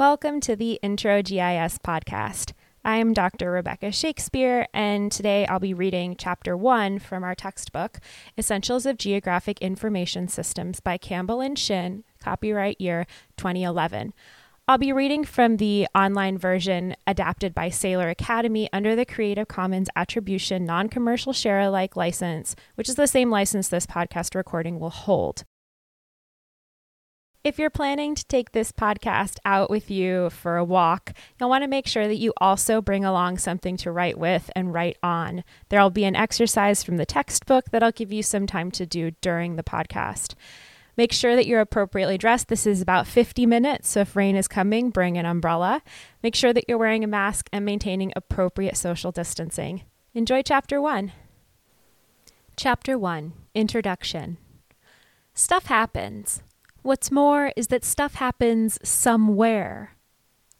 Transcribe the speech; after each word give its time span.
Welcome 0.00 0.40
to 0.40 0.56
the 0.56 0.80
Intro 0.82 1.20
GIS 1.20 1.76
podcast. 1.76 2.54
I'm 2.86 3.12
Dr. 3.12 3.50
Rebecca 3.50 3.92
Shakespeare, 3.92 4.66
and 4.72 5.12
today 5.12 5.44
I'll 5.44 5.60
be 5.60 5.74
reading 5.74 6.16
Chapter 6.18 6.56
1 6.56 7.00
from 7.00 7.22
our 7.22 7.34
textbook, 7.34 8.00
Essentials 8.38 8.86
of 8.86 8.96
Geographic 8.96 9.58
Information 9.60 10.26
Systems 10.26 10.80
by 10.80 10.96
Campbell 10.96 11.42
and 11.42 11.58
Shin, 11.58 12.04
copyright 12.18 12.80
year 12.80 13.06
2011. 13.36 14.14
I'll 14.66 14.78
be 14.78 14.90
reading 14.90 15.22
from 15.22 15.58
the 15.58 15.86
online 15.94 16.38
version 16.38 16.96
adapted 17.06 17.54
by 17.54 17.68
Saylor 17.68 18.10
Academy 18.10 18.70
under 18.72 18.96
the 18.96 19.04
Creative 19.04 19.48
Commons 19.48 19.90
Attribution 19.94 20.64
Non 20.64 20.88
Commercial 20.88 21.34
Share 21.34 21.60
Alike 21.60 21.94
license, 21.94 22.56
which 22.74 22.88
is 22.88 22.94
the 22.94 23.06
same 23.06 23.28
license 23.28 23.68
this 23.68 23.84
podcast 23.84 24.34
recording 24.34 24.80
will 24.80 24.88
hold. 24.88 25.44
If 27.42 27.58
you're 27.58 27.70
planning 27.70 28.14
to 28.14 28.26
take 28.26 28.52
this 28.52 28.70
podcast 28.70 29.38
out 29.46 29.70
with 29.70 29.90
you 29.90 30.28
for 30.28 30.58
a 30.58 30.64
walk, 30.64 31.14
you'll 31.38 31.48
want 31.48 31.64
to 31.64 31.68
make 31.68 31.86
sure 31.86 32.06
that 32.06 32.18
you 32.18 32.34
also 32.36 32.82
bring 32.82 33.02
along 33.02 33.38
something 33.38 33.78
to 33.78 33.90
write 33.90 34.18
with 34.18 34.50
and 34.54 34.74
write 34.74 34.98
on. 35.02 35.42
There'll 35.70 35.88
be 35.88 36.04
an 36.04 36.14
exercise 36.14 36.82
from 36.82 36.98
the 36.98 37.06
textbook 37.06 37.70
that 37.70 37.82
I'll 37.82 37.92
give 37.92 38.12
you 38.12 38.22
some 38.22 38.46
time 38.46 38.70
to 38.72 38.84
do 38.84 39.12
during 39.22 39.56
the 39.56 39.62
podcast. 39.62 40.34
Make 40.98 41.12
sure 41.12 41.34
that 41.34 41.46
you're 41.46 41.62
appropriately 41.62 42.18
dressed. 42.18 42.48
This 42.48 42.66
is 42.66 42.82
about 42.82 43.06
50 43.06 43.46
minutes, 43.46 43.88
so 43.88 44.00
if 44.00 44.14
rain 44.14 44.36
is 44.36 44.46
coming, 44.46 44.90
bring 44.90 45.16
an 45.16 45.24
umbrella. 45.24 45.80
Make 46.22 46.34
sure 46.34 46.52
that 46.52 46.66
you're 46.68 46.76
wearing 46.76 47.04
a 47.04 47.06
mask 47.06 47.48
and 47.54 47.64
maintaining 47.64 48.12
appropriate 48.14 48.76
social 48.76 49.12
distancing. 49.12 49.84
Enjoy 50.12 50.42
Chapter 50.42 50.78
1. 50.78 51.12
Chapter 52.54 52.98
1 52.98 53.32
Introduction 53.54 54.36
Stuff 55.32 55.66
happens. 55.66 56.42
What's 56.82 57.10
more 57.10 57.52
is 57.56 57.66
that 57.66 57.84
stuff 57.84 58.14
happens 58.14 58.78
somewhere. 58.82 59.96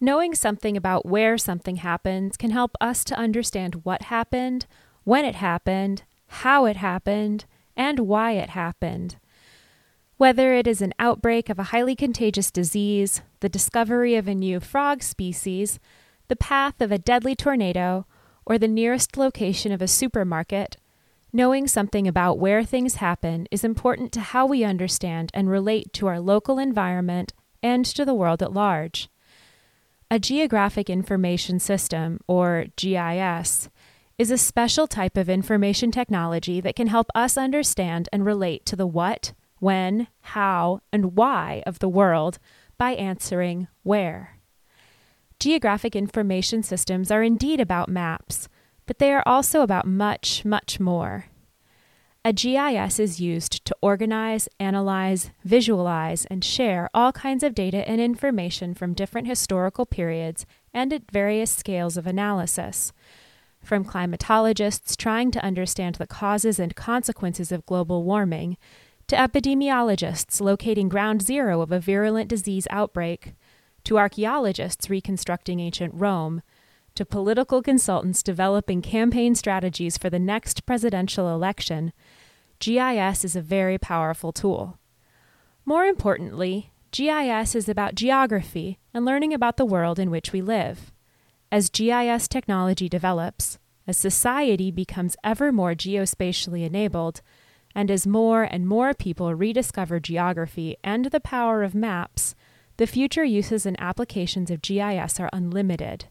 Knowing 0.01 0.35
something 0.35 0.77
about 0.77 1.07
where 1.07 1.39
something 1.39 1.77
happens 1.77 2.37
can 2.37 2.51
help 2.51 2.77
us 2.81 3.05
to 3.05 3.19
understand 3.19 3.85
what 3.85 4.03
happened, 4.03 4.67
when 5.05 5.25
it 5.25 5.37
happened, 5.37 6.03
how 6.27 6.67
it 6.67 6.77
happened, 6.77 7.47
and 7.75 8.01
why 8.01 8.33
it 8.33 8.51
happened. 8.51 9.17
Whether 10.19 10.53
it 10.53 10.67
is 10.67 10.83
an 10.83 10.93
outbreak 10.99 11.49
of 11.49 11.59
a 11.59 11.65
highly 11.65 11.97
contagious 11.97 12.51
disease, 12.51 13.23
the 13.41 13.49
discovery 13.49 14.15
of 14.17 14.29
a 14.29 14.35
new 14.35 14.61
frog 14.61 15.03
species, 15.03 15.79
the 16.29 16.37
path 16.37 16.83
of 16.83 16.93
a 16.93 16.99
deadly 16.99 17.35
tornado, 17.35 18.07
or 18.45 18.59
the 18.59 18.69
nearest 18.69 19.17
location 19.17 19.73
of 19.73 19.81
a 19.81 19.89
supermarket, 19.89 20.77
Knowing 21.33 21.69
something 21.69 22.09
about 22.09 22.39
where 22.39 22.65
things 22.65 22.97
happen 22.97 23.47
is 23.53 23.63
important 23.63 24.11
to 24.11 24.21
how 24.21 24.45
we 24.45 24.65
understand 24.65 25.31
and 25.33 25.49
relate 25.49 25.93
to 25.93 26.09
our 26.09 26.19
local 26.19 26.59
environment 26.59 27.33
and 27.63 27.85
to 27.85 28.05
the 28.05 28.15
world 28.15 28.43
at 28.43 28.53
large. 28.53 29.09
A 30.11 30.19
Geographic 30.19 30.91
Information 30.91 31.61
System, 31.61 32.19
or 32.27 32.67
GIS, 32.75 33.69
is 34.19 34.31
a 34.33 34.37
special 34.37 34.89
type 34.89 35.17
of 35.17 35.31
information 35.31 35.93
technology 35.93 36.61
that 36.61 36.75
can 36.75 36.89
help 36.89 37.07
us 37.15 37.39
understand 37.39 38.09
and 38.13 38.25
relate 38.25 38.67
to 38.67 38.75
the 38.75 38.87
what, 38.87 39.33
when, 39.61 40.09
how, 40.21 40.81
and 40.93 41.17
why 41.17 41.63
of 41.65 41.79
the 41.79 41.89
world 41.89 42.41
by 42.77 42.91
answering 42.93 43.69
where. 43.85 44.41
Geographic 45.39 45.95
information 45.95 46.63
systems 46.63 47.11
are 47.11 47.23
indeed 47.23 47.61
about 47.61 47.89
maps 47.89 48.49
but 48.91 48.99
they 48.99 49.13
are 49.13 49.23
also 49.25 49.63
about 49.63 49.87
much, 49.87 50.45
much 50.45 50.81
more. 50.81 51.27
A 52.25 52.33
GIS 52.33 52.99
is 52.99 53.21
used 53.21 53.65
to 53.65 53.77
organize, 53.81 54.49
analyze, 54.59 55.31
visualize, 55.45 56.25
and 56.25 56.45
share 56.45 56.91
all 56.93 57.13
kinds 57.13 57.45
of 57.45 57.55
data 57.55 57.89
and 57.89 58.01
information 58.01 58.75
from 58.75 58.95
different 58.95 59.29
historical 59.29 59.87
periods 59.87 60.45
and 60.75 60.93
at 60.93 61.09
various 61.09 61.53
scales 61.53 61.97
of 61.97 62.05
analysis. 62.05 62.93
From 63.63 63.85
climatologists 63.85 64.97
trying 64.97 65.31
to 65.31 65.45
understand 65.45 65.95
the 65.95 66.07
causes 66.09 66.59
and 66.59 66.75
consequences 66.75 67.53
of 67.53 67.67
global 67.67 68.03
warming, 68.03 68.57
to 69.07 69.15
epidemiologists 69.15 70.41
locating 70.41 70.89
ground 70.89 71.23
zero 71.23 71.61
of 71.61 71.71
a 71.71 71.79
virulent 71.79 72.29
disease 72.29 72.67
outbreak, 72.71 73.35
to 73.85 73.99
archaeologists 73.99 74.91
reconstructing 74.91 75.61
ancient 75.61 75.95
Rome, 75.95 76.43
to 76.95 77.05
political 77.05 77.63
consultants 77.63 78.23
developing 78.23 78.83
campaign 78.83 79.35
strategies 79.35 79.97
for 79.97 80.11
the 80.11 80.19
next 80.19 80.67
presidential 80.67 81.33
election, 81.33 81.93
GIS 82.59 83.25
is 83.25 83.37
a 83.37 83.41
very 83.41 83.79
powerful 83.79 84.33
tool. 84.33 84.79
More 85.65 85.85
importantly, 85.85 86.73
GIS 86.91 87.55
is 87.55 87.69
about 87.69 87.95
geography 87.95 88.79
and 88.93 89.05
learning 89.05 89.33
about 89.33 89.57
the 89.57 89.65
world 89.65 89.99
in 89.99 90.11
which 90.11 90.33
we 90.33 90.43
live. 90.43 90.93
As 91.53 91.71
GIS 91.71 92.29
technology 92.29 92.89
develops, 92.89 93.59
as 93.87 93.97
society 93.97 94.71
becomes 94.71 95.17
ever 95.25 95.51
more 95.53 95.75
geospatially 95.75 96.65
enabled, 96.65 97.23
and 97.75 97.91
as 97.91 98.07
more 98.07 98.43
and 98.43 98.67
more 98.67 98.95
people 98.95 99.35
rediscover 99.35 100.01
geography 100.01 100.77
and 100.83 101.07
the 101.07 101.21
power 101.21 101.63
of 101.63 101.75
maps, 101.75 102.35
the 102.77 102.87
future 102.87 103.25
uses 103.25 103.67
and 103.67 103.81
applications 103.81 104.51
of 104.51 104.63
GIS 104.63 105.21
are 105.21 105.31
unlimited. 105.33 106.07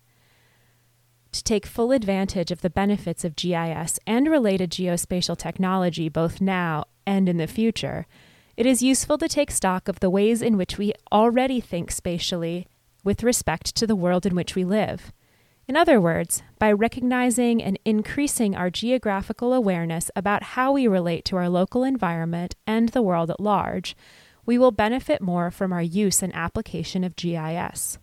To 1.31 1.43
take 1.43 1.65
full 1.65 1.91
advantage 1.91 2.51
of 2.51 2.61
the 2.61 2.69
benefits 2.69 3.23
of 3.23 3.35
GIS 3.35 3.99
and 4.07 4.27
related 4.27 4.71
geospatial 4.71 5.37
technology 5.37 6.09
both 6.09 6.41
now 6.41 6.85
and 7.05 7.29
in 7.29 7.37
the 7.37 7.47
future, 7.47 8.07
it 8.57 8.65
is 8.65 8.81
useful 8.81 9.17
to 9.19 9.27
take 9.27 9.51
stock 9.51 9.87
of 9.87 9.99
the 9.99 10.09
ways 10.09 10.41
in 10.41 10.57
which 10.57 10.77
we 10.77 10.93
already 11.11 11.61
think 11.61 11.91
spatially 11.91 12.67
with 13.03 13.23
respect 13.23 13.75
to 13.75 13.87
the 13.87 13.95
world 13.95 14.25
in 14.25 14.35
which 14.35 14.55
we 14.55 14.65
live. 14.65 15.13
In 15.67 15.77
other 15.77 16.01
words, 16.01 16.41
by 16.57 16.71
recognizing 16.71 17.61
and 17.61 17.77
increasing 17.85 18.55
our 18.55 18.71
geographical 18.71 19.53
awareness 19.53 20.09
about 20.15 20.41
how 20.41 20.71
we 20.71 20.87
relate 20.87 21.25
to 21.25 21.37
our 21.37 21.47
local 21.47 21.83
environment 21.83 22.55
and 22.65 22.89
the 22.89 23.03
world 23.03 23.29
at 23.29 23.39
large, 23.39 23.95
we 24.47 24.57
will 24.57 24.71
benefit 24.71 25.21
more 25.21 25.51
from 25.51 25.71
our 25.71 25.81
use 25.81 26.23
and 26.23 26.35
application 26.35 27.03
of 27.03 27.15
GIS. 27.15 27.99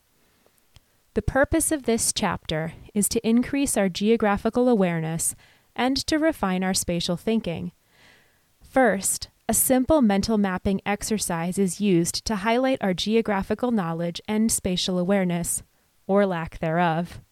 The 1.16 1.22
purpose 1.22 1.72
of 1.72 1.84
this 1.84 2.12
chapter 2.12 2.74
is 2.92 3.08
to 3.08 3.26
increase 3.26 3.78
our 3.78 3.88
geographical 3.88 4.68
awareness 4.68 5.34
and 5.74 5.96
to 6.08 6.18
refine 6.18 6.62
our 6.62 6.74
spatial 6.74 7.16
thinking. 7.16 7.72
First, 8.62 9.30
a 9.48 9.54
simple 9.54 10.02
mental 10.02 10.36
mapping 10.36 10.82
exercise 10.84 11.56
is 11.56 11.80
used 11.80 12.26
to 12.26 12.36
highlight 12.36 12.82
our 12.82 12.92
geographical 12.92 13.70
knowledge 13.70 14.20
and 14.28 14.52
spatial 14.52 14.98
awareness, 14.98 15.62
or 16.06 16.26
lack 16.26 16.58
thereof. 16.58 17.22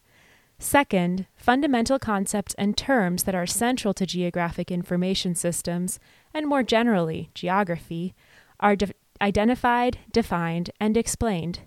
Second, 0.59 1.27
fundamental 1.37 1.99
concepts 1.99 2.55
and 2.55 2.79
terms 2.79 3.25
that 3.25 3.35
are 3.35 3.45
central 3.45 3.93
to 3.93 4.07
geographic 4.07 4.71
information 4.71 5.35
systems, 5.35 6.01
and 6.33 6.47
more 6.47 6.63
generally, 6.63 7.29
geography, 7.35 8.15
are 8.61 8.77
de- 8.77 8.95
identified, 9.21 9.99
defined, 10.11 10.71
and 10.81 10.97
explained. 10.97 11.61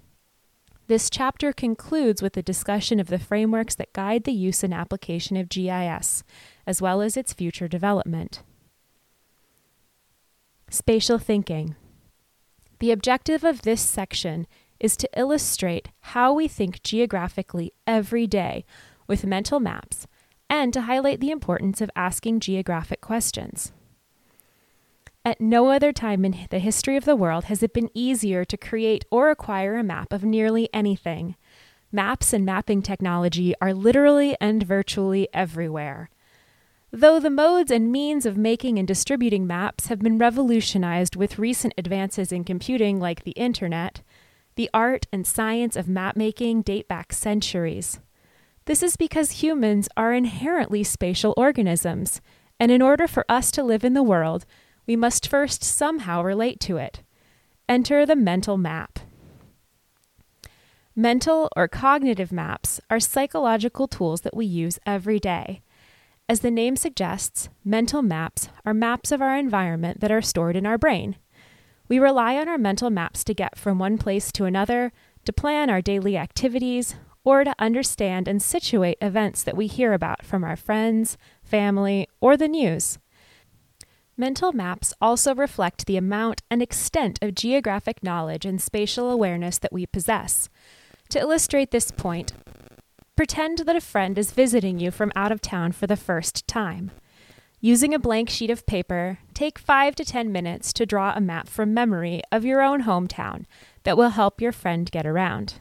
This 0.87 1.09
chapter 1.09 1.51
concludes 1.51 2.21
with 2.21 2.37
a 2.37 2.41
discussion 2.41 2.97
of 2.99 3.07
the 3.07 3.19
frameworks 3.19 3.75
that 3.75 3.91
guide 3.91 4.23
the 4.23 4.31
use 4.31 4.63
and 4.63 4.73
application 4.73 5.35
of 5.35 5.49
GIS, 5.49 6.23
as 6.65 6.81
well 6.81 7.01
as 7.01 7.17
its 7.17 7.33
future 7.33 7.67
development. 7.67 8.41
Spatial 10.69 11.17
thinking. 11.17 11.75
The 12.79 12.91
objective 12.91 13.43
of 13.43 13.63
this 13.63 13.81
section 13.81 14.47
is 14.79 14.95
to 14.97 15.09
illustrate 15.17 15.89
how 15.99 16.33
we 16.33 16.47
think 16.47 16.83
geographically 16.83 17.73
every 17.85 18.25
day 18.25 18.63
with 19.07 19.25
mental 19.25 19.59
maps 19.59 20.07
and 20.49 20.71
to 20.71 20.81
highlight 20.83 21.19
the 21.19 21.31
importance 21.31 21.81
of 21.81 21.91
asking 21.97 22.39
geographic 22.39 23.01
questions. 23.01 23.73
At 25.27 25.41
no 25.41 25.71
other 25.71 25.91
time 25.91 26.23
in 26.23 26.47
the 26.51 26.57
history 26.57 26.95
of 26.95 27.03
the 27.03 27.13
world 27.13 27.43
has 27.51 27.61
it 27.61 27.73
been 27.73 27.89
easier 27.93 28.45
to 28.45 28.55
create 28.55 29.03
or 29.11 29.29
acquire 29.29 29.75
a 29.75 29.83
map 29.83 30.13
of 30.13 30.23
nearly 30.23 30.69
anything. 30.73 31.35
Maps 31.91 32.31
and 32.31 32.45
mapping 32.45 32.81
technology 32.81 33.53
are 33.59 33.73
literally 33.73 34.37
and 34.39 34.63
virtually 34.63 35.27
everywhere. 35.33 36.09
Though 36.93 37.19
the 37.19 37.29
modes 37.29 37.71
and 37.71 37.91
means 37.91 38.25
of 38.25 38.37
making 38.37 38.79
and 38.79 38.87
distributing 38.87 39.45
maps 39.45 39.87
have 39.87 39.99
been 39.99 40.17
revolutionized 40.17 41.17
with 41.17 41.37
recent 41.37 41.73
advances 41.77 42.31
in 42.31 42.45
computing 42.45 42.97
like 42.97 43.25
the 43.25 43.31
internet, 43.31 44.03
the 44.55 44.69
art 44.73 45.07
and 45.11 45.27
science 45.27 45.75
of 45.75 45.87
mapmaking 45.87 46.63
date 46.63 46.87
back 46.87 47.11
centuries. 47.11 47.99
This 48.63 48.81
is 48.81 48.95
because 48.95 49.43
humans 49.43 49.89
are 49.97 50.13
inherently 50.13 50.85
spatial 50.85 51.33
organisms, 51.35 52.21
and 52.61 52.71
in 52.71 52.81
order 52.81 53.07
for 53.07 53.25
us 53.27 53.51
to 53.51 53.61
live 53.61 53.83
in 53.83 53.93
the 53.93 54.01
world, 54.01 54.45
we 54.87 54.95
must 54.95 55.27
first 55.27 55.63
somehow 55.63 56.23
relate 56.23 56.59
to 56.61 56.77
it. 56.77 57.03
Enter 57.69 58.05
the 58.05 58.15
mental 58.15 58.57
map. 58.57 58.99
Mental 60.95 61.49
or 61.55 61.67
cognitive 61.67 62.31
maps 62.31 62.79
are 62.89 62.99
psychological 62.99 63.87
tools 63.87 64.21
that 64.21 64.35
we 64.35 64.45
use 64.45 64.79
every 64.85 65.19
day. 65.19 65.61
As 66.29 66.39
the 66.39 66.49
name 66.49 66.75
suggests, 66.75 67.49
mental 67.63 68.01
maps 68.01 68.49
are 68.65 68.73
maps 68.73 69.11
of 69.11 69.21
our 69.21 69.37
environment 69.37 69.99
that 69.99 70.11
are 70.11 70.21
stored 70.21 70.55
in 70.55 70.65
our 70.65 70.77
brain. 70.77 71.17
We 71.87 71.99
rely 71.99 72.35
on 72.37 72.49
our 72.49 72.57
mental 72.57 72.89
maps 72.89 73.23
to 73.25 73.33
get 73.33 73.57
from 73.57 73.79
one 73.79 73.97
place 73.97 74.31
to 74.33 74.45
another, 74.45 74.91
to 75.25 75.31
plan 75.33 75.69
our 75.69 75.81
daily 75.81 76.17
activities, 76.17 76.95
or 77.23 77.43
to 77.43 77.55
understand 77.59 78.27
and 78.27 78.41
situate 78.41 78.97
events 79.01 79.43
that 79.43 79.55
we 79.55 79.67
hear 79.67 79.93
about 79.93 80.25
from 80.25 80.43
our 80.43 80.55
friends, 80.55 81.17
family, 81.43 82.07
or 82.19 82.37
the 82.37 82.47
news. 82.47 82.97
Mental 84.19 84.51
maps 84.51 84.95
also 84.99 85.35
reflect 85.35 85.85
the 85.85 85.95
amount 85.95 86.41
and 86.49 86.59
extent 86.59 87.19
of 87.21 87.35
geographic 87.35 88.01
knowledge 88.01 88.45
and 88.45 88.59
spatial 88.59 89.11
awareness 89.11 89.59
that 89.59 89.71
we 89.71 89.85
possess. 89.85 90.49
To 91.09 91.19
illustrate 91.19 91.69
this 91.69 91.91
point, 91.91 92.33
pretend 93.15 93.59
that 93.59 93.75
a 93.75 93.81
friend 93.81 94.17
is 94.17 94.31
visiting 94.31 94.79
you 94.79 94.89
from 94.89 95.11
out 95.15 95.31
of 95.31 95.39
town 95.39 95.71
for 95.71 95.85
the 95.85 95.95
first 95.95 96.47
time. 96.47 96.89
Using 97.61 97.93
a 97.93 97.99
blank 97.99 98.29
sheet 98.29 98.49
of 98.49 98.65
paper, 98.65 99.19
take 99.35 99.59
5 99.59 99.93
to 99.95 100.05
10 100.05 100.31
minutes 100.31 100.73
to 100.73 100.87
draw 100.87 101.13
a 101.15 101.21
map 101.21 101.47
from 101.47 101.71
memory 101.73 102.23
of 102.31 102.43
your 102.43 102.63
own 102.63 102.83
hometown 102.83 103.45
that 103.83 103.97
will 103.97 104.09
help 104.09 104.41
your 104.41 104.51
friend 104.51 104.89
get 104.89 105.05
around. 105.05 105.59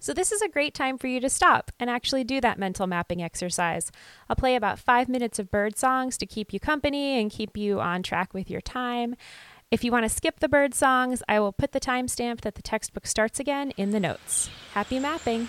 So, 0.00 0.12
this 0.12 0.30
is 0.30 0.42
a 0.42 0.48
great 0.48 0.74
time 0.74 0.96
for 0.96 1.08
you 1.08 1.20
to 1.20 1.28
stop 1.28 1.72
and 1.80 1.90
actually 1.90 2.24
do 2.24 2.40
that 2.40 2.58
mental 2.58 2.86
mapping 2.86 3.22
exercise. 3.22 3.90
I'll 4.28 4.36
play 4.36 4.54
about 4.54 4.78
five 4.78 5.08
minutes 5.08 5.38
of 5.38 5.50
bird 5.50 5.76
songs 5.76 6.16
to 6.18 6.26
keep 6.26 6.52
you 6.52 6.60
company 6.60 7.20
and 7.20 7.30
keep 7.30 7.56
you 7.56 7.80
on 7.80 8.02
track 8.02 8.32
with 8.32 8.48
your 8.48 8.60
time. 8.60 9.16
If 9.70 9.84
you 9.84 9.92
want 9.92 10.04
to 10.04 10.08
skip 10.08 10.40
the 10.40 10.48
bird 10.48 10.72
songs, 10.72 11.22
I 11.28 11.40
will 11.40 11.52
put 11.52 11.72
the 11.72 11.80
timestamp 11.80 12.40
that 12.42 12.54
the 12.54 12.62
textbook 12.62 13.06
starts 13.06 13.38
again 13.40 13.72
in 13.76 13.90
the 13.90 14.00
notes. 14.00 14.48
Happy 14.72 14.98
mapping! 14.98 15.48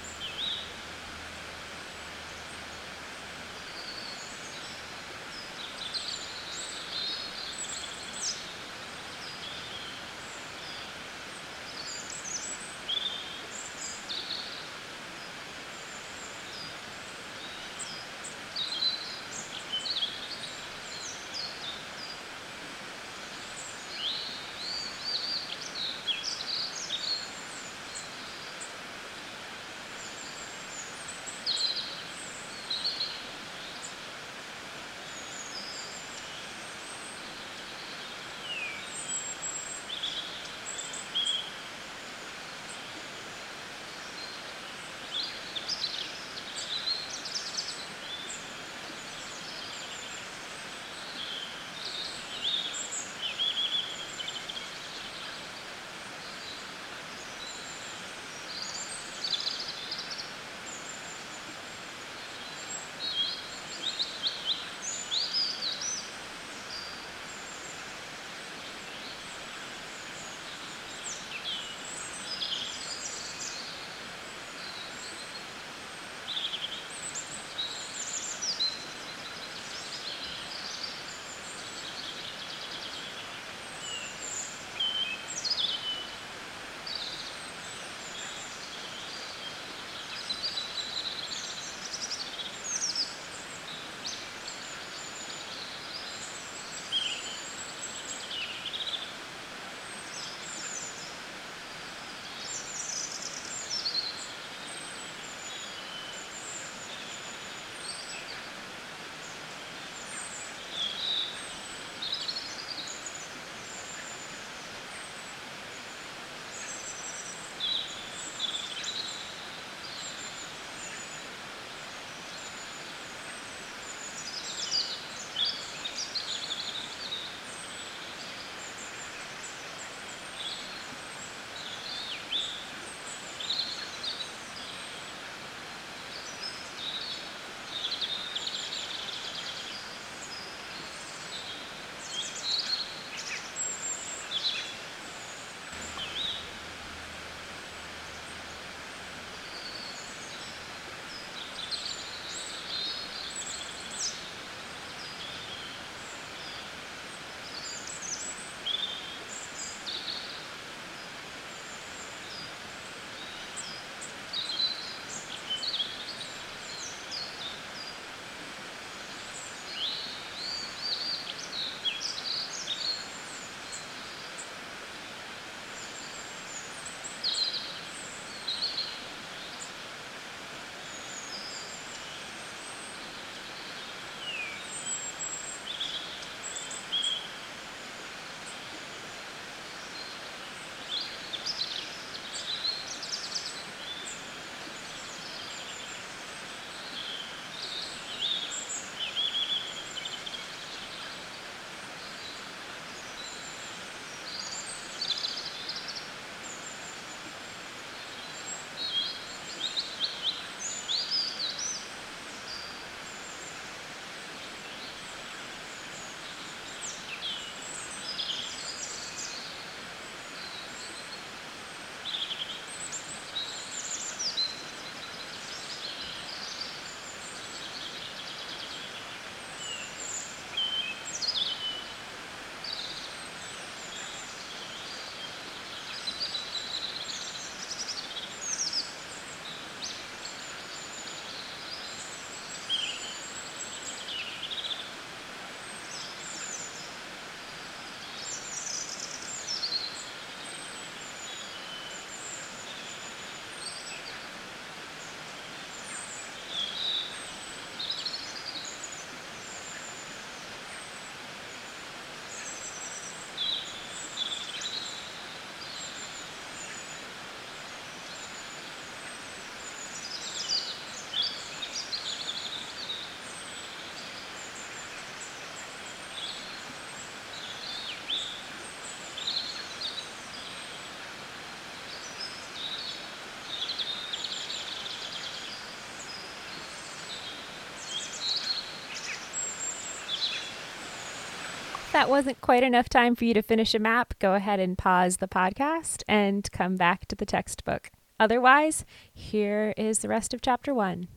That 291.99 292.09
wasn't 292.09 292.39
quite 292.39 292.63
enough 292.63 292.87
time 292.87 293.13
for 293.13 293.25
you 293.25 293.33
to 293.33 293.41
finish 293.41 293.75
a 293.75 293.79
map, 293.79 294.13
go 294.19 294.33
ahead 294.33 294.57
and 294.57 294.77
pause 294.77 295.17
the 295.17 295.27
podcast 295.27 296.01
and 296.07 296.49
come 296.53 296.77
back 296.77 297.05
to 297.05 297.13
the 297.13 297.25
textbook. 297.25 297.91
Otherwise, 298.17 298.85
here 299.13 299.73
is 299.75 299.99
the 299.99 300.07
rest 300.07 300.33
of 300.33 300.39
chapter 300.41 300.73
one. 300.73 301.09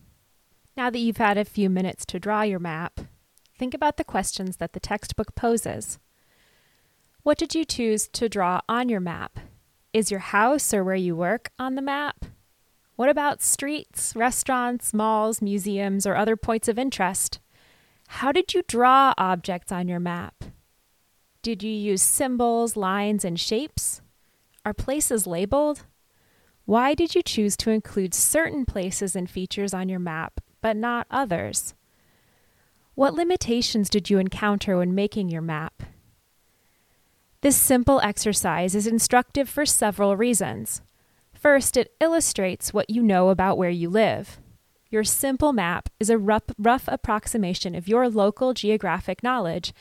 Now 0.76 0.90
that 0.90 0.98
you've 0.98 1.18
had 1.18 1.38
a 1.38 1.44
few 1.44 1.70
minutes 1.70 2.04
to 2.06 2.18
draw 2.18 2.42
your 2.42 2.58
map, 2.58 2.98
think 3.56 3.74
about 3.74 3.96
the 3.96 4.02
questions 4.02 4.56
that 4.56 4.72
the 4.72 4.80
textbook 4.80 5.36
poses. 5.36 6.00
What 7.22 7.38
did 7.38 7.54
you 7.54 7.64
choose 7.64 8.08
to 8.08 8.28
draw 8.28 8.60
on 8.68 8.88
your 8.88 8.98
map? 8.98 9.38
Is 9.92 10.10
your 10.10 10.18
house 10.18 10.74
or 10.74 10.82
where 10.82 10.96
you 10.96 11.14
work 11.14 11.52
on 11.60 11.76
the 11.76 11.80
map? 11.80 12.24
What 12.96 13.08
about 13.08 13.40
streets, 13.40 14.16
restaurants, 14.16 14.92
malls, 14.92 15.40
museums, 15.40 16.08
or 16.08 16.16
other 16.16 16.34
points 16.34 16.66
of 16.66 16.76
interest? 16.76 17.38
How 18.08 18.32
did 18.32 18.52
you 18.52 18.64
draw 18.66 19.14
objects 19.16 19.70
on 19.70 19.86
your 19.86 20.00
map? 20.00 20.42
Did 21.42 21.64
you 21.64 21.72
use 21.72 22.02
symbols, 22.02 22.76
lines, 22.76 23.24
and 23.24 23.38
shapes? 23.38 24.00
Are 24.64 24.72
places 24.72 25.26
labeled? 25.26 25.86
Why 26.66 26.94
did 26.94 27.16
you 27.16 27.22
choose 27.22 27.56
to 27.56 27.70
include 27.72 28.14
certain 28.14 28.64
places 28.64 29.16
and 29.16 29.28
features 29.28 29.74
on 29.74 29.88
your 29.88 29.98
map, 29.98 30.40
but 30.60 30.76
not 30.76 31.08
others? 31.10 31.74
What 32.94 33.14
limitations 33.14 33.90
did 33.90 34.08
you 34.08 34.18
encounter 34.18 34.78
when 34.78 34.94
making 34.94 35.30
your 35.30 35.42
map? 35.42 35.82
This 37.40 37.56
simple 37.56 38.00
exercise 38.02 38.76
is 38.76 38.86
instructive 38.86 39.48
for 39.48 39.66
several 39.66 40.16
reasons. 40.16 40.80
First, 41.34 41.76
it 41.76 41.92
illustrates 41.98 42.72
what 42.72 42.88
you 42.88 43.02
know 43.02 43.30
about 43.30 43.58
where 43.58 43.68
you 43.68 43.90
live. 43.90 44.38
Your 44.90 45.02
simple 45.02 45.52
map 45.52 45.88
is 45.98 46.08
a 46.08 46.18
rough, 46.18 46.44
rough, 46.56 46.84
approximation 46.86 47.74
of 47.74 47.88
your 47.88 48.08
local 48.08 48.54
geographic 48.54 49.24
knowledge 49.24 49.74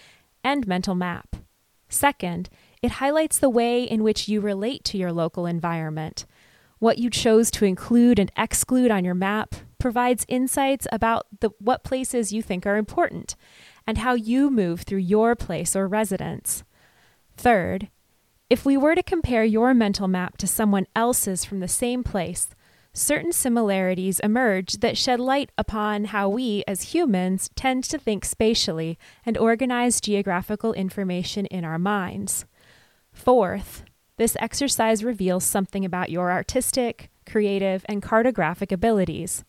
and 0.44 0.66
mental 0.66 0.96
map. 0.96 1.36
Second, 1.92 2.50
it 2.82 2.94
highlights 2.94 3.38
the 3.38 3.50
way 3.50 3.84
in 3.84 4.02
which 4.02 4.30
you 4.30 4.40
relate 4.40 4.86
to 4.86 4.98
your 4.98 5.12
local 5.12 5.46
environment. 5.46 6.26
What 6.80 6.98
you 6.98 7.10
chose 7.10 7.52
to 7.52 7.66
include 7.66 8.18
and 8.18 8.32
exclude 8.38 8.90
on 8.90 9.04
your 9.04 9.14
map 9.14 9.56
provides 9.78 10.26
insights 10.30 10.88
about 10.92 11.28
the, 11.42 11.50
what 11.60 11.84
places 11.84 12.32
you 12.32 12.42
think 12.42 12.66
are 12.66 12.78
important 12.78 13.36
and 13.86 13.98
how 13.98 14.14
you 14.14 14.50
move 14.50 14.82
through 14.82 15.00
your 15.00 15.36
place 15.36 15.76
or 15.76 15.88
residence. 15.88 16.64
Third, 17.36 17.90
if 18.50 18.66
we 18.66 18.78
were 18.78 18.96
to 18.96 19.04
compare 19.04 19.44
your 19.44 19.74
mental 19.74 20.08
map 20.08 20.38
to 20.38 20.48
someone 20.48 20.88
else's 20.96 21.44
from 21.44 21.60
the 21.60 21.68
same 21.68 22.04
place, 22.04 22.50
certain 22.94 23.32
similarities 23.32 24.20
emerge 24.20 24.74
that 24.80 24.98
shed 24.98 25.20
light 25.20 25.52
upon 25.58 26.06
how 26.06 26.30
we, 26.30 26.64
as 26.68 26.94
humans, 26.94 27.50
tend 27.56 27.84
to 27.86 27.98
think 27.98 28.26
spatially 28.26 28.98
and 29.26 29.38
organize 29.38 30.02
geographical 30.02 30.74
information 30.74 31.46
in 31.48 31.64
our 31.64 31.80
minds. 31.80 32.46
Fourth, 33.12 33.84
this 34.18 34.38
exercise 34.40 35.04
reveals 35.04 35.44
something 35.44 35.84
about 35.84 36.10
your 36.10 36.32
artistic, 36.32 37.10
creative, 37.26 37.86
and 37.88 38.02
cartographic 38.02 38.72
abilities. 38.72 39.44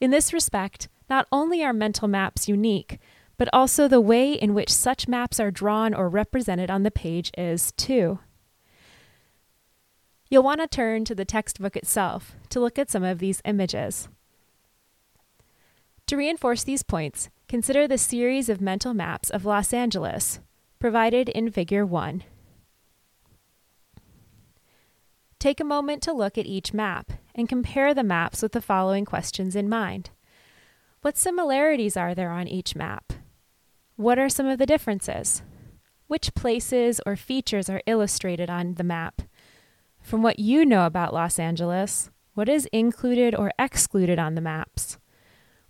In 0.00 0.10
this 0.10 0.32
respect, 0.32 0.88
not 1.10 1.26
only 1.30 1.62
are 1.62 1.72
mental 1.72 2.08
maps 2.08 2.48
unique, 2.48 2.98
but 3.36 3.48
also 3.52 3.88
the 3.88 4.00
way 4.00 4.32
in 4.32 4.54
which 4.54 4.72
such 4.72 5.08
maps 5.08 5.40
are 5.40 5.50
drawn 5.50 5.92
or 5.92 6.08
represented 6.08 6.70
on 6.70 6.84
the 6.84 6.90
page 6.90 7.30
is 7.36 7.72
too. 7.72 8.18
You'll 10.30 10.42
want 10.42 10.60
to 10.60 10.66
turn 10.66 11.04
to 11.04 11.14
the 11.14 11.24
textbook 11.24 11.76
itself 11.76 12.34
to 12.48 12.60
look 12.60 12.78
at 12.78 12.90
some 12.90 13.04
of 13.04 13.18
these 13.18 13.42
images. 13.44 14.08
To 16.06 16.16
reinforce 16.16 16.64
these 16.64 16.82
points, 16.82 17.30
consider 17.48 17.86
the 17.86 17.98
series 17.98 18.48
of 18.48 18.60
mental 18.60 18.94
maps 18.94 19.30
of 19.30 19.44
Los 19.44 19.72
Angeles 19.72 20.40
provided 20.78 21.28
in 21.30 21.50
Figure 21.50 21.86
1. 21.86 22.24
Take 25.38 25.60
a 25.60 25.64
moment 25.64 26.02
to 26.02 26.12
look 26.12 26.38
at 26.38 26.46
each 26.46 26.72
map 26.72 27.12
and 27.34 27.48
compare 27.48 27.92
the 27.92 28.02
maps 28.02 28.42
with 28.42 28.52
the 28.52 28.62
following 28.62 29.04
questions 29.04 29.54
in 29.54 29.68
mind. 29.68 30.10
What 31.02 31.18
similarities 31.18 31.96
are 31.98 32.14
there 32.14 32.30
on 32.30 32.48
each 32.48 32.74
map? 32.74 33.12
What 33.96 34.18
are 34.18 34.28
some 34.28 34.46
of 34.46 34.58
the 34.58 34.66
differences? 34.66 35.42
Which 36.06 36.34
places 36.34 37.00
or 37.04 37.14
features 37.14 37.68
are 37.68 37.82
illustrated 37.86 38.48
on 38.48 38.74
the 38.74 38.84
map? 38.84 39.22
From 40.04 40.22
what 40.22 40.38
you 40.38 40.66
know 40.66 40.84
about 40.84 41.14
Los 41.14 41.38
Angeles, 41.38 42.10
what 42.34 42.46
is 42.46 42.66
included 42.66 43.34
or 43.34 43.50
excluded 43.58 44.18
on 44.18 44.34
the 44.34 44.42
maps? 44.42 44.98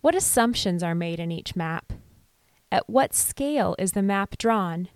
What 0.00 0.16
assumptions 0.16 0.82
are 0.82 0.94
made 0.94 1.20
in 1.20 1.30
each 1.30 1.54
map? 1.54 1.92
At 2.72 2.90
what 2.90 3.14
scale 3.14 3.76
is 3.78 3.92
the 3.92 4.02
map 4.02 4.36
drawn? 4.36 4.88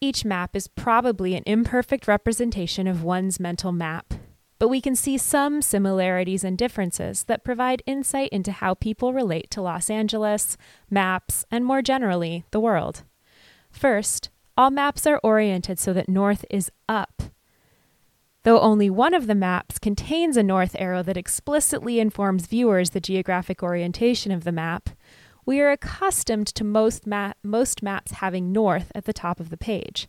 Each 0.00 0.24
map 0.24 0.56
is 0.56 0.68
probably 0.68 1.34
an 1.34 1.42
imperfect 1.44 2.08
representation 2.08 2.86
of 2.86 3.04
one's 3.04 3.38
mental 3.38 3.72
map, 3.72 4.14
but 4.58 4.68
we 4.68 4.80
can 4.80 4.96
see 4.96 5.18
some 5.18 5.60
similarities 5.60 6.44
and 6.44 6.56
differences 6.56 7.24
that 7.24 7.44
provide 7.44 7.82
insight 7.84 8.30
into 8.30 8.52
how 8.52 8.72
people 8.72 9.12
relate 9.12 9.50
to 9.50 9.60
Los 9.60 9.90
Angeles, 9.90 10.56
maps, 10.88 11.44
and 11.50 11.62
more 11.62 11.82
generally, 11.82 12.46
the 12.52 12.60
world. 12.60 13.02
First, 13.70 14.30
all 14.56 14.70
maps 14.70 15.06
are 15.06 15.20
oriented 15.22 15.78
so 15.78 15.92
that 15.92 16.08
north 16.08 16.46
is 16.48 16.70
up. 16.88 17.22
Though 18.46 18.60
only 18.60 18.88
one 18.88 19.12
of 19.12 19.26
the 19.26 19.34
maps 19.34 19.76
contains 19.76 20.36
a 20.36 20.42
north 20.44 20.76
arrow 20.78 21.02
that 21.02 21.16
explicitly 21.16 21.98
informs 21.98 22.46
viewers 22.46 22.90
the 22.90 23.00
geographic 23.00 23.60
orientation 23.60 24.30
of 24.30 24.44
the 24.44 24.52
map, 24.52 24.90
we 25.44 25.60
are 25.60 25.72
accustomed 25.72 26.46
to 26.54 26.62
most, 26.62 27.08
ma- 27.08 27.32
most 27.42 27.82
maps 27.82 28.12
having 28.12 28.52
north 28.52 28.92
at 28.94 29.04
the 29.04 29.12
top 29.12 29.40
of 29.40 29.50
the 29.50 29.56
page. 29.56 30.06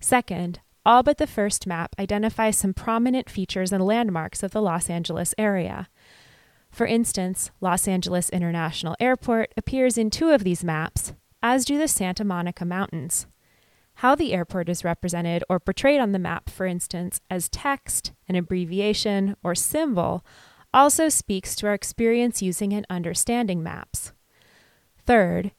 Second, 0.00 0.58
all 0.84 1.04
but 1.04 1.18
the 1.18 1.26
first 1.28 1.64
map 1.64 1.94
identifies 2.00 2.58
some 2.58 2.74
prominent 2.74 3.30
features 3.30 3.70
and 3.70 3.86
landmarks 3.86 4.42
of 4.42 4.50
the 4.50 4.60
Los 4.60 4.90
Angeles 4.90 5.32
area. 5.38 5.88
For 6.68 6.84
instance, 6.84 7.52
Los 7.60 7.86
Angeles 7.86 8.28
International 8.30 8.96
Airport 8.98 9.54
appears 9.56 9.96
in 9.96 10.10
two 10.10 10.30
of 10.30 10.42
these 10.42 10.64
maps, 10.64 11.12
as 11.44 11.64
do 11.64 11.78
the 11.78 11.86
Santa 11.86 12.24
Monica 12.24 12.64
Mountains. 12.64 13.28
How 14.02 14.16
the 14.16 14.32
airport 14.32 14.68
is 14.68 14.82
represented 14.82 15.44
or 15.48 15.60
portrayed 15.60 16.00
on 16.00 16.10
the 16.10 16.18
map, 16.18 16.50
for 16.50 16.66
instance, 16.66 17.20
as 17.30 17.48
text, 17.48 18.10
an 18.28 18.34
abbreviation, 18.34 19.36
or 19.44 19.54
symbol, 19.54 20.26
also 20.74 21.08
speaks 21.08 21.54
to 21.54 21.68
our 21.68 21.72
experience 21.72 22.42
using 22.42 22.72
and 22.72 22.84
understanding 22.90 23.62
maps. 23.62 24.10
Third, 25.06 25.52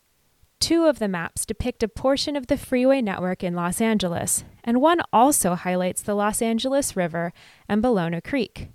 Two 0.59 0.88
of 0.88 1.00
the 1.00 1.07
maps 1.07 1.45
depict 1.45 1.83
a 1.83 1.88
portion 1.88 2.35
of 2.35 2.47
the 2.47 2.57
freeway 2.57 3.01
network 3.01 3.45
in 3.45 3.55
Los 3.55 3.79
Angeles, 3.79 4.43
and 4.62 4.81
one 4.81 5.00
also 5.13 5.55
highlights 5.55 6.01
the 6.01 6.13
Los 6.13 6.41
Angeles 6.41 6.97
River 6.97 7.31
and 7.69 7.81
Ballona 7.81 8.21
Creek. 8.21 8.71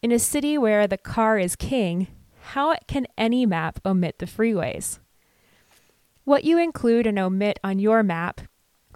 In 0.00 0.12
a 0.12 0.18
city 0.20 0.56
where 0.56 0.86
the 0.86 0.96
car 0.96 1.40
is 1.40 1.56
king, 1.56 2.06
how 2.52 2.76
can 2.86 3.08
any 3.18 3.46
map 3.46 3.80
omit 3.84 4.20
the 4.20 4.26
freeways? 4.26 5.00
What 6.22 6.44
you 6.44 6.56
include 6.56 7.08
and 7.08 7.18
omit 7.18 7.58
on 7.64 7.80
your 7.80 8.04
map, 8.04 8.42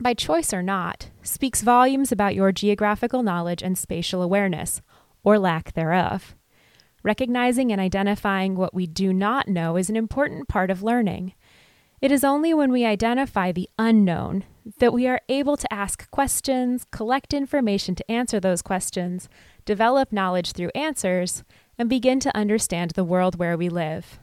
by 0.01 0.15
choice 0.15 0.53
or 0.53 0.63
not, 0.63 1.11
speaks 1.23 1.63
volumes 1.63 2.13
about 2.13 2.35
your 2.35 2.53
geographical 2.53 3.23
knowledge 3.23 3.63
and 3.63 3.79
spatial 3.79 4.23
awareness, 4.23 4.83
or 5.25 5.39
lack 5.39 5.73
thereof. 5.73 6.35
Recognizing 7.03 7.73
and 7.73 7.81
identifying 7.81 8.57
what 8.57 8.75
we 8.75 8.87
do 8.87 9.13
not 9.13 9.49
know 9.49 9.77
is 9.77 9.89
an 9.89 9.97
important 9.97 10.49
part 10.49 10.71
of 10.71 10.83
learning. 10.83 11.35
It 12.01 12.13
is 12.13 12.25
only 12.25 12.53
when 12.53 12.73
we 12.73 12.85
identify 12.85 13.53
the 13.53 13.71
unknown 13.79 14.45
that 14.79 14.93
we 14.93 15.07
are 15.07 15.21
able 15.29 15.57
to 15.57 15.73
ask 15.73 16.11
questions, 16.11 16.85
collect 16.91 17.33
information 17.33 17.95
to 17.95 18.11
answer 18.11 18.41
those 18.41 18.61
questions, 18.61 19.29
develop 19.65 20.13
knowledge 20.13 20.53
through 20.53 20.71
answers, 20.75 21.45
and 21.79 21.89
begin 21.89 22.21
to 22.21 22.37
understand 22.37 22.91
the 22.91 23.05
world 23.05 23.39
where 23.39 23.57
we 23.57 23.69
live. 23.69 24.19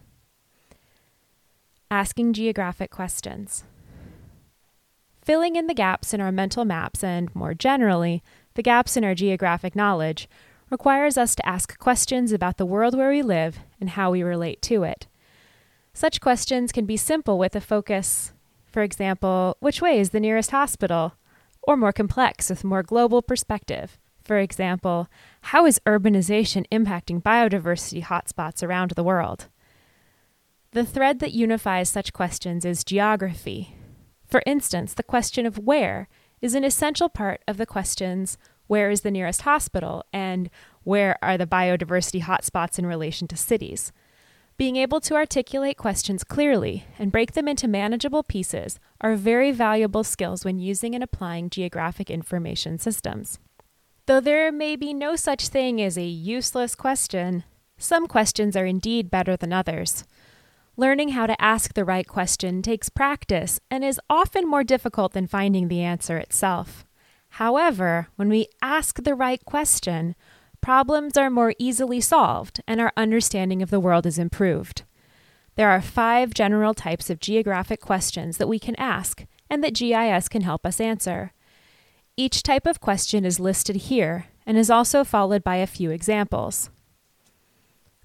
Asking 1.90 2.34
geographic 2.34 2.92
questions. 2.92 3.64
Filling 5.24 5.56
in 5.56 5.68
the 5.68 5.74
gaps 5.74 6.14
in 6.14 6.20
our 6.20 6.34
mental 6.34 6.66
maps 6.66 7.02
and, 7.02 7.34
more 7.34 7.54
generally, 7.54 8.22
the 8.56 8.62
gaps 8.62 8.98
in 8.98 9.06
our 9.06 9.16
geographic 9.16 9.74
knowledge 9.74 10.28
requires 10.70 11.18
us 11.18 11.34
to 11.36 11.48
ask 11.48 11.78
questions 11.80 12.34
about 12.34 12.58
the 12.58 12.66
world 12.66 12.98
where 12.98 13.10
we 13.10 13.22
live 13.22 13.60
and 13.80 13.92
how 13.92 14.12
we 14.12 14.22
relate 14.22 14.62
to 14.64 14.84
it. 14.84 15.08
Such 15.94 16.20
questions 16.20 16.74
can 16.74 16.86
be 16.86 16.98
simple 16.98 17.38
with 17.38 17.56
a 17.56 17.62
focus, 17.62 18.34
for 18.66 18.82
example, 18.82 19.56
which 19.60 19.82
way 19.82 20.00
is 20.00 20.10
the 20.10 20.20
nearest 20.20 20.52
hospital? 20.52 21.14
Or 21.62 21.78
more 21.78 21.94
complex 21.94 22.50
with 22.50 22.66
more 22.66 22.84
global 22.84 23.22
perspective. 23.22 23.98
For 24.24 24.40
example, 24.40 25.08
how 25.42 25.66
is 25.66 25.80
urbanization 25.86 26.66
impacting 26.70 27.22
biodiversity 27.22 28.04
hotspots 28.04 28.62
around 28.62 28.92
the 28.92 29.04
world? 29.04 29.48
The 30.72 30.86
thread 30.86 31.20
that 31.20 31.32
unifies 31.32 31.88
such 31.88 32.12
questions 32.12 32.66
is 32.66 32.84
geography. 32.84 33.76
For 34.34 34.42
instance, 34.48 34.96
the 34.96 35.04
question 35.04 35.46
of 35.46 35.60
where 35.60 36.08
is 36.42 36.56
an 36.56 36.64
essential 36.64 37.08
part 37.08 37.44
of 37.48 37.58
the 37.58 37.68
questions 37.68 38.40
where 38.66 38.90
is 38.90 39.02
the 39.02 39.12
nearest 39.12 39.44
hospital 39.44 40.06
and 40.12 40.50
where 40.82 41.20
are 41.22 41.38
the 41.38 41.46
biodiversity 41.46 42.24
hotspots 42.24 42.80
in 42.80 42.88
relation 42.88 43.28
to 43.28 43.38
cities. 43.38 43.92
Being 44.58 44.76
able 44.76 45.00
to 45.02 45.14
articulate 45.14 45.78
questions 45.78 46.24
clearly 46.24 46.84
and 46.98 47.12
break 47.12 47.34
them 47.34 47.48
into 47.48 47.68
manageable 47.68 48.24
pieces 48.24 48.80
are 49.02 49.16
very 49.16 49.52
valuable 49.52 50.04
skills 50.04 50.44
when 50.44 50.58
using 50.58 50.96
and 50.96 51.04
applying 51.04 51.52
geographic 51.52 52.10
information 52.10 52.80
systems. 52.80 53.38
Though 54.08 54.20
there 54.20 54.52
may 54.52 54.76
be 54.76 54.96
no 54.96 55.16
such 55.16 55.50
thing 55.50 55.80
as 55.80 55.96
a 55.96 56.04
useless 56.04 56.74
question, 56.74 57.44
some 57.78 58.08
questions 58.08 58.56
are 58.56 58.66
indeed 58.66 59.12
better 59.12 59.38
than 59.38 59.54
others. 59.54 60.06
Learning 60.76 61.10
how 61.10 61.28
to 61.28 61.40
ask 61.40 61.74
the 61.74 61.86
right 61.86 62.08
question 62.08 62.64
takes 62.64 62.90
practice 62.90 63.60
and 63.70 63.84
is 63.84 64.02
often 64.10 64.48
more 64.48 64.64
difficult 64.64 65.14
than 65.14 65.28
finding 65.28 65.68
the 65.68 65.82
answer 65.82 66.18
itself. 66.18 66.84
However, 67.30 68.08
when 68.16 68.28
we 68.28 68.48
ask 68.60 69.04
the 69.04 69.14
right 69.14 69.44
question, 69.46 70.16
problems 70.62 71.16
are 71.16 71.30
more 71.30 71.54
easily 71.60 72.02
solved 72.02 72.62
and 72.68 72.82
our 72.82 72.92
understanding 72.98 73.62
of 73.62 73.70
the 73.70 73.80
world 73.80 74.08
is 74.08 74.18
improved. 74.18 74.82
There 75.56 75.70
are 75.70 75.82
five 75.82 76.34
general 76.34 76.74
types 76.74 77.12
of 77.12 77.20
geographic 77.20 77.80
questions 77.80 78.38
that 78.38 78.48
we 78.48 78.58
can 78.58 78.76
ask 78.78 79.26
and 79.52 79.64
that 79.64 79.76
GIS 79.76 80.28
can 80.28 80.42
help 80.42 80.66
us 80.66 80.82
answer. 80.82 81.34
Each 82.18 82.42
type 82.42 82.66
of 82.66 82.80
question 82.80 83.26
is 83.26 83.40
listed 83.40 83.76
here 83.76 84.26
and 84.44 84.58
is 84.58 84.72
also 84.72 85.04
followed 85.04 85.44
by 85.44 85.58
a 85.58 85.68
few 85.68 85.92
examples. 85.92 86.72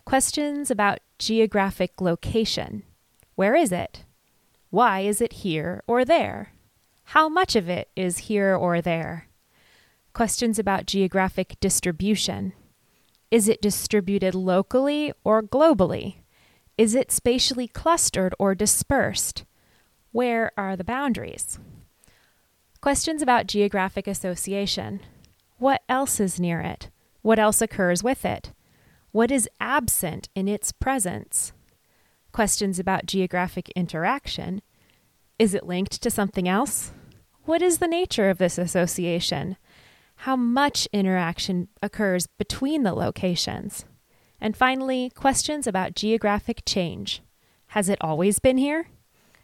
Questions 0.05 0.71
about 0.71 0.99
geographic 1.19 2.01
location. 2.01 2.83
Where 3.35 3.55
is 3.55 3.73
it? 3.73 4.05
Why 4.71 5.01
is 5.01 5.21
it 5.21 5.45
here 5.45 5.83
or 5.87 6.05
there? 6.05 6.53
How 7.05 7.29
much 7.29 7.57
of 7.57 7.69
it 7.69 7.91
is 7.97 8.19
here 8.19 8.55
or 8.55 8.81
there? 8.81 9.29
Questions 10.13 10.59
about 10.59 10.87
geographic 10.87 11.57
distribution. 11.61 12.53
Is 13.31 13.49
it 13.49 13.63
distributed 13.63 14.35
locally 14.35 15.13
or 15.25 15.43
globally? 15.43 16.17
Is 16.77 16.95
it 16.95 17.11
spatially 17.11 17.69
clustered 17.69 18.35
or 18.39 18.55
dispersed? 18.55 19.45
Where 20.13 20.53
are 20.57 20.77
the 20.77 20.85
boundaries? 20.85 21.59
Questions 22.81 23.23
about 23.23 23.47
geographic 23.47 24.07
association. 24.07 25.01
What 25.59 25.83
else 25.89 26.21
is 26.21 26.39
near 26.39 26.61
it? 26.61 26.91
What 27.23 27.39
else 27.39 27.61
occurs 27.61 28.03
with 28.03 28.25
it? 28.25 28.53
What 29.19 29.33
is 29.33 29.49
absent 29.61 30.29
in 30.37 30.47
its 30.47 30.71
presence? 30.71 31.53
Questions 32.31 32.79
about 32.79 33.07
geographic 33.07 33.69
interaction. 33.71 34.63
Is 35.41 35.55
it 35.55 35.67
linked 35.67 36.01
to 36.03 36.09
something 36.09 36.49
else? 36.49 36.93
What 37.43 37.61
is 37.61 37.79
the 37.79 37.89
nature 37.89 38.31
of 38.31 38.39
this 38.39 38.59
association? 38.59 39.57
How 40.19 40.37
much 40.37 40.87
interaction 40.93 41.67
occurs 41.83 42.29
between 42.29 42.85
the 42.85 42.93
locations? 42.93 43.85
And 44.41 44.57
finally, 44.57 45.11
questions 45.11 45.67
about 45.67 45.97
geographic 45.97 46.63
change. 46.65 47.21
Has 47.75 47.89
it 47.89 47.99
always 48.01 48.39
been 48.39 48.57
here? 48.57 48.87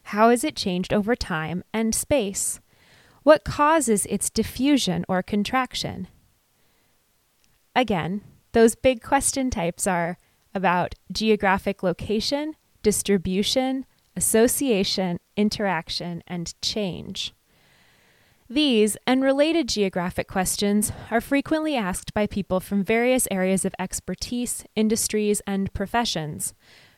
How 0.05 0.31
has 0.31 0.45
it 0.45 0.55
changed 0.55 0.93
over 0.93 1.17
time 1.17 1.65
and 1.73 1.97
space? 1.97 2.61
What 3.25 3.43
causes 3.43 4.07
its 4.07 4.31
diffusion 4.31 5.05
or 5.09 5.21
contraction? 5.21 6.07
Again, 7.75 8.21
those 8.55 8.77
big 8.77 9.03
question 9.03 9.51
types 9.51 9.87
are 9.87 10.17
about 10.55 10.95
geographic 11.13 11.83
location, 11.83 12.55
distribution, 12.83 13.85
association, 14.17 15.19
interaction, 15.37 16.23
and 16.27 16.55
change. 16.63 17.35
These 18.49 18.97
and 19.07 19.25
related 19.25 19.69
geographic 19.69 20.29
questions 20.29 20.93
are 21.11 21.21
frequently 21.21 21.77
asked 21.77 22.15
by 22.15 22.29
people 22.29 22.61
from 22.61 22.85
various 22.85 23.27
areas 23.29 23.65
of 23.65 23.75
expertise, 23.79 24.65
industries, 24.77 25.43
and 25.47 25.73
professions. 25.73 26.55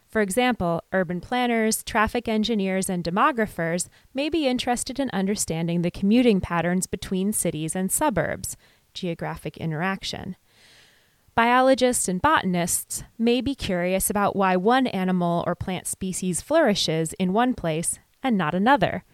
For 0.06 0.20
example, 0.20 0.82
urban 0.92 1.20
planners, 1.22 1.82
traffic 1.82 2.28
engineers, 2.28 2.90
and 2.90 3.02
demographers 3.02 3.88
may 4.12 4.28
be 4.28 4.46
interested 4.46 5.00
in 5.00 5.08
understanding 5.14 5.80
the 5.80 5.90
commuting 5.90 6.40
patterns 6.40 6.86
between 6.86 7.32
cities 7.32 7.74
and 7.74 7.90
suburbs, 7.90 8.56
geographic 8.92 9.56
interaction. 9.56 10.36
Biologists 11.36 12.08
and 12.08 12.22
botanists 12.22 13.04
may 13.18 13.42
be 13.42 13.54
curious 13.54 14.08
about 14.08 14.34
why 14.34 14.56
one 14.56 14.86
animal 14.86 15.44
or 15.46 15.54
plant 15.54 15.86
species 15.86 16.40
flourishes 16.40 17.12
in 17.18 17.34
one 17.34 17.52
place 17.52 17.98
and 18.22 18.38
not 18.38 18.54
another, 18.54 19.04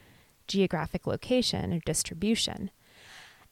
geographic 0.47 1.05
location 1.05 1.73
or 1.73 1.81
distribution. 1.81 2.71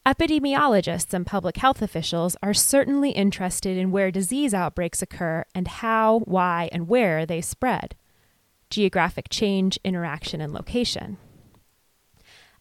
Epidemiologists 0.06 1.12
and 1.12 1.26
public 1.26 1.56
health 1.56 1.82
officials 1.82 2.36
are 2.44 2.54
certainly 2.54 3.10
interested 3.10 3.76
in 3.76 3.90
where 3.90 4.12
disease 4.12 4.54
outbreaks 4.54 5.02
occur 5.02 5.44
and 5.52 5.66
how, 5.66 6.20
why, 6.20 6.68
and 6.70 6.86
where 6.86 7.26
they 7.26 7.40
spread. 7.40 7.96
Geographic 8.70 9.28
change, 9.28 9.80
interaction, 9.82 10.40
and 10.40 10.52
location. 10.52 11.16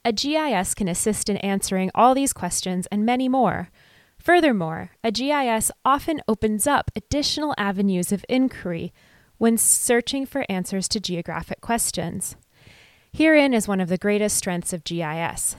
A 0.04 0.12
GIS 0.12 0.74
can 0.74 0.88
assist 0.88 1.30
in 1.30 1.38
answering 1.38 1.92
all 1.94 2.16
these 2.16 2.34
questions 2.34 2.88
and 2.88 3.06
many 3.06 3.30
more 3.30 3.70
Furthermore, 4.20 4.92
a 5.04 5.12
GIS 5.12 5.72
often 5.86 6.22
opens 6.28 6.68
up 6.68 6.92
additional 6.96 7.56
avenues 7.58 8.12
of 8.12 8.26
inquiry 8.28 8.94
when 9.38 9.58
searching 9.58 10.26
for 10.26 10.46
answers 10.50 10.88
to 10.90 11.00
geographic 11.00 11.62
questions. 11.62 12.36
Herein 13.14 13.54
is 13.54 13.68
one 13.68 13.80
of 13.80 13.88
the 13.88 13.98
greatest 13.98 14.38
strengths 14.38 14.74
of 14.74 14.84
GIS. 14.84 15.56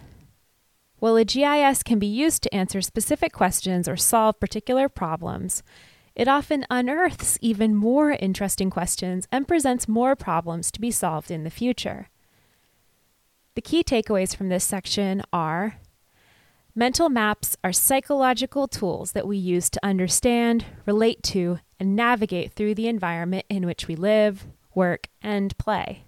While 0.99 1.17
a 1.17 1.25
GIS 1.25 1.83
can 1.83 1.99
be 1.99 2.07
used 2.07 2.43
to 2.43 2.55
answer 2.55 2.83
specific 2.83 3.33
questions 3.33 3.89
or 3.89 3.97
solve 3.97 4.39
particular 4.39 4.89
problems, 4.91 5.63
it 6.15 6.29
often 6.29 6.67
unearths 6.69 7.39
even 7.41 7.75
more 7.75 8.13
interesting 8.13 8.69
questions 8.69 9.27
and 9.33 9.49
presents 9.49 9.89
more 9.89 10.15
problems 10.15 10.71
to 10.73 10.81
be 10.81 10.91
solved 10.91 11.31
in 11.31 11.45
the 11.45 11.51
future. 11.51 12.09
The 13.55 13.63
key 13.63 13.83
takeaways 13.83 14.37
from 14.37 14.51
this 14.51 14.65
section 14.65 15.23
are 15.33 15.77
Mental 16.75 17.09
maps 17.09 17.57
are 17.65 17.73
psychological 17.73 18.69
tools 18.69 19.13
that 19.13 19.27
we 19.27 19.37
use 19.37 19.69
to 19.71 19.85
understand, 19.85 20.65
relate 20.87 21.21
to, 21.25 21.59
and 21.81 21.97
navigate 21.97 22.53
through 22.53 22.77
the 22.77 22.87
environment 22.87 23.45
in 23.49 23.67
which 23.67 23.89
we 23.89 23.97
live, 23.97 24.47
work, 24.73 25.09
and 25.21 25.57
play. 25.59 26.05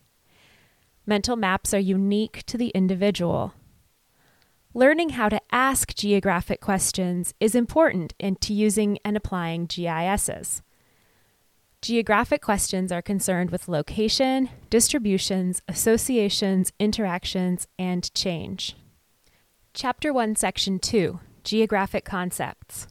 Mental 1.04 1.34
maps 1.34 1.74
are 1.74 1.80
unique 1.80 2.44
to 2.46 2.56
the 2.56 2.68
individual. 2.68 3.54
Learning 4.72 5.10
how 5.10 5.28
to 5.28 5.40
ask 5.50 5.94
geographic 5.96 6.60
questions 6.60 7.34
is 7.40 7.56
important 7.56 8.14
into 8.20 8.54
using 8.54 8.98
and 9.04 9.16
applying 9.16 9.66
GISs. 9.66 10.62
Geographic 11.82 12.40
questions 12.40 12.92
are 12.92 13.02
concerned 13.02 13.50
with 13.50 13.66
location, 13.66 14.48
distributions, 14.70 15.60
associations, 15.66 16.72
interactions, 16.78 17.66
and 17.76 18.14
change. 18.14 18.76
Chapter 19.74 20.12
1, 20.12 20.36
Section 20.36 20.80
2 20.80 21.18
Geographic 21.44 22.04
Concepts. 22.04 22.86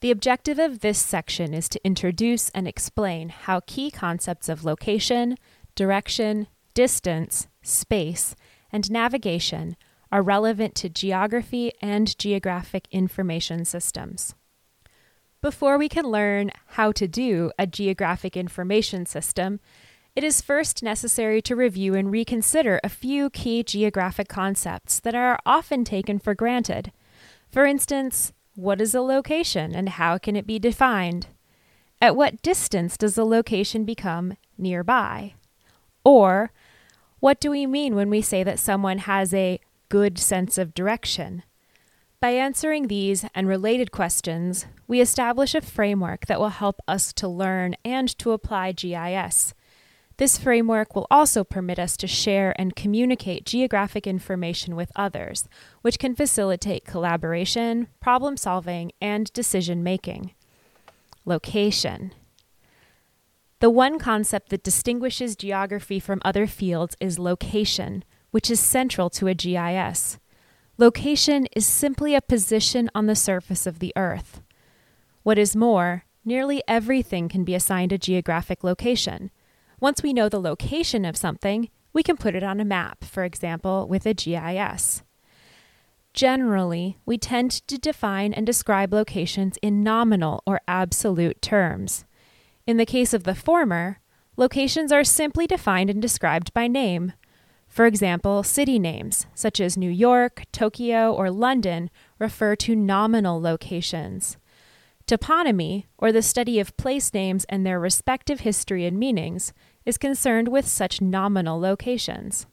The 0.00 0.12
objective 0.12 0.56
of 0.56 0.78
this 0.78 1.00
section 1.00 1.52
is 1.52 1.68
to 1.70 1.84
introduce 1.84 2.48
and 2.50 2.68
explain 2.68 3.28
how 3.30 3.62
key 3.66 3.90
concepts 3.90 4.48
of 4.48 4.64
location, 4.64 5.36
direction, 5.74 6.46
distance, 6.74 7.48
space, 7.60 8.36
and 8.70 8.88
navigation 8.88 9.76
are 10.12 10.22
relevant 10.22 10.76
to 10.76 10.88
geography 10.88 11.72
and 11.82 12.16
geographic 12.16 12.86
information 12.92 13.64
systems. 13.64 14.36
Before 15.42 15.76
we 15.76 15.88
can 15.88 16.06
learn 16.06 16.52
how 16.66 16.92
to 16.92 17.08
do 17.08 17.50
a 17.58 17.66
geographic 17.66 18.36
information 18.36 19.06
system, 19.06 19.58
it 20.16 20.24
is 20.24 20.40
first 20.40 20.82
necessary 20.82 21.42
to 21.42 21.54
review 21.54 21.94
and 21.94 22.10
reconsider 22.10 22.80
a 22.82 22.88
few 22.88 23.28
key 23.28 23.62
geographic 23.62 24.28
concepts 24.28 24.98
that 25.00 25.14
are 25.14 25.38
often 25.44 25.84
taken 25.84 26.18
for 26.18 26.34
granted. 26.34 26.90
For 27.50 27.66
instance, 27.66 28.32
what 28.54 28.80
is 28.80 28.94
a 28.94 29.02
location 29.02 29.74
and 29.74 29.90
how 29.90 30.16
can 30.16 30.34
it 30.34 30.46
be 30.46 30.58
defined? 30.58 31.26
At 32.00 32.16
what 32.16 32.40
distance 32.40 32.96
does 32.96 33.18
a 33.18 33.24
location 33.24 33.84
become 33.84 34.38
nearby? 34.56 35.34
Or, 36.02 36.50
what 37.20 37.38
do 37.38 37.50
we 37.50 37.66
mean 37.66 37.94
when 37.94 38.08
we 38.08 38.22
say 38.22 38.42
that 38.42 38.58
someone 38.58 38.98
has 38.98 39.34
a 39.34 39.60
good 39.90 40.18
sense 40.18 40.56
of 40.56 40.72
direction? 40.72 41.42
By 42.20 42.30
answering 42.30 42.88
these 42.88 43.26
and 43.34 43.46
related 43.46 43.92
questions, 43.92 44.64
we 44.88 45.02
establish 45.02 45.54
a 45.54 45.60
framework 45.60 46.24
that 46.24 46.40
will 46.40 46.48
help 46.48 46.80
us 46.88 47.12
to 47.14 47.28
learn 47.28 47.74
and 47.84 48.16
to 48.18 48.32
apply 48.32 48.72
GIS. 48.72 49.52
This 50.18 50.38
framework 50.38 50.94
will 50.94 51.06
also 51.10 51.44
permit 51.44 51.78
us 51.78 51.94
to 51.98 52.06
share 52.06 52.58
and 52.58 52.74
communicate 52.74 53.44
geographic 53.44 54.06
information 54.06 54.74
with 54.74 54.90
others, 54.96 55.46
which 55.82 55.98
can 55.98 56.14
facilitate 56.14 56.86
collaboration, 56.86 57.88
problem 58.00 58.38
solving, 58.38 58.92
and 59.00 59.30
decision 59.34 59.82
making. 59.82 60.32
Location. 61.26 62.14
The 63.60 63.68
one 63.68 63.98
concept 63.98 64.48
that 64.50 64.62
distinguishes 64.62 65.36
geography 65.36 66.00
from 66.00 66.22
other 66.24 66.46
fields 66.46 66.96
is 66.98 67.18
location, 67.18 68.02
which 68.30 68.50
is 68.50 68.60
central 68.60 69.10
to 69.10 69.26
a 69.26 69.34
GIS. 69.34 70.18
Location 70.78 71.46
is 71.54 71.66
simply 71.66 72.14
a 72.14 72.22
position 72.22 72.90
on 72.94 73.06
the 73.06 73.16
surface 73.16 73.66
of 73.66 73.80
the 73.80 73.92
Earth. 73.96 74.40
What 75.24 75.38
is 75.38 75.54
more, 75.56 76.04
nearly 76.24 76.62
everything 76.66 77.28
can 77.28 77.44
be 77.44 77.54
assigned 77.54 77.92
a 77.92 77.98
geographic 77.98 78.64
location– 78.64 79.30
Once 79.80 80.02
we 80.02 80.12
know 80.12 80.28
the 80.28 80.40
location 80.40 81.04
of 81.04 81.16
something, 81.16 81.68
we 81.92 82.02
can 82.02 82.16
put 82.16 82.34
it 82.34 82.42
on 82.42 82.60
a 82.60 82.64
map, 82.64 83.04
for 83.04 83.24
example, 83.24 83.86
with 83.88 84.06
a 84.06 84.14
GIS. 84.14 85.02
Generally, 86.14 86.96
we 87.04 87.18
tend 87.18 87.50
to 87.50 87.76
define 87.76 88.32
and 88.32 88.46
describe 88.46 88.92
locations 88.92 89.58
in 89.60 89.82
nominal 89.82 90.42
or 90.46 90.60
absolute 90.66 91.42
terms. 91.42 92.06
In 92.66 92.78
the 92.78 92.86
case 92.86 93.12
of 93.12 93.24
the 93.24 93.34
former, 93.34 94.00
locations 94.36 94.90
are 94.92 95.04
simply 95.04 95.46
defined 95.46 95.90
and 95.90 96.00
described 96.00 96.54
by 96.54 96.68
name. 96.68 97.12
For 97.68 97.84
example, 97.84 98.42
city 98.42 98.78
names, 98.78 99.26
such 99.34 99.60
as 99.60 99.76
New 99.76 99.90
York, 99.90 100.44
Tokyo, 100.52 101.12
or 101.12 101.30
London, 101.30 101.90
refer 102.18 102.56
to 102.56 102.74
nominal 102.74 103.38
locations. 103.38 104.38
Toponymy, 105.06 105.84
or 105.98 106.10
the 106.10 106.22
study 106.22 106.58
of 106.58 106.76
place 106.76 107.14
names 107.14 107.44
and 107.48 107.64
their 107.64 107.78
respective 107.78 108.40
history 108.40 108.84
and 108.86 108.98
meanings, 108.98 109.52
is 109.84 109.98
concerned 109.98 110.48
with 110.48 110.66
such 110.66 111.00
nominal 111.00 111.60
locations. 111.60 112.46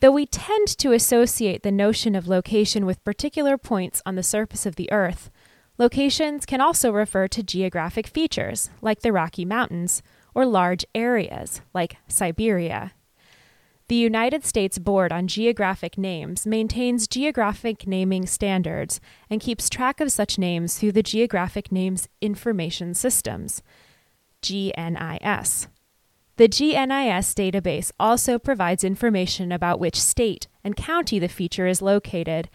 Though 0.00 0.12
we 0.12 0.26
tend 0.26 0.68
to 0.78 0.92
associate 0.92 1.62
the 1.62 1.72
notion 1.72 2.14
of 2.14 2.26
location 2.26 2.86
with 2.86 3.04
particular 3.04 3.58
points 3.58 4.02
on 4.06 4.14
the 4.14 4.22
surface 4.22 4.64
of 4.64 4.76
the 4.76 4.90
Earth, 4.90 5.30
locations 5.78 6.46
can 6.46 6.60
also 6.60 6.90
refer 6.90 7.28
to 7.28 7.42
geographic 7.42 8.06
features, 8.06 8.70
like 8.80 9.00
the 9.00 9.12
Rocky 9.12 9.44
Mountains, 9.44 10.02
or 10.34 10.46
large 10.46 10.84
areas, 10.94 11.60
like 11.74 11.96
Siberia. 12.08 12.92
The 13.88 13.94
United 13.94 14.44
States 14.44 14.78
Board 14.78 15.12
on 15.12 15.28
Geographic 15.28 15.96
Names 15.96 16.44
maintains 16.44 17.06
geographic 17.06 17.86
naming 17.86 18.26
standards 18.26 19.00
and 19.30 19.40
keeps 19.40 19.70
track 19.70 20.00
of 20.00 20.10
such 20.10 20.38
names 20.38 20.76
through 20.76 20.90
the 20.90 21.04
Geographic 21.04 21.70
Names 21.70 22.08
Information 22.20 22.94
Systems, 22.94 23.62
GNIS. 24.42 25.68
The 26.36 26.48
GNIS 26.48 27.32
database 27.34 27.92
also 28.00 28.40
provides 28.40 28.82
information 28.82 29.52
about 29.52 29.78
which 29.78 30.00
state 30.00 30.48
and 30.64 30.74
county 30.74 31.20
the 31.20 31.28
feature 31.28 31.68
is 31.68 31.80
located, 31.80 32.50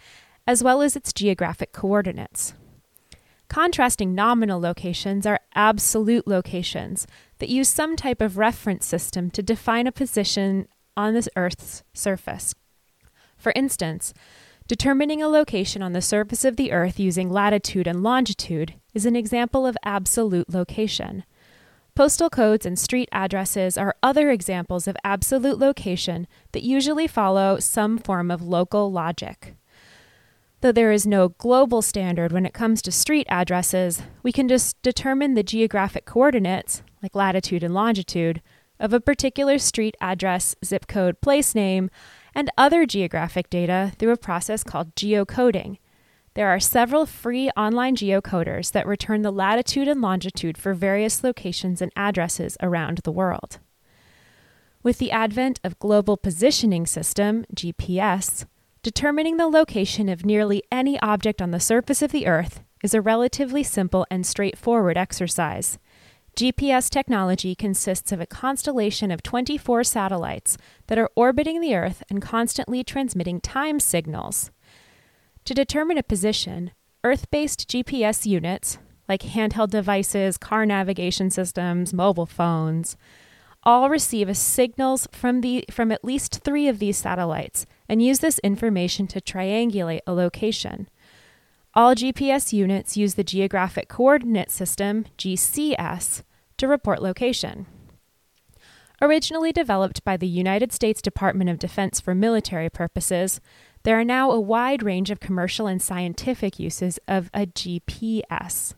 as 0.46 0.62
well 0.62 0.82
as 0.82 0.96
its 0.96 1.14
geographic 1.14 1.72
coordinates. 1.72 2.52
Contrasting 3.48 4.14
nominal 4.14 4.60
locations 4.60 5.26
are 5.26 5.40
absolute 5.54 6.26
locations 6.26 7.06
that 7.38 7.48
use 7.48 7.68
some 7.68 7.96
type 7.96 8.20
of 8.20 8.38
reference 8.38 8.84
system 8.84 9.30
to 9.30 9.42
define 9.42 9.86
a 9.86 9.92
position 9.92 10.68
on 10.96 11.14
the 11.14 11.26
Earth's 11.36 11.82
surface. 11.92 12.54
For 13.36 13.52
instance, 13.56 14.14
determining 14.66 15.22
a 15.22 15.28
location 15.28 15.82
on 15.82 15.92
the 15.92 16.02
surface 16.02 16.44
of 16.44 16.56
the 16.56 16.72
Earth 16.72 16.98
using 17.00 17.30
latitude 17.30 17.86
and 17.86 18.02
longitude 18.02 18.74
is 18.94 19.06
an 19.06 19.16
example 19.16 19.66
of 19.66 19.76
absolute 19.84 20.52
location. 20.52 21.24
Postal 21.94 22.30
codes 22.30 22.64
and 22.64 22.78
street 22.78 23.08
addresses 23.12 23.76
are 23.76 23.96
other 24.02 24.30
examples 24.30 24.88
of 24.88 24.96
absolute 25.04 25.58
location 25.58 26.26
that 26.52 26.62
usually 26.62 27.06
follow 27.06 27.58
some 27.58 27.98
form 27.98 28.30
of 28.30 28.40
local 28.40 28.90
logic. 28.90 29.54
Though 30.62 30.72
there 30.72 30.92
is 30.92 31.06
no 31.06 31.30
global 31.30 31.82
standard 31.82 32.32
when 32.32 32.46
it 32.46 32.54
comes 32.54 32.82
to 32.82 32.92
street 32.92 33.26
addresses, 33.28 34.00
we 34.22 34.30
can 34.32 34.48
just 34.48 34.80
determine 34.80 35.34
the 35.34 35.42
geographic 35.42 36.04
coordinates, 36.04 36.82
like 37.02 37.16
latitude 37.16 37.64
and 37.64 37.74
longitude, 37.74 38.40
of 38.82 38.92
a 38.92 39.00
particular 39.00 39.58
street 39.58 39.96
address, 40.00 40.54
zip 40.62 40.86
code, 40.86 41.20
place 41.22 41.54
name, 41.54 41.88
and 42.34 42.50
other 42.58 42.84
geographic 42.84 43.48
data 43.48 43.92
through 43.98 44.12
a 44.12 44.16
process 44.16 44.62
called 44.62 44.94
geocoding, 44.94 45.78
there 46.34 46.48
are 46.48 46.60
several 46.60 47.04
free 47.04 47.50
online 47.50 47.94
geocoders 47.94 48.72
that 48.72 48.86
return 48.86 49.20
the 49.20 49.30
latitude 49.30 49.86
and 49.86 50.00
longitude 50.00 50.56
for 50.56 50.72
various 50.72 51.22
locations 51.22 51.82
and 51.82 51.92
addresses 51.94 52.56
around 52.62 53.00
the 53.04 53.12
world. 53.12 53.58
With 54.82 54.98
the 54.98 55.10
advent 55.10 55.60
of 55.62 55.78
Global 55.78 56.16
Positioning 56.16 56.86
System, 56.86 57.44
GPS, 57.54 58.46
determining 58.82 59.36
the 59.36 59.46
location 59.46 60.08
of 60.08 60.24
nearly 60.24 60.62
any 60.72 60.98
object 61.00 61.42
on 61.42 61.50
the 61.50 61.60
surface 61.60 62.00
of 62.00 62.12
the 62.12 62.26
Earth 62.26 62.62
is 62.82 62.94
a 62.94 63.02
relatively 63.02 63.62
simple 63.62 64.06
and 64.10 64.26
straightforward 64.26 64.96
exercise. 64.96 65.78
GPS 66.36 66.88
technology 66.88 67.54
consists 67.54 68.10
of 68.10 68.20
a 68.20 68.26
constellation 68.26 69.10
of 69.10 69.22
24 69.22 69.84
satellites 69.84 70.56
that 70.86 70.98
are 70.98 71.10
orbiting 71.14 71.60
the 71.60 71.74
Earth 71.74 72.02
and 72.08 72.22
constantly 72.22 72.82
transmitting 72.82 73.40
time 73.40 73.78
signals. 73.78 74.50
To 75.44 75.54
determine 75.54 75.98
a 75.98 76.02
position, 76.02 76.70
Earth 77.04 77.30
based 77.30 77.68
GPS 77.68 78.24
units, 78.24 78.78
like 79.08 79.22
handheld 79.22 79.70
devices, 79.70 80.38
car 80.38 80.64
navigation 80.64 81.28
systems, 81.28 81.92
mobile 81.92 82.26
phones, 82.26 82.96
all 83.64 83.90
receive 83.90 84.34
signals 84.36 85.06
from, 85.12 85.40
the, 85.40 85.64
from 85.70 85.92
at 85.92 86.04
least 86.04 86.40
three 86.42 86.66
of 86.66 86.78
these 86.78 86.96
satellites 86.96 87.66
and 87.88 88.02
use 88.02 88.20
this 88.20 88.38
information 88.40 89.06
to 89.08 89.20
triangulate 89.20 90.00
a 90.06 90.12
location. 90.12 90.88
All 91.74 91.94
GPS 91.94 92.52
units 92.52 92.98
use 92.98 93.14
the 93.14 93.24
Geographic 93.24 93.88
Coordinate 93.88 94.50
System, 94.50 95.06
GCS, 95.16 96.22
to 96.58 96.68
report 96.68 97.00
location. 97.00 97.64
Originally 99.00 99.52
developed 99.52 100.04
by 100.04 100.18
the 100.18 100.28
United 100.28 100.70
States 100.70 101.00
Department 101.00 101.48
of 101.48 101.58
Defense 101.58 101.98
for 101.98 102.14
military 102.14 102.68
purposes, 102.68 103.40
there 103.84 103.98
are 103.98 104.04
now 104.04 104.30
a 104.30 104.38
wide 104.38 104.82
range 104.82 105.10
of 105.10 105.18
commercial 105.18 105.66
and 105.66 105.80
scientific 105.80 106.58
uses 106.58 106.98
of 107.08 107.30
a 107.32 107.46
GPS. 107.46 108.74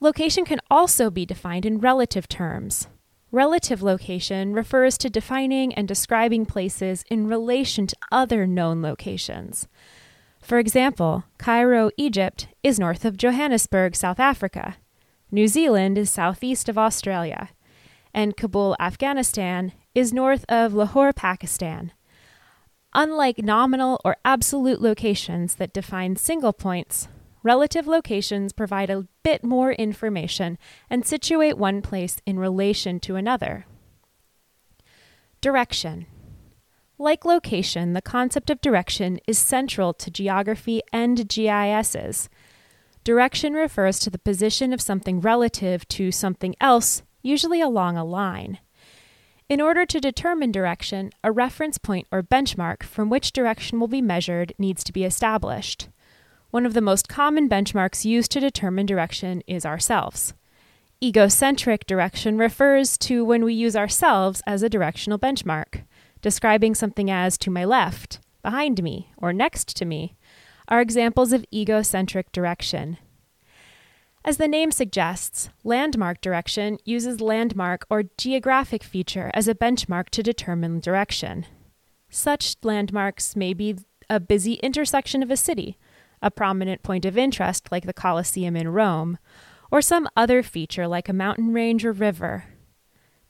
Location 0.00 0.44
can 0.44 0.58
also 0.70 1.08
be 1.08 1.24
defined 1.24 1.64
in 1.64 1.78
relative 1.78 2.26
terms. 2.26 2.88
Relative 3.30 3.80
location 3.80 4.52
refers 4.54 4.98
to 4.98 5.08
defining 5.08 5.72
and 5.74 5.86
describing 5.86 6.46
places 6.46 7.04
in 7.08 7.28
relation 7.28 7.86
to 7.86 7.96
other 8.10 8.44
known 8.44 8.82
locations. 8.82 9.68
For 10.40 10.58
example, 10.58 11.24
Cairo, 11.38 11.90
Egypt 11.96 12.48
is 12.62 12.78
north 12.78 13.04
of 13.04 13.16
Johannesburg, 13.16 13.94
South 13.94 14.18
Africa. 14.18 14.76
New 15.30 15.46
Zealand 15.46 15.96
is 15.96 16.10
southeast 16.10 16.68
of 16.68 16.78
Australia. 16.78 17.50
And 18.12 18.36
Kabul, 18.36 18.74
Afghanistan 18.80 19.72
is 19.94 20.12
north 20.12 20.44
of 20.48 20.74
Lahore, 20.74 21.12
Pakistan. 21.12 21.92
Unlike 22.94 23.38
nominal 23.38 24.00
or 24.04 24.16
absolute 24.24 24.80
locations 24.80 25.54
that 25.56 25.72
define 25.72 26.16
single 26.16 26.52
points, 26.52 27.06
relative 27.44 27.86
locations 27.86 28.52
provide 28.52 28.90
a 28.90 29.06
bit 29.22 29.44
more 29.44 29.72
information 29.72 30.58
and 30.88 31.06
situate 31.06 31.56
one 31.56 31.82
place 31.82 32.16
in 32.26 32.38
relation 32.38 32.98
to 33.00 33.14
another. 33.14 33.66
Direction. 35.40 36.06
Like 37.00 37.24
location, 37.24 37.94
the 37.94 38.02
concept 38.02 38.50
of 38.50 38.60
direction 38.60 39.20
is 39.26 39.38
central 39.38 39.94
to 39.94 40.10
geography 40.10 40.82
and 40.92 41.26
GISs. 41.26 42.28
Direction 43.04 43.54
refers 43.54 43.98
to 44.00 44.10
the 44.10 44.18
position 44.18 44.74
of 44.74 44.82
something 44.82 45.18
relative 45.18 45.88
to 45.88 46.12
something 46.12 46.54
else, 46.60 47.02
usually 47.22 47.62
along 47.62 47.96
a 47.96 48.04
line. 48.04 48.58
In 49.48 49.62
order 49.62 49.86
to 49.86 49.98
determine 49.98 50.52
direction, 50.52 51.10
a 51.24 51.32
reference 51.32 51.78
point 51.78 52.06
or 52.12 52.22
benchmark 52.22 52.82
from 52.82 53.08
which 53.08 53.32
direction 53.32 53.80
will 53.80 53.88
be 53.88 54.02
measured 54.02 54.52
needs 54.58 54.84
to 54.84 54.92
be 54.92 55.04
established. 55.04 55.88
One 56.50 56.66
of 56.66 56.74
the 56.74 56.82
most 56.82 57.08
common 57.08 57.48
benchmarks 57.48 58.04
used 58.04 58.30
to 58.32 58.40
determine 58.40 58.84
direction 58.84 59.42
is 59.46 59.64
ourselves. 59.64 60.34
Egocentric 61.02 61.86
direction 61.86 62.36
refers 62.36 62.98
to 62.98 63.24
when 63.24 63.42
we 63.42 63.54
use 63.54 63.74
ourselves 63.74 64.42
as 64.46 64.62
a 64.62 64.68
directional 64.68 65.18
benchmark, 65.18 65.84
describing 66.22 66.74
something 66.74 67.10
as 67.10 67.38
to 67.38 67.50
my 67.50 67.64
left, 67.64 68.20
behind 68.42 68.82
me, 68.82 69.12
or 69.16 69.32
next 69.32 69.76
to 69.76 69.84
me, 69.84 70.16
are 70.68 70.80
examples 70.80 71.32
of 71.32 71.44
egocentric 71.52 72.30
direction. 72.32 72.98
As 74.24 74.36
the 74.36 74.48
name 74.48 74.70
suggests, 74.70 75.48
landmark 75.64 76.20
direction 76.20 76.78
uses 76.84 77.20
landmark 77.20 77.86
or 77.88 78.04
geographic 78.18 78.84
feature 78.84 79.30
as 79.32 79.48
a 79.48 79.54
benchmark 79.54 80.10
to 80.10 80.22
determine 80.22 80.80
direction. 80.80 81.46
Such 82.10 82.56
landmarks 82.62 83.34
may 83.34 83.54
be 83.54 83.76
a 84.10 84.20
busy 84.20 84.54
intersection 84.54 85.22
of 85.22 85.30
a 85.30 85.36
city, 85.36 85.78
a 86.20 86.30
prominent 86.30 86.82
point 86.82 87.06
of 87.06 87.16
interest 87.16 87.72
like 87.72 87.86
the 87.86 87.94
Colosseum 87.94 88.56
in 88.56 88.68
Rome, 88.68 89.16
or 89.70 89.80
some 89.80 90.08
other 90.16 90.42
feature 90.42 90.86
like 90.86 91.08
a 91.08 91.14
mountain 91.14 91.54
range 91.54 91.84
or 91.84 91.92
river. 91.92 92.44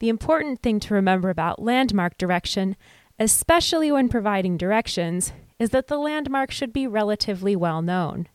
The 0.00 0.08
important 0.08 0.62
thing 0.62 0.80
to 0.80 0.94
remember 0.94 1.30
about 1.30 1.62
landmark 1.62 2.18
direction, 2.18 2.76
especially 3.18 3.92
when 3.92 4.08
providing 4.08 4.56
directions, 4.56 5.32
is 5.58 5.70
that 5.70 5.88
the 5.88 5.98
landmark 5.98 6.50
should 6.50 6.72
be 6.72 6.86
relatively 6.86 7.54
well 7.54 7.82
known. 7.82 8.26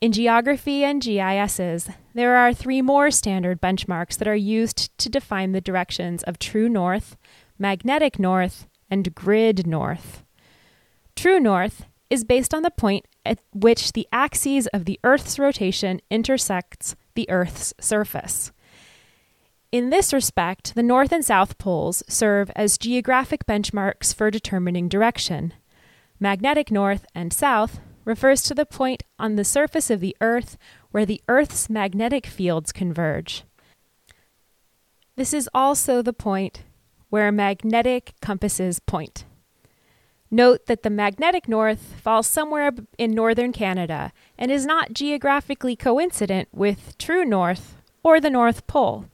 In 0.00 0.12
geography 0.12 0.82
and 0.82 1.00
GISs, 1.00 1.90
there 2.14 2.36
are 2.36 2.52
three 2.52 2.82
more 2.82 3.10
standard 3.10 3.60
benchmarks 3.60 4.16
that 4.18 4.26
are 4.26 4.34
used 4.34 4.96
to 4.98 5.08
define 5.08 5.52
the 5.52 5.60
directions 5.60 6.24
of 6.24 6.38
true 6.38 6.68
north, 6.68 7.16
magnetic 7.58 8.18
north, 8.18 8.66
and 8.90 9.14
grid 9.14 9.66
north. 9.66 10.24
True 11.14 11.38
north 11.38 11.84
is 12.08 12.24
based 12.24 12.52
on 12.52 12.62
the 12.62 12.72
point 12.72 13.06
at 13.24 13.38
which 13.54 13.92
the 13.92 14.08
axes 14.10 14.66
of 14.68 14.84
the 14.84 14.98
Earth's 15.04 15.38
rotation 15.38 16.00
intersects 16.10 16.96
the 17.14 17.28
Earth's 17.30 17.72
surface. 17.78 18.50
In 19.72 19.90
this 19.90 20.12
respect, 20.12 20.74
the 20.74 20.82
North 20.82 21.12
and 21.12 21.24
South 21.24 21.56
poles 21.56 22.02
serve 22.08 22.50
as 22.56 22.76
geographic 22.76 23.46
benchmarks 23.46 24.12
for 24.12 24.28
determining 24.28 24.88
direction. 24.88 25.54
Magnetic 26.18 26.72
North 26.72 27.06
and 27.14 27.32
South 27.32 27.78
refers 28.04 28.42
to 28.42 28.54
the 28.54 28.66
point 28.66 29.04
on 29.16 29.36
the 29.36 29.44
surface 29.44 29.88
of 29.88 30.00
the 30.00 30.16
Earth 30.20 30.58
where 30.90 31.06
the 31.06 31.22
Earth's 31.28 31.70
magnetic 31.70 32.26
fields 32.26 32.72
converge. 32.72 33.44
This 35.14 35.32
is 35.32 35.48
also 35.54 36.02
the 36.02 36.12
point 36.12 36.64
where 37.08 37.30
magnetic 37.30 38.14
compasses 38.20 38.80
point. 38.80 39.24
Note 40.32 40.66
that 40.66 40.82
the 40.82 40.90
magnetic 40.90 41.46
north 41.46 41.94
falls 42.02 42.26
somewhere 42.26 42.72
in 42.98 43.12
northern 43.12 43.52
Canada 43.52 44.12
and 44.36 44.50
is 44.50 44.66
not 44.66 44.94
geographically 44.94 45.76
coincident 45.76 46.48
with 46.50 46.98
true 46.98 47.24
north 47.24 47.76
or 48.02 48.20
the 48.20 48.30
North 48.30 48.66
Pole. 48.66 49.06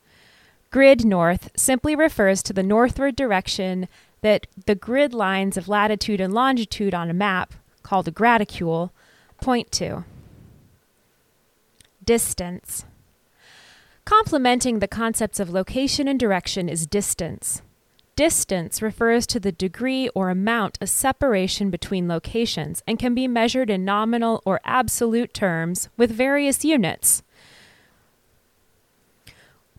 Grid 0.76 1.06
north 1.06 1.48
simply 1.56 1.96
refers 1.96 2.42
to 2.42 2.52
the 2.52 2.62
northward 2.62 3.16
direction 3.16 3.88
that 4.20 4.46
the 4.66 4.74
grid 4.74 5.14
lines 5.14 5.56
of 5.56 5.70
latitude 5.70 6.20
and 6.20 6.34
longitude 6.34 6.92
on 6.92 7.08
a 7.08 7.14
map, 7.14 7.54
called 7.82 8.06
a 8.08 8.10
graticule, 8.10 8.90
point 9.40 9.72
to. 9.72 10.04
Distance. 12.04 12.84
Complementing 14.04 14.80
the 14.80 14.86
concepts 14.86 15.40
of 15.40 15.48
location 15.48 16.06
and 16.08 16.20
direction 16.20 16.68
is 16.68 16.86
distance. 16.86 17.62
Distance 18.14 18.82
refers 18.82 19.26
to 19.28 19.40
the 19.40 19.52
degree 19.52 20.10
or 20.10 20.28
amount 20.28 20.76
of 20.82 20.90
separation 20.90 21.70
between 21.70 22.06
locations 22.06 22.82
and 22.86 22.98
can 22.98 23.14
be 23.14 23.26
measured 23.26 23.70
in 23.70 23.86
nominal 23.86 24.42
or 24.44 24.60
absolute 24.62 25.32
terms 25.32 25.88
with 25.96 26.10
various 26.10 26.66
units. 26.66 27.22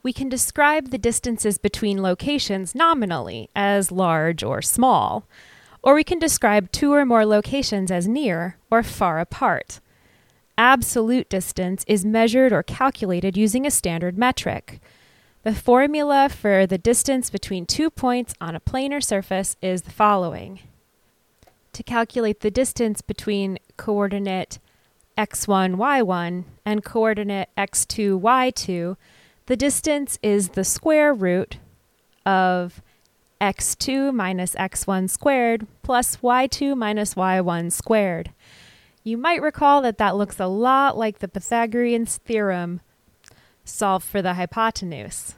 We 0.08 0.14
can 0.14 0.30
describe 0.30 0.92
the 0.92 0.98
distances 0.98 1.58
between 1.58 2.02
locations 2.02 2.74
nominally 2.74 3.50
as 3.54 3.92
large 3.92 4.42
or 4.42 4.62
small, 4.62 5.28
or 5.84 5.96
we 5.96 6.06
can 6.06 6.18
describe 6.18 6.72
two 6.72 6.94
or 6.94 7.06
more 7.06 7.26
locations 7.26 7.92
as 7.92 8.08
near 8.08 8.56
or 8.72 8.84
far 8.84 9.20
apart. 9.20 9.82
Absolute 10.58 11.28
distance 11.28 11.84
is 11.90 12.06
measured 12.06 12.54
or 12.54 12.64
calculated 12.64 13.36
using 13.36 13.66
a 13.66 13.70
standard 13.70 14.18
metric. 14.18 14.80
The 15.44 15.54
formula 15.54 16.30
for 16.30 16.66
the 16.66 16.78
distance 16.78 17.30
between 17.30 17.66
two 17.66 17.90
points 17.90 18.34
on 18.40 18.56
a 18.56 18.62
planar 18.62 19.04
surface 19.04 19.58
is 19.62 19.82
the 19.82 19.92
following. 19.92 20.62
To 21.74 21.84
calculate 21.84 22.40
the 22.40 22.50
distance 22.50 23.02
between 23.02 23.60
coordinate 23.76 24.58
x1, 25.18 25.76
y1 25.76 26.46
and 26.66 26.86
coordinate 26.86 27.50
x2, 27.58 28.22
y2, 28.22 28.96
the 29.48 29.58
distance 29.58 30.20
is 30.22 30.50
the 30.50 30.64
square 30.64 31.14
root 31.14 31.58
of 32.26 32.82
x2 33.42 34.14
minus 34.14 34.56
x1 34.56 35.10
squared 35.10 35.68
plus 35.84 36.18
y2 36.18 36.76
minus 36.76 37.16
y1 37.16 37.72
squared. 37.72 38.32
You 39.04 39.18
might 39.18 39.42
recall 39.42 39.82
that 39.84 39.98
that 40.00 40.18
looks 40.18 40.40
a 40.40 40.48
lot 40.48 40.98
like 40.98 41.20
the 41.20 41.30
Pythagorean 41.30 42.06
theorem 42.06 42.82
solved 43.64 44.06
for 44.06 44.22
the 44.22 44.34
hypotenuse. 44.34 45.36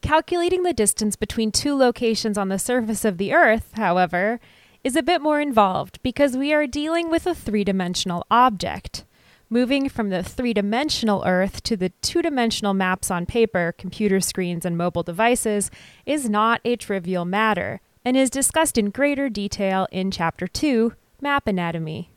Calculating 0.00 0.62
the 0.62 0.72
distance 0.72 1.14
between 1.14 1.52
two 1.52 1.76
locations 1.76 2.38
on 2.38 2.48
the 2.48 2.58
surface 2.58 3.04
of 3.04 3.18
the 3.18 3.32
Earth, 3.34 3.72
however, 3.74 4.40
is 4.82 4.96
a 4.96 5.02
bit 5.02 5.20
more 5.20 5.40
involved 5.40 6.02
because 6.02 6.36
we 6.36 6.52
are 6.52 6.66
dealing 6.66 7.10
with 7.10 7.26
a 7.26 7.34
three 7.34 7.62
dimensional 7.62 8.26
object. 8.30 9.04
Moving 9.52 9.90
from 9.90 10.08
the 10.08 10.22
three 10.22 10.54
dimensional 10.54 11.22
Earth 11.26 11.62
to 11.64 11.76
the 11.76 11.90
two 12.00 12.22
dimensional 12.22 12.72
maps 12.72 13.10
on 13.10 13.26
paper, 13.26 13.74
computer 13.76 14.18
screens, 14.18 14.64
and 14.64 14.78
mobile 14.78 15.02
devices 15.02 15.70
is 16.06 16.30
not 16.30 16.62
a 16.64 16.74
trivial 16.74 17.26
matter 17.26 17.82
and 18.02 18.16
is 18.16 18.30
discussed 18.30 18.78
in 18.78 18.88
greater 18.88 19.28
detail 19.28 19.86
in 19.92 20.10
Chapter 20.10 20.46
2 20.46 20.94
Map 21.20 21.46
Anatomy. 21.46 22.10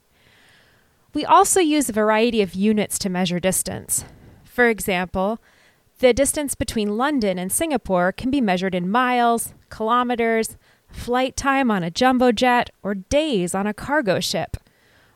We 1.13 1.25
also 1.25 1.59
use 1.59 1.89
a 1.89 1.91
variety 1.91 2.41
of 2.41 2.55
units 2.55 2.97
to 2.99 3.09
measure 3.09 3.41
distance. 3.41 4.05
For 4.45 4.69
example, 4.69 5.41
the 5.99 6.13
distance 6.13 6.55
between 6.55 6.95
London 6.95 7.37
and 7.37 7.51
Singapore 7.51 8.13
can 8.13 8.31
be 8.31 8.39
measured 8.39 8.73
in 8.73 8.89
miles, 8.89 9.53
kilometers, 9.69 10.55
flight 10.89 11.35
time 11.35 11.69
on 11.69 11.83
a 11.83 11.91
jumbo 11.91 12.31
jet, 12.31 12.69
or 12.81 12.95
days 12.95 13.53
on 13.53 13.67
a 13.67 13.73
cargo 13.73 14.21
ship. 14.21 14.55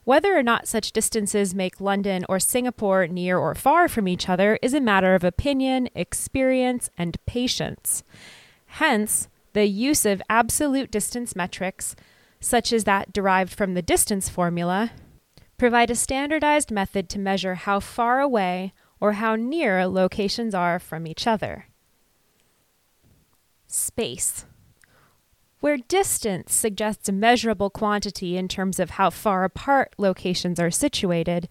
Whether 0.10 0.36
or 0.36 0.42
not 0.42 0.68
such 0.68 0.92
distances 0.92 1.54
make 1.54 1.80
London 1.80 2.26
or 2.28 2.40
Singapore 2.40 3.06
near 3.06 3.38
or 3.38 3.54
far 3.54 3.88
from 3.88 4.08
each 4.08 4.28
other 4.28 4.58
is 4.60 4.74
a 4.74 4.82
matter 4.82 5.14
of 5.14 5.24
opinion, 5.24 5.88
experience, 5.94 6.90
and 6.98 7.24
patience. 7.28 8.04
Hence, 8.66 9.28
the 9.54 9.68
use 9.68 10.08
of 10.08 10.24
absolute 10.28 10.90
distance 10.90 11.36
metrics, 11.36 11.96
such 12.40 12.74
as 12.74 12.86
that 12.86 13.14
derived 13.14 13.54
from 13.54 13.76
the 13.76 13.84
distance 13.84 14.30
formula, 14.30 14.94
provide 15.60 15.92
a 15.92 15.96
standardized 15.96 16.72
method 16.72 17.08
to 17.10 17.20
measure 17.20 17.54
how 17.54 17.80
far 17.80 18.20
away 18.20 18.74
or 19.00 19.12
how 19.12 19.36
near 19.36 19.86
locations 19.86 20.56
are 20.56 20.80
from 20.80 21.06
each 21.06 21.28
other. 21.28 21.68
Space. 23.68 24.48
Where 25.60 25.78
distance 25.78 26.54
suggests 26.54 27.10
a 27.10 27.12
measurable 27.12 27.70
quantity 27.70 28.38
in 28.38 28.48
terms 28.48 28.80
of 28.80 28.92
how 28.92 29.10
far 29.10 29.44
apart 29.44 29.94
locations 29.98 30.60
are 30.60 30.72
situated, 30.72 31.50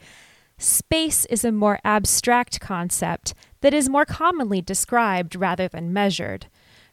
space 0.57 1.27
is 1.27 1.45
a 1.45 1.53
more 1.53 1.79
abstract 1.85 2.59
concept 2.59 3.35
that 3.61 3.75
is 3.75 3.91
more 3.91 4.07
commonly 4.07 4.63
described 4.63 5.37
rather 5.37 5.69
than 5.69 5.93
measured. 5.93 6.47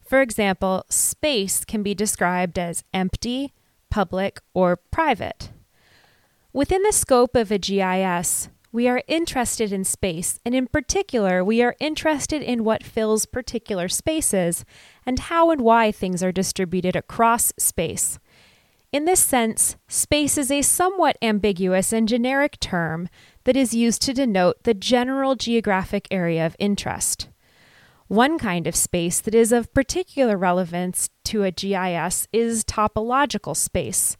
For 0.06 0.22
example, 0.22 0.86
space 0.90 1.64
can 1.64 1.84
be 1.84 1.96
described 1.96 2.60
as 2.60 2.84
empty, 2.94 3.54
public, 3.90 4.42
or 4.54 4.76
private. 4.76 5.52
Within 6.52 6.84
the 6.84 6.92
scope 6.92 7.36
of 7.36 7.50
a 7.50 7.58
GIS, 7.58 8.50
we 8.72 8.90
are 8.90 9.04
interested 9.08 9.72
in 9.72 9.86
space, 9.86 10.38
and 10.46 10.54
in 10.54 10.68
particular, 10.68 11.44
we 11.46 11.62
are 11.64 11.78
interested 11.80 12.42
in 12.42 12.66
what 12.66 12.84
fills 12.84 13.26
particular 13.26 13.88
spaces 13.88 14.66
and 15.06 15.20
how 15.20 15.52
and 15.52 15.62
why 15.62 15.92
things 15.92 16.24
are 16.24 16.32
distributed 16.32 16.96
across 16.96 17.54
space. 17.58 18.20
In 18.92 19.06
this 19.06 19.20
sense, 19.20 19.76
space 19.88 20.38
is 20.38 20.50
a 20.50 20.62
somewhat 20.62 21.18
ambiguous 21.22 21.92
and 21.92 22.08
generic 22.08 22.60
term 22.60 23.10
that 23.44 23.58
is 23.58 23.74
used 23.74 24.02
to 24.04 24.14
denote 24.14 24.64
the 24.64 24.74
general 24.74 25.36
geographic 25.36 26.08
area 26.12 26.46
of 26.46 26.56
interest. 26.60 27.28
One 28.08 28.38
kind 28.38 28.68
of 28.68 28.76
space 28.76 29.20
that 29.22 29.36
is 29.36 29.52
of 29.52 29.74
particular 29.74 30.38
relevance 30.38 31.10
to 31.26 31.44
a 31.44 31.52
GIS 31.52 32.28
is 32.32 32.64
topological 32.64 33.56
space. 33.56 34.16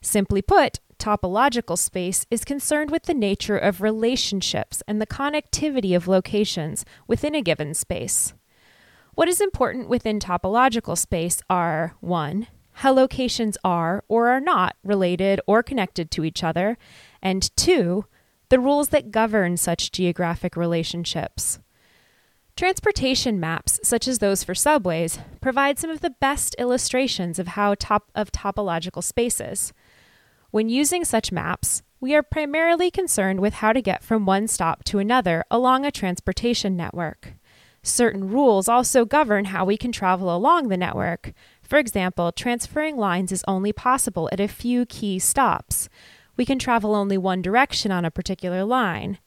Simply 0.00 0.40
put, 0.40 0.80
topological 0.98 1.76
space 1.76 2.24
is 2.30 2.44
concerned 2.44 2.90
with 2.90 3.02
the 3.02 3.12
nature 3.14 3.58
of 3.58 3.82
relationships 3.82 4.82
and 4.86 5.00
the 5.02 5.06
connectivity 5.06 5.96
of 5.96 6.08
locations 6.08 6.84
within 7.06 7.34
a 7.34 7.42
given 7.42 7.74
space. 7.74 8.32
What 9.14 9.28
is 9.28 9.40
important 9.40 9.88
within 9.88 10.18
topological 10.18 10.98
space 10.98 11.40
are 11.48 11.94
1. 12.00 12.48
How 12.72 12.92
locations 12.92 13.56
are 13.62 14.02
or 14.08 14.28
are 14.28 14.40
not 14.40 14.74
related 14.82 15.40
or 15.46 15.62
connected 15.62 16.10
to 16.12 16.24
each 16.24 16.42
other, 16.42 16.76
and 17.22 17.56
2. 17.56 18.04
The 18.48 18.58
rules 18.58 18.88
that 18.88 19.12
govern 19.12 19.56
such 19.56 19.92
geographic 19.92 20.56
relationships. 20.56 21.60
Transportation 22.56 23.38
maps, 23.38 23.78
such 23.84 24.08
as 24.08 24.18
those 24.18 24.42
for 24.42 24.54
subways, 24.54 25.20
provide 25.40 25.78
some 25.78 25.90
of 25.90 26.00
the 26.00 26.10
best 26.10 26.56
illustrations 26.58 27.38
of 27.38 27.48
how 27.48 27.76
top 27.78 28.10
of 28.16 28.32
topological 28.32 29.02
spaces. 29.02 29.72
When 30.50 30.68
using 30.68 31.04
such 31.04 31.30
maps, 31.30 31.82
we 32.00 32.16
are 32.16 32.22
primarily 32.22 32.90
concerned 32.90 33.38
with 33.38 33.54
how 33.54 33.72
to 33.72 33.80
get 33.80 34.02
from 34.02 34.26
one 34.26 34.48
stop 34.48 34.82
to 34.84 34.98
another 34.98 35.44
along 35.52 35.84
a 35.84 35.92
transportation 35.92 36.76
network. 36.76 37.34
Certain 37.86 38.30
rules 38.30 38.66
also 38.66 39.04
govern 39.04 39.44
how 39.44 39.66
we 39.66 39.76
can 39.76 39.92
travel 39.92 40.34
along 40.34 40.68
the 40.68 40.76
network. 40.76 41.34
For 41.62 41.78
example, 41.78 42.32
transferring 42.32 42.96
lines 42.96 43.30
is 43.30 43.44
only 43.46 43.74
possible 43.74 44.26
at 44.32 44.40
a 44.40 44.48
few 44.48 44.86
key 44.86 45.18
stops. 45.18 45.90
We 46.34 46.46
can 46.46 46.58
travel 46.58 46.94
only 46.94 47.18
one 47.18 47.42
direction 47.42 47.92
on 47.92 48.06
a 48.06 48.10
particular 48.10 48.64
line. 48.64 49.18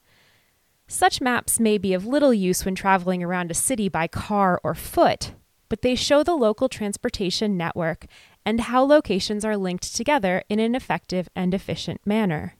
Such 0.87 1.21
maps 1.21 1.59
may 1.59 1.77
be 1.77 1.93
of 1.93 2.07
little 2.07 2.33
use 2.33 2.65
when 2.65 2.73
traveling 2.73 3.23
around 3.23 3.51
a 3.51 3.53
city 3.53 3.89
by 3.89 4.07
car 4.07 4.59
or 4.63 4.73
foot, 4.73 5.33
but 5.69 5.83
they 5.83 5.93
show 5.93 6.23
the 6.23 6.35
local 6.35 6.67
transportation 6.67 7.57
network 7.57 8.07
and 8.43 8.61
how 8.61 8.81
locations 8.83 9.45
are 9.45 9.55
linked 9.55 9.95
together 9.95 10.41
in 10.49 10.59
an 10.59 10.73
effective 10.73 11.29
and 11.35 11.53
efficient 11.53 12.01
manner. 12.05 12.55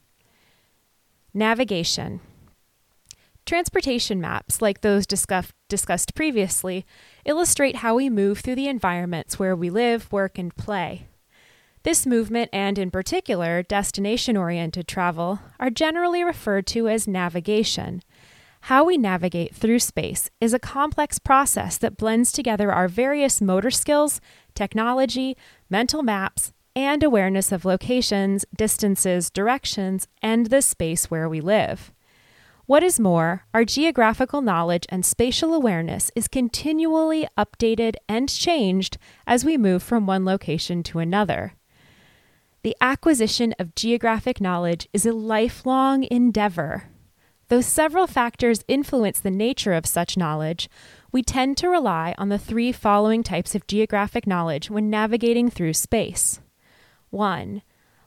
Navigation. 1.33 2.19
Transportation 3.47 4.21
maps, 4.21 4.61
like 4.61 4.81
those 4.81 5.07
discuss- 5.07 5.53
discussed 5.67 6.15
previously, 6.15 6.85
illustrate 7.25 7.77
how 7.77 7.95
we 7.95 8.09
move 8.09 8.39
through 8.39 8.55
the 8.55 8.67
environments 8.67 9.37
where 9.37 9.55
we 9.55 9.69
live, 9.69 10.11
work, 10.11 10.37
and 10.37 10.55
play. 10.55 11.07
This 11.83 12.05
movement, 12.05 12.49
and 12.51 12.77
in 12.77 12.91
particular 12.91 13.63
destination 13.63 14.35
oriented 14.35 14.87
travel, 14.87 15.39
are 15.59 15.69
generally 15.69 16.23
referred 16.23 16.67
to 16.67 16.87
as 16.87 17.07
navigation. 17.07 18.01
How 18.61 18.83
we 18.83 18.97
navigate 18.97 19.55
through 19.55 19.79
space 19.79 20.29
is 20.41 20.53
a 20.53 20.59
complex 20.59 21.19
process 21.19 21.77
that 21.77 21.97
blends 21.97 22.31
together 22.31 22.71
our 22.71 22.87
various 22.87 23.39
motor 23.39 23.71
skills, 23.71 24.19
technology, 24.55 25.37
mental 25.69 26.03
maps, 26.03 26.51
and 26.75 27.01
awareness 27.01 27.51
of 27.51 27.65
locations, 27.65 28.45
distances, 28.55 29.29
directions, 29.29 30.07
and 30.21 30.47
the 30.47 30.61
space 30.61 31.09
where 31.09 31.29
we 31.29 31.39
live. 31.39 31.93
What 32.67 32.83
is 32.83 32.99
more, 32.99 33.45
our 33.53 33.63
geographical 33.63 34.41
knowledge 34.41 34.85
and 34.89 35.05
spatial 35.05 35.53
awareness 35.53 36.11
is 36.17 36.27
continually 36.27 37.25
updated 37.37 37.95
and 38.09 38.27
changed 38.27 38.97
as 39.25 39.45
we 39.45 39.57
move 39.57 39.81
from 39.81 40.05
one 40.05 40.25
location 40.25 40.83
to 40.83 40.99
another. 40.99 41.53
The 42.63 42.75
acquisition 42.81 43.55
of 43.57 43.73
geographic 43.73 44.41
knowledge 44.41 44.89
is 44.91 45.05
a 45.05 45.13
lifelong 45.13 46.05
endeavor. 46.11 46.89
Though 47.47 47.61
several 47.61 48.05
factors 48.05 48.65
influence 48.67 49.21
the 49.21 49.31
nature 49.31 49.71
of 49.71 49.85
such 49.85 50.17
knowledge, 50.17 50.69
we 51.13 51.23
tend 51.23 51.55
to 51.59 51.69
rely 51.69 52.15
on 52.17 52.27
the 52.27 52.37
three 52.37 52.73
following 52.73 53.23
types 53.23 53.55
of 53.55 53.65
geographic 53.67 54.27
knowledge 54.27 54.69
when 54.69 54.89
navigating 54.89 55.49
through 55.49 55.71
space. 55.71 56.41
1. 57.11 57.61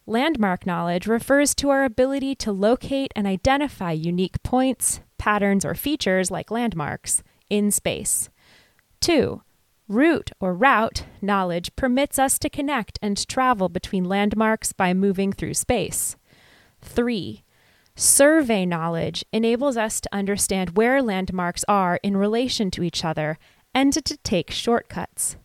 Landmark 0.07 0.67
knowledge 0.67 1.07
refers 1.07 1.55
to 1.57 1.71
our 1.71 1.85
ability 1.85 2.35
to 2.37 2.53
locate 2.53 3.13
and 3.15 3.27
identify 3.27 3.93
unique 3.93 4.43
points, 4.43 5.01
patterns, 5.19 5.65
or 5.65 5.75
features 5.75 6.31
like 6.31 6.51
landmarks 6.51 7.23
in 7.49 7.71
space. 7.71 8.29
2. 9.01 9.43
Route 9.89 10.31
or 10.41 10.55
route 10.55 11.05
knowledge 11.21 11.75
permits 11.77 12.19
us 12.19 12.39
to 12.39 12.49
connect 12.49 12.99
and 13.03 13.27
travel 13.29 13.69
between 13.69 14.05
landmarks 14.05 14.73
by 14.73 14.95
moving 14.95 15.33
through 15.33 15.55
space. 15.55 16.17
3. 16.81 17.43
Survey 17.97 18.65
knowledge 18.65 19.25
enables 19.33 19.77
us 19.77 20.01
to 20.01 20.09
understand 20.15 20.77
where 20.77 21.03
landmarks 21.03 21.65
are 21.69 21.99
in 22.03 22.17
relation 22.17 22.71
to 22.71 22.83
each 22.83 23.05
other 23.05 23.39
and 23.75 23.93
to 23.93 24.17
take 24.19 24.51
shortcuts. 24.51 25.37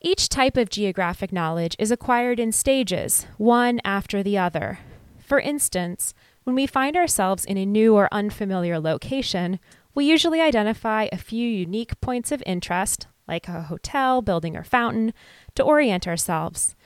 Each 0.00 0.28
type 0.28 0.56
of 0.56 0.70
geographic 0.70 1.32
knowledge 1.32 1.74
is 1.76 1.90
acquired 1.90 2.38
in 2.38 2.52
stages, 2.52 3.26
one 3.36 3.80
after 3.84 4.22
the 4.22 4.38
other. 4.38 4.78
For 5.18 5.40
instance, 5.40 6.14
when 6.44 6.54
we 6.54 6.68
find 6.68 6.96
ourselves 6.96 7.44
in 7.44 7.58
a 7.58 7.66
new 7.66 7.96
or 7.96 8.08
unfamiliar 8.12 8.78
location, 8.78 9.58
we 9.96 10.04
usually 10.04 10.40
identify 10.40 11.08
a 11.10 11.18
few 11.18 11.48
unique 11.48 12.00
points 12.00 12.30
of 12.30 12.44
interest, 12.46 13.08
like 13.26 13.48
a 13.48 13.62
hotel, 13.62 14.22
building, 14.22 14.56
or 14.56 14.62
fountain, 14.62 15.12
to 15.56 15.64
orient 15.64 16.06
ourselves. 16.06 16.76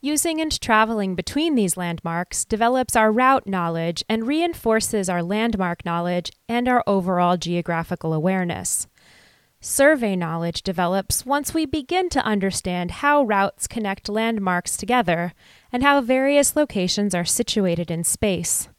Using 0.00 0.40
and 0.40 0.58
traveling 0.62 1.14
between 1.14 1.56
these 1.56 1.76
landmarks 1.76 2.46
develops 2.46 2.96
our 2.96 3.12
route 3.12 3.46
knowledge 3.46 4.02
and 4.08 4.26
reinforces 4.26 5.10
our 5.10 5.22
landmark 5.22 5.84
knowledge 5.84 6.32
and 6.48 6.68
our 6.68 6.82
overall 6.86 7.36
geographical 7.36 8.14
awareness. 8.14 8.86
Survey 9.62 10.16
knowledge 10.16 10.62
develops 10.62 11.26
once 11.26 11.52
we 11.52 11.66
begin 11.66 12.08
to 12.08 12.24
understand 12.24 12.90
how 12.90 13.22
routes 13.22 13.66
connect 13.66 14.08
landmarks 14.08 14.74
together 14.74 15.34
and 15.70 15.82
how 15.82 16.00
various 16.00 16.56
locations 16.56 17.14
are 17.14 17.26
situated 17.26 17.90
in 17.90 18.02
space. 18.02 18.70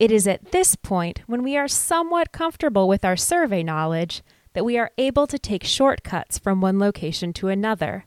It 0.00 0.10
is 0.10 0.26
at 0.26 0.50
this 0.50 0.74
point, 0.74 1.20
when 1.28 1.44
we 1.44 1.56
are 1.56 1.68
somewhat 1.68 2.32
comfortable 2.32 2.88
with 2.88 3.04
our 3.04 3.16
survey 3.16 3.62
knowledge, 3.62 4.22
that 4.54 4.64
we 4.64 4.76
are 4.76 4.90
able 4.98 5.28
to 5.28 5.38
take 5.38 5.62
shortcuts 5.62 6.36
from 6.36 6.60
one 6.60 6.80
location 6.80 7.32
to 7.34 7.46
another. 7.46 8.06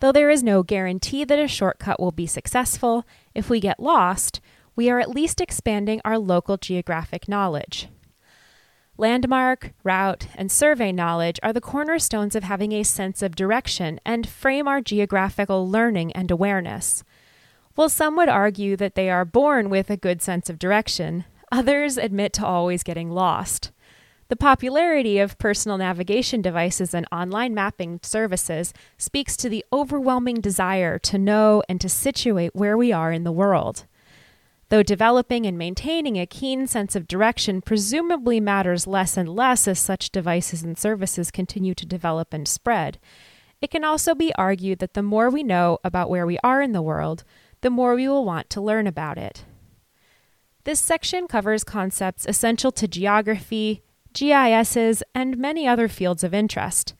Though 0.00 0.12
there 0.12 0.28
is 0.28 0.42
no 0.42 0.62
guarantee 0.62 1.24
that 1.24 1.38
a 1.38 1.48
shortcut 1.48 1.98
will 1.98 2.12
be 2.12 2.26
successful, 2.26 3.06
if 3.34 3.48
we 3.48 3.60
get 3.60 3.80
lost, 3.80 4.42
we 4.76 4.90
are 4.90 5.00
at 5.00 5.08
least 5.08 5.40
expanding 5.40 6.02
our 6.04 6.18
local 6.18 6.58
geographic 6.58 7.28
knowledge. 7.28 7.88
Landmark, 9.00 9.72
route, 9.82 10.26
and 10.34 10.52
survey 10.52 10.92
knowledge 10.92 11.40
are 11.42 11.54
the 11.54 11.60
cornerstones 11.62 12.36
of 12.36 12.42
having 12.42 12.72
a 12.72 12.82
sense 12.82 13.22
of 13.22 13.34
direction 13.34 13.98
and 14.04 14.28
frame 14.28 14.68
our 14.68 14.82
geographical 14.82 15.66
learning 15.66 16.12
and 16.12 16.30
awareness. 16.30 17.02
While 17.76 17.88
some 17.88 18.14
would 18.16 18.28
argue 18.28 18.76
that 18.76 18.96
they 18.96 19.08
are 19.08 19.24
born 19.24 19.70
with 19.70 19.88
a 19.88 19.96
good 19.96 20.20
sense 20.20 20.50
of 20.50 20.58
direction, 20.58 21.24
others 21.50 21.96
admit 21.96 22.34
to 22.34 22.44
always 22.44 22.82
getting 22.82 23.10
lost. 23.10 23.72
The 24.28 24.36
popularity 24.36 25.18
of 25.18 25.38
personal 25.38 25.78
navigation 25.78 26.42
devices 26.42 26.92
and 26.92 27.06
online 27.10 27.54
mapping 27.54 28.00
services 28.02 28.74
speaks 28.98 29.34
to 29.38 29.48
the 29.48 29.64
overwhelming 29.72 30.42
desire 30.42 30.98
to 30.98 31.16
know 31.16 31.62
and 31.70 31.80
to 31.80 31.88
situate 31.88 32.54
where 32.54 32.76
we 32.76 32.92
are 32.92 33.12
in 33.12 33.24
the 33.24 33.32
world. 33.32 33.86
Though 34.70 34.82
developing 34.84 35.46
and 35.46 35.58
maintaining 35.58 36.16
a 36.16 36.26
keen 36.26 36.68
sense 36.68 36.94
of 36.94 37.08
direction 37.08 37.60
presumably 37.60 38.38
matters 38.38 38.86
less 38.86 39.16
and 39.16 39.28
less 39.28 39.66
as 39.66 39.80
such 39.80 40.10
devices 40.10 40.62
and 40.62 40.78
services 40.78 41.32
continue 41.32 41.74
to 41.74 41.84
develop 41.84 42.32
and 42.32 42.46
spread, 42.46 43.00
it 43.60 43.72
can 43.72 43.84
also 43.84 44.14
be 44.14 44.32
argued 44.36 44.78
that 44.78 44.94
the 44.94 45.02
more 45.02 45.28
we 45.28 45.42
know 45.42 45.78
about 45.82 46.08
where 46.08 46.24
we 46.24 46.38
are 46.44 46.62
in 46.62 46.70
the 46.70 46.80
world, 46.80 47.24
the 47.62 47.70
more 47.70 47.96
we 47.96 48.08
will 48.08 48.24
want 48.24 48.48
to 48.50 48.60
learn 48.60 48.86
about 48.86 49.18
it. 49.18 49.44
This 50.62 50.78
section 50.78 51.26
covers 51.26 51.64
concepts 51.64 52.24
essential 52.24 52.70
to 52.72 52.86
geography, 52.86 53.82
GISs, 54.12 55.02
and 55.14 55.36
many 55.36 55.66
other 55.66 55.88
fields 55.88 56.22
of 56.22 56.32
interest. 56.32 56.94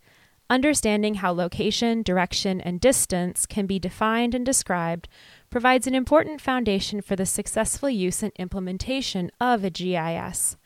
Understanding 0.50 1.14
how 1.14 1.30
location, 1.30 2.02
direction, 2.02 2.61
and 2.61 2.80
distance 2.80 3.46
can 3.46 3.66
be 3.66 3.78
defined 3.78 4.35
and 4.35 4.44
described 4.44 5.09
provides 5.51 5.87
an 5.87 5.95
important 5.95 6.41
foundation 6.41 7.01
for 7.01 7.17
the 7.17 7.27
successful 7.27 7.91
use 7.91 8.23
and 8.23 8.33
implementation 8.37 9.31
of 9.41 9.65
a 9.65 9.71
GIS. 9.71 10.57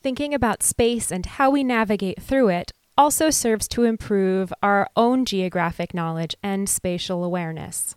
Thinking 0.00 0.32
about 0.32 0.62
space 0.62 1.10
and 1.10 1.26
how 1.26 1.50
we 1.50 1.62
navigate 1.62 2.22
through 2.22 2.48
it 2.48 2.72
also 2.96 3.30
serves 3.30 3.66
to 3.68 3.84
improve 3.84 4.52
our 4.62 4.88
own 4.96 5.24
geographic 5.24 5.94
knowledge 5.94 6.36
and 6.42 6.68
spatial 6.68 7.24
awareness. 7.24 7.96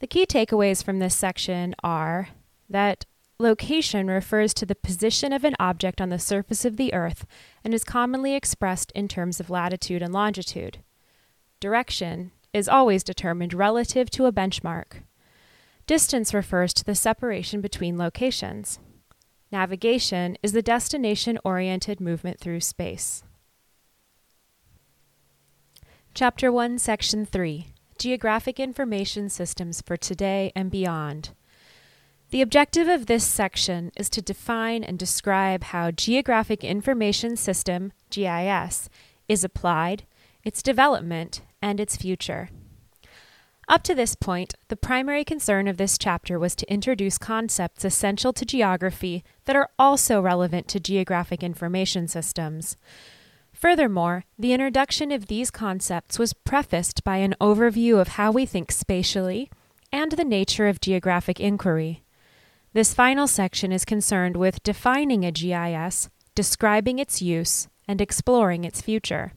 The 0.00 0.06
key 0.06 0.26
takeaways 0.26 0.82
from 0.82 0.98
this 0.98 1.16
section 1.16 1.74
are 1.82 2.28
that 2.68 3.06
location 3.38 4.08
refers 4.08 4.54
to 4.54 4.66
the 4.66 4.74
position 4.74 5.32
of 5.32 5.44
an 5.44 5.54
object 5.60 6.00
on 6.00 6.08
the 6.08 6.18
surface 6.18 6.64
of 6.64 6.76
the 6.76 6.92
earth 6.94 7.26
and 7.64 7.74
is 7.74 7.84
commonly 7.84 8.34
expressed 8.34 8.90
in 8.92 9.08
terms 9.08 9.40
of 9.40 9.50
latitude 9.50 10.02
and 10.02 10.12
longitude. 10.12 10.78
Direction 11.60 12.32
is 12.56 12.68
always 12.68 13.04
determined 13.04 13.52
relative 13.52 14.08
to 14.08 14.24
a 14.24 14.32
benchmark. 14.32 15.02
Distance 15.86 16.32
refers 16.32 16.72
to 16.72 16.84
the 16.84 16.94
separation 16.94 17.60
between 17.60 17.98
locations. 17.98 18.80
Navigation 19.52 20.38
is 20.42 20.52
the 20.52 20.62
destination 20.62 21.38
oriented 21.44 22.00
movement 22.00 22.40
through 22.40 22.60
space. 22.60 23.22
Chapter 26.14 26.50
1, 26.50 26.78
Section 26.78 27.26
3 27.26 27.66
Geographic 27.98 28.58
Information 28.58 29.28
Systems 29.28 29.82
for 29.82 29.98
Today 29.98 30.50
and 30.56 30.70
Beyond. 30.70 31.30
The 32.30 32.40
objective 32.40 32.88
of 32.88 33.04
this 33.04 33.24
section 33.24 33.92
is 33.96 34.08
to 34.10 34.22
define 34.22 34.82
and 34.82 34.98
describe 34.98 35.64
how 35.64 35.90
Geographic 35.90 36.64
Information 36.64 37.36
System, 37.36 37.92
GIS, 38.08 38.88
is 39.28 39.44
applied, 39.44 40.04
its 40.42 40.62
development, 40.62 41.42
and 41.60 41.80
its 41.80 41.96
future. 41.96 42.50
Up 43.68 43.82
to 43.82 43.94
this 43.94 44.14
point, 44.14 44.54
the 44.68 44.76
primary 44.76 45.24
concern 45.24 45.66
of 45.66 45.76
this 45.76 45.98
chapter 45.98 46.38
was 46.38 46.54
to 46.54 46.72
introduce 46.72 47.18
concepts 47.18 47.84
essential 47.84 48.32
to 48.32 48.44
geography 48.44 49.24
that 49.44 49.56
are 49.56 49.70
also 49.76 50.20
relevant 50.20 50.68
to 50.68 50.78
geographic 50.78 51.42
information 51.42 52.06
systems. 52.06 52.76
Furthermore, 53.52 54.24
the 54.38 54.52
introduction 54.52 55.10
of 55.10 55.26
these 55.26 55.50
concepts 55.50 56.18
was 56.18 56.32
prefaced 56.32 57.02
by 57.02 57.16
an 57.16 57.34
overview 57.40 57.98
of 58.00 58.08
how 58.08 58.30
we 58.30 58.46
think 58.46 58.70
spatially 58.70 59.50
and 59.90 60.12
the 60.12 60.24
nature 60.24 60.68
of 60.68 60.80
geographic 60.80 61.40
inquiry. 61.40 62.04
This 62.72 62.94
final 62.94 63.26
section 63.26 63.72
is 63.72 63.84
concerned 63.84 64.36
with 64.36 64.62
defining 64.62 65.24
a 65.24 65.32
GIS, 65.32 66.10
describing 66.34 66.98
its 66.98 67.22
use, 67.22 67.66
and 67.88 68.00
exploring 68.00 68.64
its 68.64 68.82
future. 68.82 69.32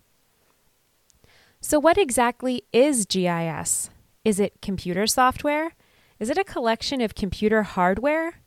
So, 1.62 1.78
what 1.78 1.98
exactly 1.98 2.64
is 2.72 3.06
GIS? 3.06 3.90
Is 4.24 4.40
it 4.40 4.62
computer 4.62 5.06
software? 5.06 5.76
Is 6.18 6.30
it 6.30 6.38
a 6.38 6.44
collection 6.44 7.02
of 7.02 7.16
computer 7.16 7.64
hardware? 7.64 8.42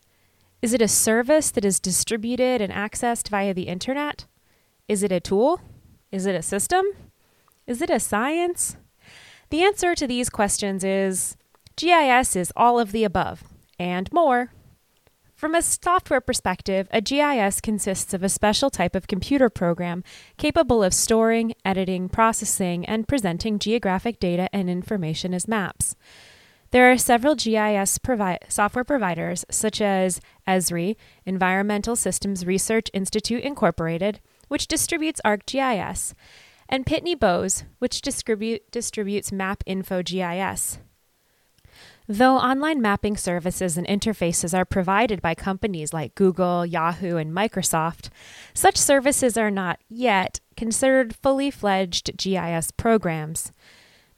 Is 0.63 0.73
it 0.73 0.81
a 0.81 0.89
service 0.89 1.51
that 1.51 1.65
is 1.65 1.79
distributed 1.79 2.61
and 2.63 2.73
accessed 2.73 3.29
via 3.29 3.53
the 3.53 3.69
internet? 3.69 4.27
Is 4.89 5.03
it 5.03 5.13
a 5.13 5.21
tool? 5.21 5.61
Is 6.11 6.25
it 6.25 6.35
a 6.35 6.43
system? 6.43 6.87
Is 7.67 7.83
it 7.83 7.91
a 7.91 8.01
science? 8.01 8.77
The 9.51 9.63
answer 9.63 9.95
to 9.95 10.07
these 10.07 10.31
questions 10.31 10.83
is 10.83 11.37
GIS 11.77 12.35
is 12.35 12.53
all 12.57 12.79
of 12.79 12.93
the 12.93 13.05
above 13.05 13.45
and 13.79 14.11
more. 14.13 14.53
From 15.43 15.57
a 15.57 15.63
software 15.63 16.21
perspective, 16.21 16.87
a 16.93 17.01
GIS 17.01 17.61
consists 17.61 18.15
of 18.15 18.23
a 18.23 18.29
special 18.29 18.71
type 18.71 18.95
of 18.95 19.09
computer 19.09 19.51
program 19.51 20.05
capable 20.37 20.85
of 20.85 20.95
storing, 20.95 21.53
editing, 21.65 22.09
processing, 22.09 22.87
and 22.87 23.09
presenting 23.09 23.59
geographic 23.59 24.21
data 24.21 24.49
and 24.53 24.71
information 24.71 25.35
as 25.35 25.49
maps. 25.49 25.97
There 26.71 26.93
are 26.93 26.97
several 26.97 27.35
GIS 27.35 27.99
provi- 27.99 28.39
software 28.49 28.85
providers, 28.85 29.45
such 29.51 29.81
as 29.81 30.21
Esri, 30.47 30.95
Environmental 31.27 31.97
Systems 31.97 32.47
Research 32.47 32.87
Institute 32.95 33.43
Incorporated, 33.43 34.21
which 34.47 34.69
distributes 34.69 35.21
ArcGIS, 35.25 36.15
and 36.69 36.87
Pitney 36.87 37.19
Bowes, 37.19 37.65
which 37.81 38.01
distribute, 38.01 38.71
distributes 38.71 39.33
MapInfo 39.33 40.05
GIS. 40.05 40.79
Though 42.09 42.37
online 42.37 42.83
mapping 42.83 43.17
services 43.17 43.79
and 43.79 43.87
interfaces 43.87 44.57
are 44.57 44.65
provided 44.65 45.23
by 45.23 45.35
companies 45.35 45.93
like 45.93 46.15
Google, 46.17 46.67
Yahoo, 46.67 47.17
and 47.17 47.33
Microsoft, 47.33 48.09
such 48.55 48.77
services 48.77 49.37
are 49.37 49.51
not 49.51 49.79
yet 49.89 50.41
considered 50.57 51.15
fully 51.15 51.51
fledged 51.51 52.17
GIS 52.17 52.73
programs. 52.73 53.53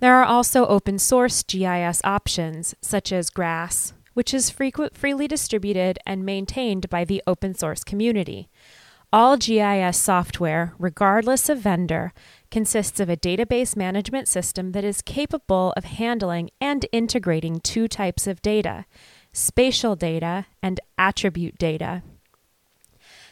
There 0.01 0.15
are 0.15 0.25
also 0.25 0.67
open 0.67 0.99
source 0.99 1.43
GIS 1.43 2.01
options, 2.05 2.75
such 2.81 3.13
as 3.13 3.31
GRASS, 3.31 3.93
which 4.15 4.33
is 4.33 4.51
frequent, 4.51 4.97
freely 4.97 5.29
distributed 5.29 5.99
and 6.07 6.25
maintained 6.25 6.89
by 6.89 7.05
the 7.05 7.23
open 7.27 7.55
source 7.55 7.85
community. 7.85 8.49
All 9.13 9.37
GIS 9.37 9.97
software, 9.97 10.75
regardless 10.79 11.49
of 11.49 11.59
vendor, 11.59 12.13
consists 12.55 13.01
of 13.01 13.11
a 13.11 13.17
database 13.17 13.75
management 13.75 14.29
system 14.29 14.71
that 14.71 14.85
is 14.85 15.03
capable 15.03 15.75
of 15.77 15.83
handling 15.83 16.49
and 16.61 16.87
integrating 16.93 17.59
two 17.59 17.89
types 17.89 18.29
of 18.29 18.41
data 18.43 18.85
spatial 19.33 19.97
data 19.97 20.47
and 20.63 20.79
attribute 20.97 21.59
data. 21.59 22.05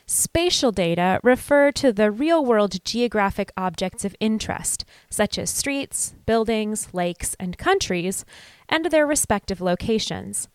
Spatial 0.07 0.73
data 0.73 1.21
refer 1.23 1.71
to 1.71 1.93
the 1.93 2.11
real 2.11 2.45
world 2.45 2.85
geographic 2.85 3.53
objects 3.57 4.05
of 4.05 4.17
interest, 4.19 4.85
such 5.09 5.39
as 5.39 5.49
streets, 5.51 6.17
buildings, 6.27 6.89
lakes, 6.93 7.37
and 7.39 7.57
countries, 7.57 8.25
and 8.69 8.87
their 8.87 9.07
respective 9.07 9.61
locations. 9.61 10.49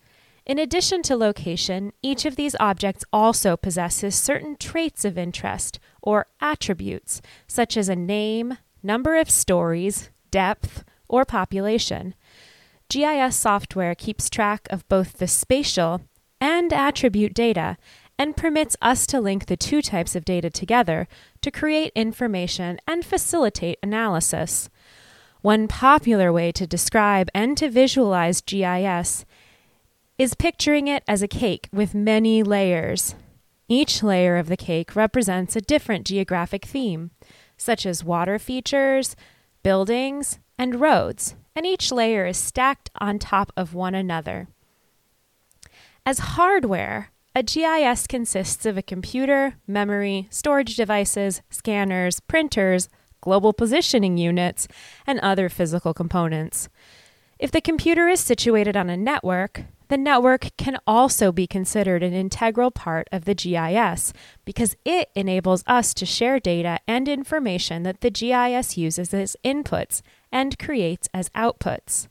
In 0.45 0.59
addition 0.59 1.01
to 1.03 1.15
location, 1.15 1.93
each 2.01 2.25
of 2.25 2.35
these 2.35 2.57
objects 2.59 3.05
also 3.13 3.55
possesses 3.55 4.13
certain 4.13 4.57
traits 4.57 5.05
of 5.05 5.17
interest 5.17 5.79
or 6.01 6.27
attributes, 6.39 7.21
such 7.47 7.77
as 7.77 7.89
a 7.89 7.95
name, 7.95 8.57
number 8.83 9.15
of 9.15 9.29
stories, 9.29 10.09
depth, 10.31 10.83
or 11.07 11.25
population. 11.25 12.13
GIS 12.89 13.35
software 13.35 13.95
keeps 13.95 14.29
track 14.29 14.67
of 14.69 14.87
both 14.87 15.13
the 15.13 15.27
spatial 15.27 16.01
and 16.39 16.71
attribute 16.71 17.33
data 17.33 17.77
and 18.19 18.37
permits 18.37 18.75
us 18.81 19.05
to 19.07 19.21
link 19.21 19.45
the 19.45 19.57
two 19.57 19.81
types 19.81 20.15
of 20.15 20.25
data 20.25 20.49
together 20.49 21.07
to 21.41 21.51
create 21.51 21.91
information 21.95 22.79
and 22.87 23.05
facilitate 23.05 23.77
analysis. 23.83 24.69
One 25.41 25.67
popular 25.67 26.33
way 26.33 26.51
to 26.53 26.65
describe 26.65 27.29
and 27.33 27.57
to 27.57 27.69
visualize 27.69 28.41
GIS 28.41 29.25
is 30.17 30.33
picturing 30.33 30.87
it 30.87 31.03
as 31.07 31.21
a 31.21 31.27
cake 31.27 31.69
with 31.71 31.93
many 31.93 32.41
layers. 32.41 33.15
Each 33.69 34.01
layer 34.01 34.37
of 34.37 34.47
the 34.47 34.57
cake 34.57 34.95
represents 34.95 35.55
a 35.55 35.61
different 35.61 36.05
geographic 36.05 36.65
theme, 36.65 37.11
such 37.57 37.85
as 37.85 38.03
water 38.03 38.39
features, 38.39 39.15
buildings, 39.61 40.39
and 40.57 40.79
roads, 40.79 41.35
and 41.55 41.65
each 41.65 41.91
layer 41.91 42.25
is 42.25 42.37
stacked 42.37 42.89
on 42.99 43.19
top 43.19 43.51
of 43.57 43.73
one 43.73 43.93
another. 43.93 44.47
As 46.05 46.19
hardware, 46.19 47.11
a 47.35 47.43
GIS 47.43 48.07
consists 48.07 48.65
of 48.65 48.77
a 48.77 48.81
computer, 48.81 49.55
memory, 49.67 50.27
storage 50.31 50.75
devices, 50.75 51.41
scanners, 51.49 52.19
printers, 52.21 52.89
global 53.21 53.51
positioning 53.51 54.17
units, 54.17 54.67
and 55.05 55.19
other 55.19 55.49
physical 55.49 55.93
components. 55.93 56.69
If 57.37 57.51
the 57.51 57.61
computer 57.61 58.07
is 58.07 58.21
situated 58.21 58.77
on 58.77 58.89
a 58.89 58.97
network, 58.97 59.65
the 59.89 59.97
network 59.97 60.49
can 60.57 60.77
also 60.85 61.31
be 61.31 61.47
considered 61.47 62.03
an 62.03 62.13
integral 62.13 62.71
part 62.71 63.07
of 63.11 63.25
the 63.25 63.35
GIS 63.35 64.13
because 64.45 64.75
it 64.83 65.09
enables 65.15 65.63
us 65.67 65.93
to 65.95 66.05
share 66.05 66.39
data 66.39 66.79
and 66.87 67.07
information 67.07 67.83
that 67.83 68.01
the 68.01 68.11
GIS 68.11 68.77
uses 68.77 69.13
as 69.13 69.37
inputs 69.45 70.01
and 70.31 70.59
creates 70.59 71.07
as 71.13 71.29
outputs. 71.29 72.07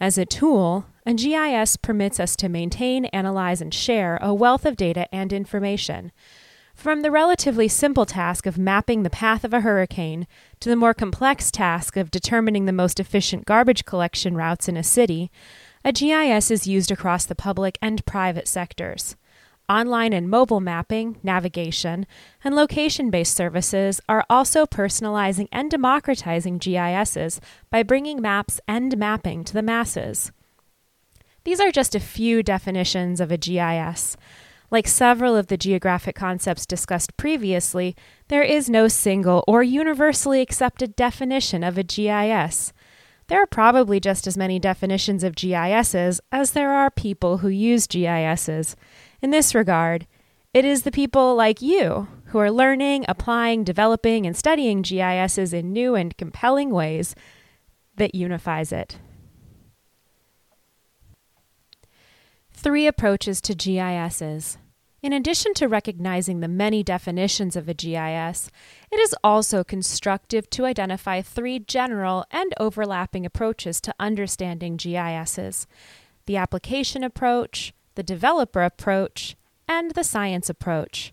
As 0.00 0.18
a 0.18 0.26
tool, 0.26 0.86
a 1.06 1.14
GIS 1.14 1.76
permits 1.76 2.18
us 2.18 2.36
to 2.36 2.48
maintain, 2.48 3.06
analyze, 3.06 3.60
and 3.60 3.72
share 3.72 4.18
a 4.20 4.34
wealth 4.34 4.64
of 4.64 4.76
data 4.76 5.12
and 5.14 5.32
information. 5.32 6.12
From 6.74 7.02
the 7.02 7.10
relatively 7.10 7.68
simple 7.68 8.06
task 8.06 8.46
of 8.46 8.58
mapping 8.58 9.02
the 9.02 9.10
path 9.10 9.44
of 9.44 9.52
a 9.52 9.60
hurricane 9.60 10.26
to 10.60 10.68
the 10.68 10.76
more 10.76 10.94
complex 10.94 11.50
task 11.50 11.96
of 11.96 12.10
determining 12.10 12.64
the 12.64 12.72
most 12.72 12.98
efficient 12.98 13.44
garbage 13.44 13.84
collection 13.84 14.36
routes 14.36 14.68
in 14.68 14.76
a 14.76 14.82
city, 14.82 15.30
a 15.84 15.92
GIS 15.92 16.50
is 16.50 16.66
used 16.66 16.90
across 16.90 17.24
the 17.24 17.34
public 17.34 17.78
and 17.82 18.04
private 18.06 18.46
sectors. 18.46 19.16
Online 19.68 20.12
and 20.12 20.28
mobile 20.28 20.60
mapping, 20.60 21.16
navigation, 21.22 22.06
and 22.44 22.54
location 22.54 23.10
based 23.10 23.34
services 23.34 24.00
are 24.08 24.24
also 24.28 24.66
personalizing 24.66 25.48
and 25.50 25.70
democratizing 25.70 26.58
GISs 26.58 27.40
by 27.70 27.82
bringing 27.82 28.20
maps 28.20 28.60
and 28.68 28.96
mapping 28.96 29.44
to 29.44 29.52
the 29.52 29.62
masses. 29.62 30.30
These 31.44 31.60
are 31.60 31.72
just 31.72 31.94
a 31.94 32.00
few 32.00 32.42
definitions 32.42 33.20
of 33.20 33.32
a 33.32 33.36
GIS. 33.36 34.16
Like 34.70 34.88
several 34.88 35.36
of 35.36 35.48
the 35.48 35.56
geographic 35.56 36.16
concepts 36.16 36.64
discussed 36.64 37.16
previously, 37.16 37.94
there 38.28 38.42
is 38.42 38.70
no 38.70 38.88
single 38.88 39.44
or 39.46 39.62
universally 39.62 40.40
accepted 40.40 40.96
definition 40.96 41.62
of 41.62 41.76
a 41.76 41.82
GIS. 41.82 42.72
There 43.32 43.42
are 43.42 43.46
probably 43.46 43.98
just 43.98 44.26
as 44.26 44.36
many 44.36 44.58
definitions 44.58 45.24
of 45.24 45.36
GISs 45.36 46.20
as 46.30 46.50
there 46.50 46.70
are 46.70 46.90
people 46.90 47.38
who 47.38 47.48
use 47.48 47.86
GISs. 47.86 48.76
In 49.22 49.30
this 49.30 49.54
regard, 49.54 50.06
it 50.52 50.66
is 50.66 50.82
the 50.82 50.90
people 50.90 51.34
like 51.34 51.62
you 51.62 52.08
who 52.26 52.38
are 52.38 52.50
learning, 52.50 53.06
applying, 53.08 53.64
developing, 53.64 54.26
and 54.26 54.36
studying 54.36 54.82
GISs 54.82 55.54
in 55.54 55.72
new 55.72 55.94
and 55.94 56.14
compelling 56.18 56.68
ways 56.68 57.14
that 57.96 58.14
unifies 58.14 58.70
it. 58.70 58.98
Three 62.52 62.86
approaches 62.86 63.40
to 63.40 63.54
GISs. 63.54 64.58
In 65.02 65.12
addition 65.12 65.52
to 65.54 65.66
recognizing 65.66 66.38
the 66.38 66.46
many 66.46 66.84
definitions 66.84 67.56
of 67.56 67.68
a 67.68 67.74
GIS, 67.74 68.52
it 68.92 69.00
is 69.00 69.16
also 69.24 69.64
constructive 69.64 70.48
to 70.50 70.64
identify 70.64 71.20
three 71.20 71.58
general 71.58 72.24
and 72.30 72.54
overlapping 72.60 73.26
approaches 73.26 73.80
to 73.80 73.94
understanding 73.98 74.76
GISs 74.76 75.66
the 76.26 76.36
application 76.36 77.02
approach, 77.02 77.74
the 77.96 78.02
developer 78.04 78.62
approach, 78.62 79.34
and 79.66 79.90
the 79.90 80.04
science 80.04 80.48
approach. 80.48 81.12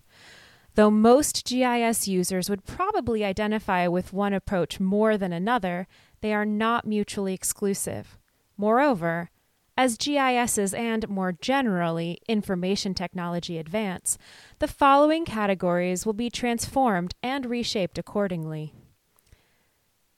Though 0.76 0.92
most 0.92 1.44
GIS 1.44 2.06
users 2.06 2.48
would 2.48 2.64
probably 2.64 3.24
identify 3.24 3.88
with 3.88 4.12
one 4.12 4.32
approach 4.32 4.78
more 4.78 5.18
than 5.18 5.32
another, 5.32 5.88
they 6.20 6.32
are 6.32 6.46
not 6.46 6.86
mutually 6.86 7.34
exclusive. 7.34 8.16
Moreover, 8.56 9.30
as 9.76 9.96
GISs 9.96 10.74
and, 10.74 11.08
more 11.08 11.32
generally, 11.32 12.18
information 12.28 12.94
technology 12.94 13.58
advance, 13.58 14.18
the 14.58 14.68
following 14.68 15.24
categories 15.24 16.04
will 16.04 16.12
be 16.12 16.30
transformed 16.30 17.14
and 17.22 17.46
reshaped 17.46 17.98
accordingly. 17.98 18.74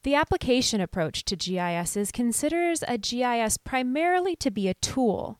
The 0.02 0.14
application 0.16 0.80
approach 0.80 1.24
to 1.26 1.36
GISs 1.36 2.10
considers 2.10 2.82
a 2.88 2.98
GIS 2.98 3.56
primarily 3.58 4.34
to 4.36 4.50
be 4.50 4.68
a 4.68 4.74
tool. 4.74 5.38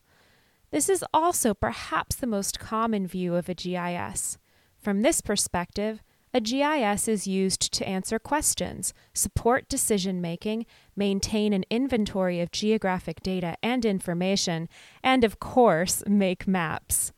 This 0.70 0.88
is 0.88 1.04
also 1.12 1.52
perhaps 1.52 2.14
the 2.14 2.26
most 2.26 2.60
common 2.60 3.06
view 3.06 3.34
of 3.34 3.48
a 3.48 3.54
GIS. 3.54 4.38
From 4.78 5.02
this 5.02 5.20
perspective, 5.20 6.02
a 6.34 6.40
GIS 6.40 7.08
is 7.08 7.26
used 7.26 7.72
to 7.74 7.86
answer 7.86 8.18
questions, 8.18 8.94
support 9.12 9.68
decision 9.68 10.20
making, 10.20 10.64
maintain 10.96 11.52
an 11.52 11.64
inventory 11.68 12.40
of 12.40 12.50
geographic 12.50 13.20
data 13.22 13.56
and 13.62 13.84
information, 13.84 14.68
and 15.02 15.24
of 15.24 15.38
course, 15.38 16.02
make 16.06 16.48
maps. 16.48 17.12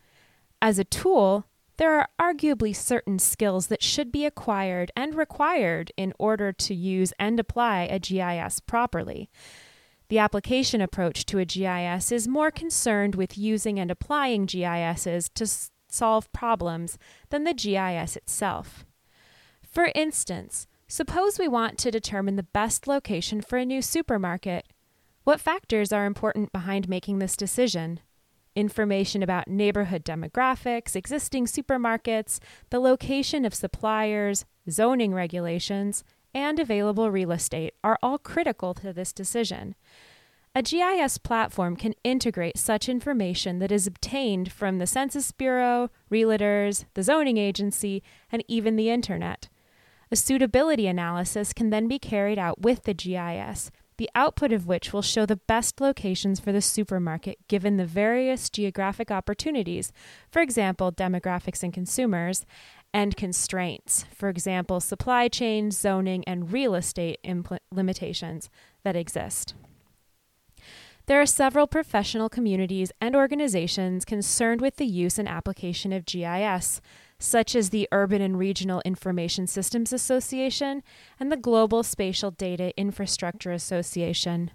As 0.60 0.80
a 0.80 0.84
tool, 0.84 1.46
there 1.76 1.98
are 1.98 2.08
arguably 2.20 2.74
certain 2.74 3.18
skills 3.18 3.68
that 3.68 3.82
should 3.82 4.10
be 4.10 4.24
acquired 4.24 4.90
and 4.96 5.14
required 5.14 5.92
in 5.96 6.12
order 6.18 6.52
to 6.52 6.74
use 6.74 7.12
and 7.18 7.38
apply 7.38 7.82
a 7.82 7.98
GIS 7.98 8.60
properly. 8.60 9.28
The 10.08 10.18
application 10.18 10.80
approach 10.80 11.24
to 11.26 11.38
a 11.38 11.44
GIS 11.44 12.12
is 12.12 12.28
more 12.28 12.50
concerned 12.50 13.14
with 13.14 13.38
using 13.38 13.78
and 13.78 13.90
applying 13.90 14.46
GISs 14.46 15.28
to 15.34 15.44
s- 15.44 15.70
solve 15.88 16.32
problems 16.32 16.98
than 17.30 17.44
the 17.44 17.54
GIS 17.54 18.16
itself. 18.16 18.84
For 19.74 19.90
instance, 19.96 20.68
suppose 20.86 21.36
we 21.36 21.48
want 21.48 21.78
to 21.78 21.90
determine 21.90 22.36
the 22.36 22.44
best 22.44 22.86
location 22.86 23.40
for 23.40 23.56
a 23.56 23.64
new 23.64 23.82
supermarket. 23.82 24.68
What 25.24 25.40
factors 25.40 25.92
are 25.92 26.06
important 26.06 26.52
behind 26.52 26.88
making 26.88 27.18
this 27.18 27.36
decision? 27.36 27.98
Information 28.54 29.20
about 29.20 29.48
neighborhood 29.48 30.04
demographics, 30.04 30.94
existing 30.94 31.46
supermarkets, 31.46 32.38
the 32.70 32.78
location 32.78 33.44
of 33.44 33.52
suppliers, 33.52 34.44
zoning 34.70 35.12
regulations, 35.12 36.04
and 36.32 36.60
available 36.60 37.10
real 37.10 37.32
estate 37.32 37.74
are 37.82 37.98
all 38.00 38.18
critical 38.18 38.74
to 38.74 38.92
this 38.92 39.12
decision. 39.12 39.74
A 40.54 40.62
GIS 40.62 41.18
platform 41.18 41.74
can 41.74 41.94
integrate 42.04 42.58
such 42.58 42.88
information 42.88 43.58
that 43.58 43.72
is 43.72 43.88
obtained 43.88 44.52
from 44.52 44.78
the 44.78 44.86
Census 44.86 45.32
Bureau, 45.32 45.90
realtors, 46.12 46.84
the 46.94 47.02
zoning 47.02 47.38
agency, 47.38 48.04
and 48.30 48.44
even 48.46 48.76
the 48.76 48.88
internet. 48.88 49.48
A 50.10 50.16
suitability 50.16 50.86
analysis 50.86 51.52
can 51.52 51.70
then 51.70 51.88
be 51.88 51.98
carried 51.98 52.38
out 52.38 52.60
with 52.60 52.84
the 52.84 52.94
GIS, 52.94 53.70
the 53.96 54.10
output 54.14 54.52
of 54.52 54.66
which 54.66 54.92
will 54.92 55.02
show 55.02 55.24
the 55.24 55.36
best 55.36 55.80
locations 55.80 56.40
for 56.40 56.52
the 56.52 56.60
supermarket 56.60 57.38
given 57.48 57.76
the 57.76 57.86
various 57.86 58.50
geographic 58.50 59.10
opportunities, 59.10 59.92
for 60.30 60.42
example, 60.42 60.90
demographics 60.90 61.62
and 61.62 61.72
consumers, 61.72 62.44
and 62.92 63.16
constraints, 63.16 64.04
for 64.14 64.28
example, 64.28 64.80
supply 64.80 65.26
chain, 65.28 65.70
zoning, 65.70 66.22
and 66.26 66.52
real 66.52 66.74
estate 66.74 67.18
impl- 67.24 67.58
limitations 67.72 68.48
that 68.84 68.94
exist. 68.94 69.54
There 71.06 71.20
are 71.20 71.26
several 71.26 71.66
professional 71.66 72.28
communities 72.28 72.90
and 73.00 73.14
organizations 73.14 74.04
concerned 74.04 74.60
with 74.60 74.76
the 74.76 74.86
use 74.86 75.18
and 75.18 75.28
application 75.28 75.92
of 75.92 76.06
GIS, 76.06 76.80
such 77.24 77.56
as 77.56 77.70
the 77.70 77.88
Urban 77.90 78.20
and 78.20 78.38
Regional 78.38 78.82
Information 78.84 79.46
Systems 79.46 79.92
Association 79.92 80.82
and 81.18 81.32
the 81.32 81.36
Global 81.36 81.82
Spatial 81.82 82.30
Data 82.30 82.76
Infrastructure 82.78 83.50
Association. 83.50 84.50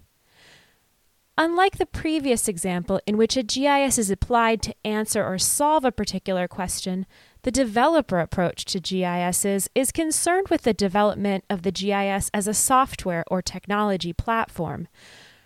Unlike 1.36 1.78
the 1.78 1.86
previous 1.86 2.48
example, 2.48 3.00
in 3.06 3.16
which 3.16 3.36
a 3.36 3.42
GIS 3.42 3.98
is 3.98 4.10
applied 4.10 4.62
to 4.62 4.74
answer 4.84 5.24
or 5.24 5.38
solve 5.38 5.84
a 5.84 5.92
particular 5.92 6.46
question, 6.46 7.06
the 7.42 7.50
developer 7.50 8.20
approach 8.20 8.66
to 8.66 8.78
GISs 8.78 9.68
is 9.74 9.90
concerned 9.90 10.48
with 10.48 10.62
the 10.62 10.74
development 10.74 11.44
of 11.48 11.62
the 11.62 11.72
GIS 11.72 12.30
as 12.34 12.46
a 12.46 12.54
software 12.54 13.24
or 13.28 13.40
technology 13.40 14.12
platform. 14.12 14.86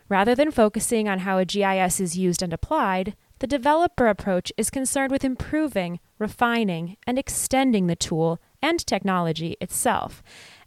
Rather 0.09 0.35
than 0.35 0.51
focusing 0.51 1.09
on 1.09 1.21
how 1.21 1.39
a 1.39 1.45
GIS 1.45 2.01
is 2.01 2.19
used 2.19 2.43
and 2.43 2.53
applied, 2.53 3.15
the 3.45 3.59
developer 3.59 4.07
approach 4.07 4.51
is 4.57 4.71
concerned 4.71 5.11
with 5.11 5.23
improving, 5.23 6.01
refining, 6.19 6.97
and 7.07 7.19
extending 7.19 7.89
the 7.89 7.95
tool 7.95 8.41
and 8.63 8.87
technology 8.87 9.59
itself, 9.61 10.23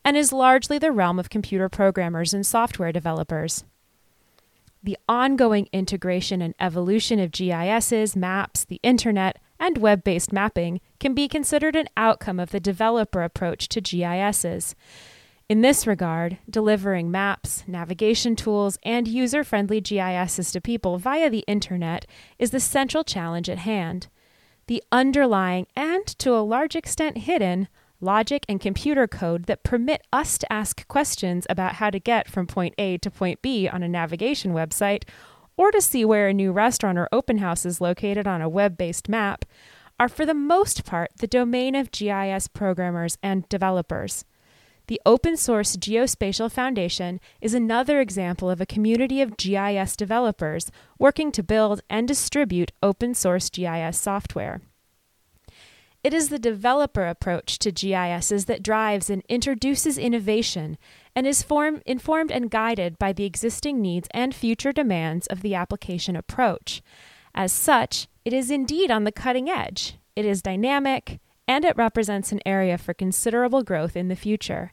and 0.06 0.16
is 0.16 0.32
largely 0.32 0.78
the 0.78 0.92
realm 0.92 1.18
of 1.18 1.32
computer 1.32 1.70
programmers 1.70 2.36
and 2.36 2.46
software 2.46 2.92
developers. 2.92 3.64
The 4.84 4.96
ongoing 5.10 5.68
integration 5.74 6.40
and 6.40 6.54
evolution 6.60 7.20
of 7.20 7.32
GISs, 7.32 8.16
maps, 8.16 8.64
the 8.64 8.80
internet, 8.84 9.40
and 9.60 9.80
web 9.80 10.04
based 10.04 10.32
mapping 10.32 10.80
can 11.00 11.16
be 11.16 11.28
considered 11.28 11.76
an 11.76 11.88
outcome 11.98 12.40
of 12.40 12.52
the 12.52 12.60
developer 12.60 13.24
approach 13.24 13.70
to 13.70 13.82
GISs. 13.82 14.76
In 15.50 15.62
this 15.62 15.88
regard, 15.88 16.40
delivering 16.50 17.10
maps, 17.10 17.64
navigation 17.68 18.36
tools, 18.36 18.78
and 18.84 19.08
user 19.08 19.46
friendly 19.46 19.80
GISs 19.80 20.52
to 20.52 20.60
people 20.60 20.98
via 20.98 21.30
the 21.30 21.46
internet 21.48 22.06
is 22.38 22.52
the 22.52 22.60
central 22.60 23.06
challenge 23.06 23.50
at 23.50 23.60
hand. 23.60 24.08
The 24.66 24.84
underlying 24.92 25.68
and, 25.74 26.06
to 26.20 26.36
a 26.36 26.44
large 26.44 26.76
extent, 26.76 27.20
hidden 27.20 27.70
logic 28.02 28.46
and 28.50 28.60
computer 28.60 29.08
code 29.08 29.46
that 29.46 29.64
permit 29.64 30.06
us 30.12 30.38
to 30.38 30.52
ask 30.52 30.86
questions 30.90 31.48
about 31.50 31.76
how 31.76 31.92
to 31.92 32.00
get 32.00 32.30
from 32.30 32.46
point 32.46 32.76
A 32.78 32.98
to 32.98 33.10
point 33.10 33.42
B 33.42 33.70
on 33.70 33.84
a 33.84 33.88
navigation 33.88 34.52
website, 34.52 35.04
or 35.56 35.72
to 35.72 35.80
see 35.80 36.04
where 36.04 36.28
a 36.28 36.34
new 36.34 36.52
restaurant 36.52 37.00
or 37.00 37.08
open 37.14 37.38
house 37.38 37.66
is 37.66 37.80
located 37.80 38.28
on 38.28 38.42
a 38.42 38.50
web 38.50 38.78
based 38.78 39.08
map, 39.08 39.46
are 39.98 40.10
for 40.10 40.26
the 40.26 40.34
most 40.34 40.84
part 40.84 41.12
the 41.20 41.26
domain 41.26 41.74
of 41.74 41.92
GIS 41.92 42.50
programmers 42.50 43.18
and 43.24 43.48
developers. 43.48 44.26
The 44.88 45.02
Open 45.06 45.36
Source 45.36 45.76
Geospatial 45.76 46.50
Foundation 46.50 47.20
is 47.42 47.54
another 47.54 48.00
example 48.00 48.50
of 48.50 48.62
a 48.62 48.66
community 48.66 49.22
of 49.22 49.36
GIS 49.36 49.98
developers 49.98 50.72
working 50.98 51.30
to 51.34 51.44
build 51.44 51.82
and 51.90 52.08
distribute 52.08 52.72
open 52.82 53.14
source 53.14 53.50
GIS 53.50 54.00
software. 54.00 54.62
It 56.06 56.14
is 56.14 56.30
the 56.30 56.40
developer 56.40 57.06
approach 57.06 57.60
to 57.60 57.72
GISs 57.74 58.46
that 58.46 58.64
drives 58.64 59.10
and 59.10 59.24
introduces 59.28 59.98
innovation 59.98 60.78
and 61.14 61.28
is 61.28 61.44
form, 61.44 61.82
informed 61.86 62.32
and 62.32 62.50
guided 62.50 62.98
by 62.98 63.12
the 63.12 63.26
existing 63.26 63.82
needs 63.82 64.08
and 64.12 64.34
future 64.34 64.72
demands 64.72 65.28
of 65.28 65.42
the 65.42 65.54
application 65.54 66.16
approach. 66.16 66.82
As 67.36 67.52
such, 67.52 68.08
it 68.24 68.32
is 68.32 68.50
indeed 68.50 68.90
on 68.90 69.04
the 69.04 69.12
cutting 69.12 69.50
edge. 69.50 69.98
It 70.16 70.24
is 70.24 70.42
dynamic, 70.42 71.20
and 71.46 71.66
it 71.66 71.76
represents 71.76 72.32
an 72.32 72.40
area 72.46 72.78
for 72.78 72.94
considerable 72.94 73.64
growth 73.64 73.98
in 73.98 74.08
the 74.08 74.16
future. 74.16 74.72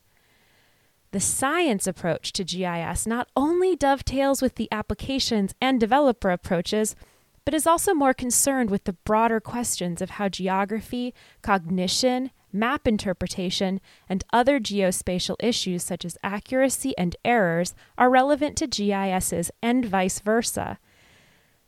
The 1.14 1.20
science 1.20 1.86
approach 1.86 2.32
to 2.32 2.42
GIS 2.42 3.06
not 3.06 3.28
only 3.36 3.76
dovetails 3.76 4.42
with 4.42 4.56
the 4.56 4.66
applications 4.72 5.54
and 5.60 5.78
developer 5.78 6.30
approaches, 6.30 6.96
but 7.44 7.54
is 7.54 7.68
also 7.68 7.94
more 7.94 8.12
concerned 8.12 8.68
with 8.68 8.82
the 8.82 8.94
broader 8.94 9.38
questions 9.38 10.02
of 10.02 10.10
how 10.10 10.28
geography, 10.28 11.14
cognition, 11.40 12.32
map 12.52 12.88
interpretation, 12.88 13.80
and 14.08 14.24
other 14.32 14.58
geospatial 14.58 15.36
issues 15.38 15.84
such 15.84 16.04
as 16.04 16.18
accuracy 16.24 16.98
and 16.98 17.14
errors 17.24 17.76
are 17.96 18.10
relevant 18.10 18.56
to 18.56 18.66
GISs 18.66 19.52
and 19.62 19.84
vice 19.84 20.18
versa. 20.18 20.80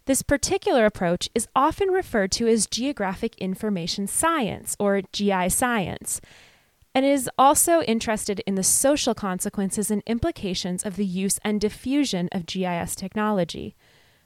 This 0.07 0.23
particular 0.23 0.87
approach 0.87 1.31
is 1.37 1.47
often 1.55 1.91
referred 1.91 2.33
to 2.33 2.49
as 2.49 2.67
geographic 2.67 3.37
information 3.37 4.09
science 4.09 4.75
or 4.81 5.03
GI 5.13 5.51
science 5.51 6.21
and 6.97 7.05
is 7.05 7.29
also 7.37 7.83
interested 7.83 8.41
in 8.47 8.55
the 8.55 8.63
social 8.63 9.15
consequences 9.15 9.91
and 9.91 10.03
implications 10.07 10.83
of 10.83 10.97
the 10.97 11.05
use 11.05 11.39
and 11.45 11.61
diffusion 11.61 12.27
of 12.33 12.47
GIS 12.47 12.97
technology. 12.97 13.77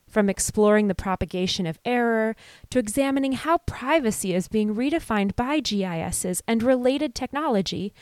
From 0.07 0.31
exploring 0.31 0.87
the 0.87 0.95
propagation 0.95 1.67
of 1.67 1.81
error 1.85 2.37
to 2.71 2.79
examining 2.79 3.33
how 3.33 3.59
privacy 3.59 4.35
is 4.35 4.47
being 4.47 4.77
redefined 4.77 5.35
by 5.35 5.59
GISs 5.59 6.45
and 6.47 6.63
related 6.63 7.13
technology, 7.13 7.93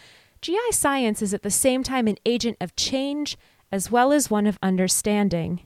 GI 0.42 0.72
science 0.72 1.22
is 1.22 1.32
at 1.32 1.42
the 1.42 1.50
same 1.50 1.82
time 1.82 2.06
an 2.06 2.18
agent 2.26 2.58
of 2.60 2.76
change 2.76 3.38
as 3.72 3.90
well 3.90 4.12
as 4.12 4.30
one 4.30 4.46
of 4.46 4.58
understanding. 4.62 5.62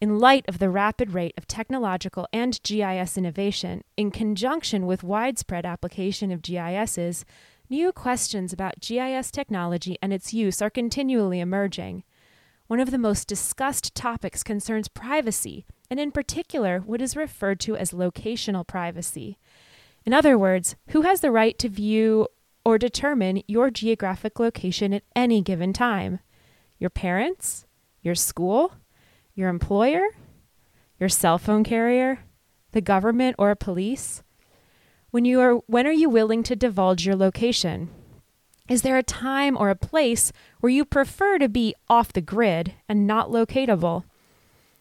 In 0.00 0.20
light 0.20 0.44
of 0.46 0.60
the 0.60 0.70
rapid 0.70 1.10
rate 1.14 1.34
of 1.36 1.48
technological 1.48 2.28
and 2.32 2.62
GIS 2.62 3.18
innovation, 3.18 3.82
in 3.96 4.12
conjunction 4.12 4.86
with 4.86 5.02
widespread 5.02 5.66
application 5.66 6.30
of 6.30 6.42
GISs, 6.42 7.24
New 7.70 7.92
questions 7.92 8.50
about 8.50 8.80
GIS 8.80 9.30
technology 9.30 9.98
and 10.00 10.10
its 10.10 10.32
use 10.32 10.62
are 10.62 10.70
continually 10.70 11.38
emerging. 11.38 12.02
One 12.66 12.80
of 12.80 12.90
the 12.90 12.96
most 12.96 13.28
discussed 13.28 13.94
topics 13.94 14.42
concerns 14.42 14.88
privacy, 14.88 15.66
and 15.90 16.00
in 16.00 16.10
particular, 16.10 16.80
what 16.80 17.02
is 17.02 17.14
referred 17.14 17.60
to 17.60 17.76
as 17.76 17.90
locational 17.90 18.66
privacy. 18.66 19.38
In 20.06 20.14
other 20.14 20.38
words, 20.38 20.76
who 20.88 21.02
has 21.02 21.20
the 21.20 21.30
right 21.30 21.58
to 21.58 21.68
view 21.68 22.28
or 22.64 22.78
determine 22.78 23.42
your 23.46 23.70
geographic 23.70 24.40
location 24.40 24.94
at 24.94 25.02
any 25.14 25.42
given 25.42 25.74
time? 25.74 26.20
Your 26.78 26.90
parents? 26.90 27.66
Your 28.00 28.14
school? 28.14 28.72
Your 29.34 29.50
employer? 29.50 30.06
Your 30.98 31.10
cell 31.10 31.36
phone 31.36 31.64
carrier? 31.64 32.20
The 32.72 32.80
government 32.80 33.36
or 33.38 33.54
police? 33.54 34.22
When 35.10 35.24
you 35.24 35.40
are 35.40 35.54
when 35.66 35.86
are 35.86 35.90
you 35.92 36.10
willing 36.10 36.42
to 36.42 36.54
divulge 36.54 37.06
your 37.06 37.16
location? 37.16 37.88
Is 38.68 38.82
there 38.82 38.98
a 38.98 39.02
time 39.02 39.56
or 39.56 39.70
a 39.70 39.74
place 39.74 40.32
where 40.60 40.68
you 40.68 40.84
prefer 40.84 41.38
to 41.38 41.48
be 41.48 41.74
off 41.88 42.12
the 42.12 42.20
grid 42.20 42.74
and 42.90 43.06
not 43.06 43.30
locatable? 43.30 44.04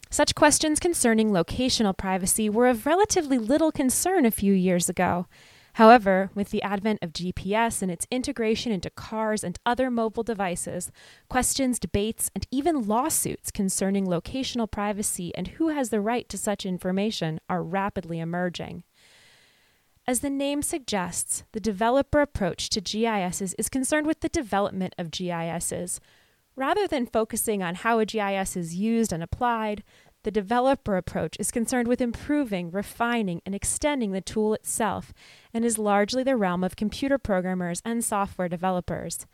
Such 0.10 0.36
questions 0.36 0.82
concerning 0.82 1.32
locational 1.32 1.96
privacy 1.98 2.50
were 2.50 2.68
of 2.68 2.86
relatively 2.86 3.38
little 3.38 3.72
concern 3.72 4.26
a 4.26 4.32
few 4.32 4.52
years 4.52 4.90
ago. 4.90 5.28
However, 5.76 6.30
with 6.36 6.50
the 6.50 6.62
advent 6.62 7.00
of 7.02 7.14
GPS 7.14 7.82
and 7.82 7.90
its 7.90 8.08
integration 8.12 8.74
into 8.74 8.90
cars 8.90 9.46
and 9.46 9.58
other 9.66 9.90
mobile 9.90 10.24
devices, 10.24 10.92
questions, 11.30 11.80
debates, 11.80 12.30
and 12.36 12.46
even 12.52 12.86
lawsuits 12.86 13.50
concerning 13.50 14.06
locational 14.06 14.70
privacy 14.70 15.34
and 15.36 15.48
who 15.50 15.70
has 15.70 15.90
the 15.90 16.02
right 16.02 16.28
to 16.28 16.38
such 16.38 16.66
information 16.66 17.40
are 17.50 17.64
rapidly 17.64 18.20
emerging. 18.20 18.84
As 20.10 20.22
the 20.22 20.30
name 20.30 20.62
suggests, 20.62 21.44
the 21.52 21.60
developer 21.60 22.22
approach 22.22 22.70
to 22.70 22.80
GISs 22.80 23.54
is 23.56 23.68
concerned 23.68 24.08
with 24.08 24.22
the 24.22 24.30
development 24.30 24.96
of 24.98 25.12
GISs. 25.12 26.00
Rather 26.56 26.88
than 26.88 27.06
focusing 27.06 27.62
on 27.62 27.76
how 27.76 28.00
a 28.00 28.06
GIS 28.06 28.56
is 28.56 28.74
used 28.74 29.12
and 29.12 29.22
applied, 29.22 29.84
the 30.24 30.32
developer 30.32 30.96
approach 30.96 31.36
is 31.42 31.52
concerned 31.52 31.90
with 31.90 32.00
improving, 32.00 32.72
refining, 32.72 33.42
and 33.46 33.54
extending 33.54 34.14
the 34.14 34.22
tool 34.22 34.54
itself 34.54 35.14
and 35.54 35.66
is 35.66 35.78
largely 35.78 36.24
the 36.24 36.38
realm 36.38 36.64
of 36.64 36.78
computer 36.78 37.18
programmers 37.18 37.82
and 37.84 38.04
software 38.04 38.48
developers. 38.48 39.28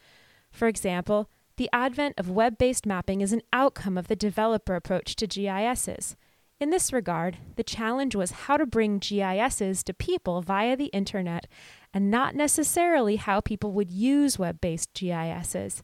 For 0.51 0.67
example, 0.67 1.30
the 1.57 1.69
advent 1.71 2.15
of 2.17 2.32
web 2.32 2.57
based 2.57 2.88
mapping 2.88 3.21
is 3.21 3.32
an 3.32 3.43
outcome 3.53 3.95
of 3.95 4.07
the 4.07 4.15
developer 4.15 4.76
approach 4.76 5.15
to 5.17 5.28
GISs. 5.28 6.15
In 6.64 6.70
this 6.70 6.93
regard, 6.93 7.39
the 7.57 7.64
challenge 7.64 8.16
was 8.16 8.32
how 8.32 8.55
to 8.55 8.66
bring 8.66 8.97
GISs 8.97 9.84
to 9.84 9.93
people 9.93 10.41
via 10.41 10.78
the 10.78 10.86
internet 10.93 11.45
and 11.93 12.09
not 12.09 12.36
necessarily 12.36 13.18
how 13.18 13.41
people 13.41 13.74
would 13.74 13.91
use 13.91 14.39
web 14.39 14.61
based 14.61 14.93
GISs. 14.93 15.84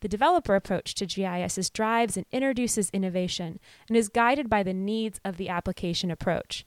The 0.00 0.08
developer 0.08 0.56
approach 0.56 0.94
to 0.96 1.06
GIS 1.06 1.58
is 1.58 1.70
drives 1.70 2.16
and 2.16 2.26
introduces 2.32 2.90
innovation 2.90 3.60
and 3.86 3.96
is 3.96 4.08
guided 4.08 4.50
by 4.50 4.64
the 4.64 4.74
needs 4.74 5.20
of 5.24 5.36
the 5.36 5.48
application 5.48 6.10
approach. 6.10 6.66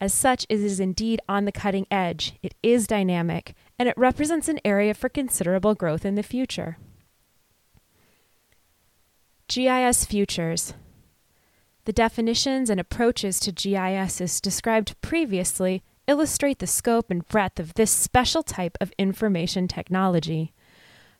As 0.00 0.14
such, 0.14 0.46
it 0.48 0.60
is 0.60 0.78
indeed 0.78 1.20
on 1.28 1.46
the 1.46 1.50
cutting 1.50 1.88
edge, 1.90 2.34
it 2.44 2.54
is 2.62 2.86
dynamic, 2.86 3.56
and 3.76 3.88
it 3.88 3.98
represents 3.98 4.46
an 4.46 4.60
area 4.64 4.94
for 4.94 5.08
considerable 5.08 5.74
growth 5.74 6.04
in 6.04 6.14
the 6.14 6.22
future. 6.22 6.78
GIS 9.48 10.04
Futures 10.04 10.74
The 11.90 11.94
definitions 11.94 12.70
and 12.70 12.78
approaches 12.78 13.40
to 13.40 13.50
GIS 13.50 14.20
as 14.20 14.40
described 14.40 14.94
previously 15.00 15.82
illustrate 16.06 16.60
the 16.60 16.68
scope 16.68 17.10
and 17.10 17.26
breadth 17.26 17.58
of 17.58 17.74
this 17.74 17.90
special 17.90 18.44
type 18.44 18.78
of 18.80 18.92
information 18.96 19.66
technology. 19.66 20.52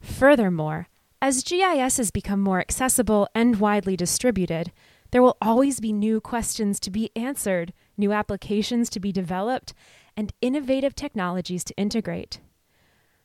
Furthermore, 0.01 0.87
as 1.21 1.43
GIS 1.43 1.97
has 1.97 2.13
become 2.13 2.41
more 2.41 2.61
accessible 2.61 3.27
and 3.35 3.59
widely 3.59 3.97
distributed, 3.97 4.71
there 5.11 5.23
will 5.23 5.37
always 5.43 5.81
be 5.81 5.93
new 5.93 6.21
questions 6.21 6.79
to 6.79 6.91
be 6.93 7.11
answered, 7.17 7.73
new 7.97 8.13
applications 8.13 8.89
to 8.91 9.01
be 9.01 9.11
developed, 9.11 9.75
and 10.17 10.33
innovative 10.41 10.95
technologies 10.95 11.65
to 11.65 11.77
integrate. 11.77 12.39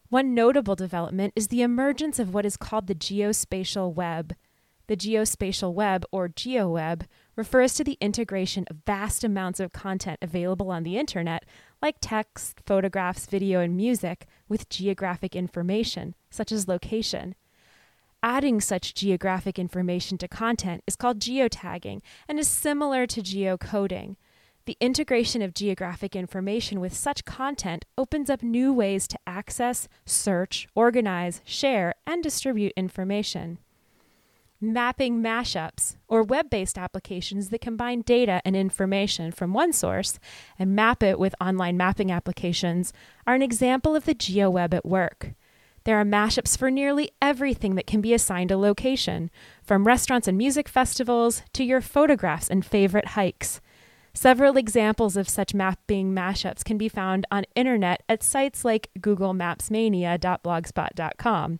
One 0.10 0.34
notable 0.34 0.76
development 0.76 1.32
is 1.36 1.50
the 1.50 1.62
emergence 1.62 2.18
of 2.18 2.34
what 2.34 2.48
is 2.48 2.58
called 2.58 2.88
the 2.88 2.96
geospatial 2.96 3.94
web. 3.94 4.34
The 4.88 4.98
geospatial 4.98 5.74
web, 5.74 6.06
or 6.12 6.28
GeoWeb, 6.28 7.06
refers 7.36 7.74
to 7.74 7.84
the 7.84 7.98
integration 8.00 8.66
of 8.70 8.78
vast 8.86 9.24
amounts 9.24 9.60
of 9.60 9.74
content 9.74 10.20
available 10.22 10.72
on 10.72 10.84
the 10.84 10.98
internet, 10.98 11.46
like 11.82 11.98
text, 12.02 12.62
photographs, 12.66 13.26
video, 13.26 13.60
and 13.60 13.76
music, 13.76 14.26
with 14.48 14.70
geographic 14.70 15.36
information, 15.36 16.16
such 16.30 16.52
as 16.52 16.68
location. 16.68 17.36
Adding 18.24 18.60
such 18.62 18.96
geographic 18.96 19.60
information 19.60 20.18
to 20.18 20.28
content 20.28 20.84
is 20.88 20.96
called 20.96 21.20
geotagging 21.20 22.02
and 22.28 22.40
is 22.40 22.48
similar 22.48 23.06
to 23.06 23.22
geocoding. 23.22 24.16
The 24.66 24.78
integration 24.80 25.44
of 25.44 25.54
geographic 25.54 26.16
information 26.16 26.80
with 26.80 26.96
such 26.96 27.24
content 27.24 27.86
opens 28.00 28.32
up 28.32 28.42
new 28.42 28.74
ways 28.74 29.08
to 29.10 29.20
access, 29.28 29.88
search, 30.08 30.68
organize, 30.74 31.42
share, 31.46 31.94
and 32.08 32.24
distribute 32.24 32.74
information. 32.76 33.60
Mapping 34.62 35.22
mashups, 35.22 35.98
or 36.08 36.24
web 36.24 36.50
based 36.50 36.78
applications 36.78 37.50
that 37.50 37.60
combine 37.60 38.00
data 38.02 38.42
and 38.46 38.56
information 38.56 39.32
from 39.32 39.54
one 39.54 39.74
source 39.74 40.18
and 40.58 40.76
map 40.76 41.04
it 41.04 41.20
with 41.20 41.36
online 41.42 41.76
mapping 41.76 42.10
applications, 42.10 42.94
are 43.28 43.36
an 43.36 43.42
example 43.42 43.96
of 43.96 44.06
the 44.06 44.16
GeoWeb 44.16 44.74
at 44.74 44.86
work. 44.86 45.34
There 45.84 46.00
are 46.00 46.06
mashups 46.06 46.58
for 46.58 46.72
nearly 46.72 47.12
everything 47.22 47.76
that 47.76 47.86
can 47.86 48.00
be 48.02 48.14
assigned 48.14 48.50
a 48.50 48.58
location, 48.58 49.30
from 49.62 49.86
restaurants 49.86 50.28
and 50.28 50.38
music 50.38 50.70
festivals 50.70 51.44
to 51.54 51.64
your 51.64 51.82
photographs 51.82 52.50
and 52.50 52.66
favorite 52.66 53.10
hikes. 53.10 53.62
Several 54.14 54.56
examples 54.56 55.18
of 55.18 55.28
such 55.28 55.54
mapping 55.54 56.14
mashups 56.14 56.64
can 56.64 56.78
be 56.78 56.88
found 56.88 57.28
on 57.30 57.44
internet 57.54 58.04
at 58.08 58.24
sites 58.24 58.64
like 58.64 58.90
googlemapsmania.blogspot.com. 59.00 61.60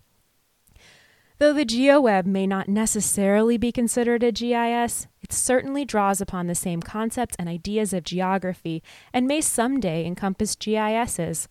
Though 1.38 1.52
the 1.52 1.66
GeoWeb 1.66 2.24
may 2.24 2.46
not 2.46 2.66
necessarily 2.66 3.58
be 3.58 3.70
considered 3.70 4.22
a 4.22 4.32
GIS, 4.32 5.06
it 5.20 5.34
certainly 5.34 5.84
draws 5.84 6.22
upon 6.22 6.46
the 6.46 6.54
same 6.54 6.80
concepts 6.80 7.36
and 7.38 7.46
ideas 7.46 7.92
of 7.92 8.04
geography 8.04 8.82
and 9.12 9.26
may 9.26 9.42
someday 9.42 10.06
encompass 10.06 10.56
GISs. 10.56 11.46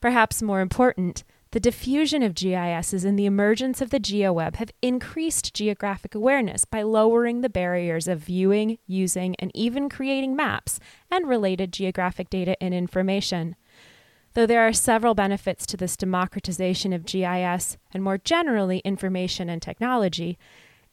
Perhaps 0.00 0.40
more 0.40 0.62
important, 0.62 1.24
the 1.50 1.60
diffusion 1.60 2.22
of 2.22 2.34
GISs 2.34 3.04
and 3.04 3.18
the 3.18 3.26
emergence 3.26 3.82
of 3.82 3.90
the 3.90 4.00
GeoWeb 4.00 4.56
have 4.56 4.70
increased 4.80 5.54
geographic 5.54 6.14
awareness 6.14 6.64
by 6.64 6.80
lowering 6.80 7.42
the 7.42 7.50
barriers 7.50 8.08
of 8.08 8.20
viewing, 8.20 8.78
using, 8.86 9.34
and 9.38 9.50
even 9.54 9.90
creating 9.90 10.36
maps 10.36 10.80
and 11.10 11.28
related 11.28 11.72
geographic 11.72 12.30
data 12.30 12.56
and 12.62 12.72
information. 12.72 13.56
Though 14.34 14.46
there 14.46 14.66
are 14.66 14.72
several 14.72 15.14
benefits 15.14 15.66
to 15.66 15.76
this 15.76 15.96
democratization 15.96 16.92
of 16.92 17.06
GIS 17.06 17.76
and 17.92 18.02
more 18.02 18.18
generally 18.18 18.78
information 18.80 19.48
and 19.48 19.60
technology, 19.60 20.38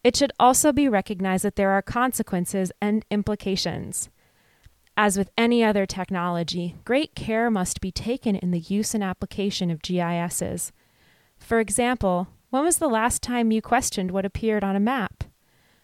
it 0.02 0.16
should 0.16 0.32
also 0.38 0.72
be 0.72 0.88
recognized 0.88 1.44
that 1.44 1.56
there 1.56 1.70
are 1.70 1.82
consequences 1.82 2.72
and 2.80 3.04
implications. 3.10 4.08
As 4.96 5.18
with 5.18 5.30
any 5.36 5.62
other 5.62 5.84
technology, 5.84 6.76
great 6.84 7.14
care 7.14 7.50
must 7.50 7.80
be 7.80 7.92
taken 7.92 8.36
in 8.36 8.50
the 8.50 8.60
use 8.60 8.94
and 8.94 9.04
application 9.04 9.70
of 9.70 9.82
GISs. 9.82 10.72
For 11.38 11.60
example, 11.60 12.28
when 12.50 12.64
was 12.64 12.78
the 12.78 12.88
last 12.88 13.20
time 13.20 13.52
you 13.52 13.60
questioned 13.60 14.10
what 14.10 14.24
appeared 14.24 14.64
on 14.64 14.74
a 14.76 14.80
map? 14.80 15.24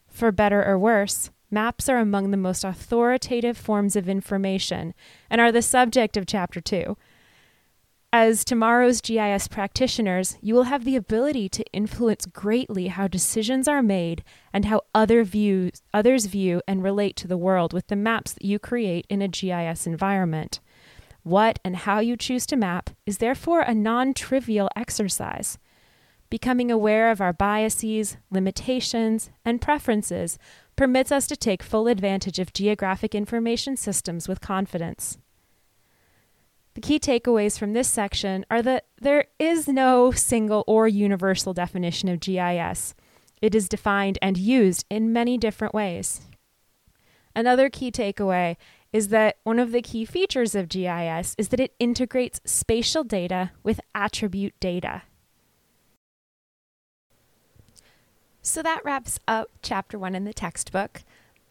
For 0.08 0.32
better 0.32 0.64
or 0.64 0.78
worse, 0.78 1.30
maps 1.50 1.88
are 1.88 1.98
among 1.98 2.30
the 2.30 2.36
most 2.36 2.64
authoritative 2.64 3.58
forms 3.58 3.96
of 3.96 4.08
information 4.08 4.94
and 5.28 5.40
are 5.40 5.52
the 5.52 5.62
subject 5.62 6.16
of 6.16 6.26
Chapter 6.26 6.60
2. 6.60 6.96
As 8.14 8.44
tomorrow's 8.44 9.00
GIS 9.00 9.48
practitioners, 9.48 10.36
you 10.42 10.54
will 10.54 10.64
have 10.64 10.84
the 10.84 10.96
ability 10.96 11.48
to 11.48 11.64
influence 11.72 12.26
greatly 12.26 12.88
how 12.88 13.08
decisions 13.08 13.66
are 13.66 13.82
made 13.82 14.22
and 14.52 14.66
how 14.66 14.82
other 14.94 15.24
views, 15.24 15.80
others 15.94 16.26
view 16.26 16.60
and 16.68 16.82
relate 16.82 17.16
to 17.16 17.26
the 17.26 17.38
world 17.38 17.72
with 17.72 17.86
the 17.86 17.96
maps 17.96 18.34
that 18.34 18.44
you 18.44 18.58
create 18.58 19.06
in 19.08 19.22
a 19.22 19.28
GIS 19.28 19.86
environment. 19.86 20.60
What 21.22 21.58
and 21.64 21.74
how 21.74 22.00
you 22.00 22.18
choose 22.18 22.44
to 22.46 22.56
map 22.56 22.90
is 23.06 23.16
therefore 23.16 23.60
a 23.62 23.74
non 23.74 24.12
trivial 24.12 24.68
exercise. 24.76 25.56
Becoming 26.28 26.70
aware 26.70 27.10
of 27.10 27.22
our 27.22 27.32
biases, 27.32 28.18
limitations, 28.30 29.30
and 29.42 29.58
preferences 29.58 30.38
permits 30.76 31.10
us 31.10 31.26
to 31.28 31.36
take 31.36 31.62
full 31.62 31.88
advantage 31.88 32.38
of 32.38 32.52
geographic 32.52 33.14
information 33.14 33.74
systems 33.74 34.28
with 34.28 34.42
confidence. 34.42 35.16
The 36.74 36.80
key 36.80 36.98
takeaways 36.98 37.58
from 37.58 37.74
this 37.74 37.88
section 37.88 38.46
are 38.50 38.62
that 38.62 38.86
there 39.00 39.26
is 39.38 39.68
no 39.68 40.10
single 40.10 40.64
or 40.66 40.88
universal 40.88 41.52
definition 41.52 42.08
of 42.08 42.20
GIS. 42.20 42.94
It 43.42 43.54
is 43.54 43.68
defined 43.68 44.18
and 44.22 44.38
used 44.38 44.86
in 44.88 45.12
many 45.12 45.36
different 45.36 45.74
ways. 45.74 46.22
Another 47.36 47.68
key 47.68 47.90
takeaway 47.90 48.56
is 48.92 49.08
that 49.08 49.36
one 49.42 49.58
of 49.58 49.72
the 49.72 49.82
key 49.82 50.04
features 50.04 50.54
of 50.54 50.68
GIS 50.68 51.34
is 51.36 51.48
that 51.48 51.60
it 51.60 51.74
integrates 51.78 52.40
spatial 52.44 53.04
data 53.04 53.50
with 53.62 53.80
attribute 53.94 54.54
data. 54.60 55.02
So 58.42 58.62
that 58.62 58.84
wraps 58.84 59.18
up 59.28 59.48
chapter 59.62 59.98
one 59.98 60.14
in 60.14 60.24
the 60.24 60.34
textbook. 60.34 61.02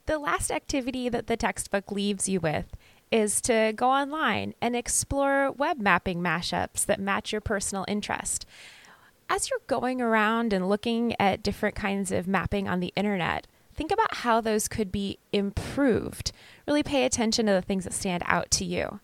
The 0.07 0.19
last 0.19 0.51
activity 0.51 1.09
that 1.09 1.27
the 1.27 1.37
textbook 1.37 1.91
leaves 1.91 2.27
you 2.27 2.39
with 2.39 2.65
is 3.11 3.41
to 3.41 3.73
go 3.75 3.89
online 3.89 4.53
and 4.61 4.75
explore 4.75 5.51
web 5.51 5.79
mapping 5.79 6.21
mashups 6.21 6.85
that 6.85 6.99
match 6.99 7.31
your 7.31 7.41
personal 7.41 7.85
interest. 7.87 8.45
As 9.29 9.49
you're 9.49 9.59
going 9.67 10.01
around 10.01 10.53
and 10.53 10.67
looking 10.67 11.15
at 11.19 11.43
different 11.43 11.75
kinds 11.75 12.11
of 12.11 12.27
mapping 12.27 12.67
on 12.67 12.79
the 12.79 12.93
internet, 12.95 13.47
think 13.73 13.91
about 13.91 14.15
how 14.17 14.41
those 14.41 14.67
could 14.67 14.91
be 14.91 15.19
improved. 15.31 16.31
Really 16.67 16.83
pay 16.83 17.05
attention 17.05 17.45
to 17.45 17.53
the 17.53 17.61
things 17.61 17.83
that 17.83 17.93
stand 17.93 18.23
out 18.25 18.51
to 18.51 18.65
you. 18.65 18.99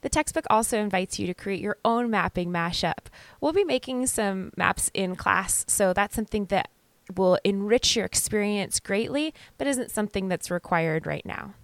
The 0.00 0.08
textbook 0.08 0.46
also 0.48 0.78
invites 0.78 1.18
you 1.18 1.26
to 1.26 1.34
create 1.34 1.60
your 1.60 1.76
own 1.84 2.10
mapping 2.10 2.50
mashup. 2.50 3.08
We'll 3.40 3.52
be 3.52 3.64
making 3.64 4.06
some 4.06 4.52
maps 4.56 4.90
in 4.94 5.16
class, 5.16 5.64
so 5.68 5.92
that's 5.92 6.14
something 6.14 6.46
that 6.46 6.70
will 7.16 7.38
enrich 7.42 7.96
your 7.96 8.04
experience 8.04 8.80
greatly, 8.80 9.34
but 9.56 9.66
isn't 9.66 9.90
something 9.90 10.28
that's 10.28 10.50
required 10.50 11.06
right 11.06 11.24
now. 11.26 11.54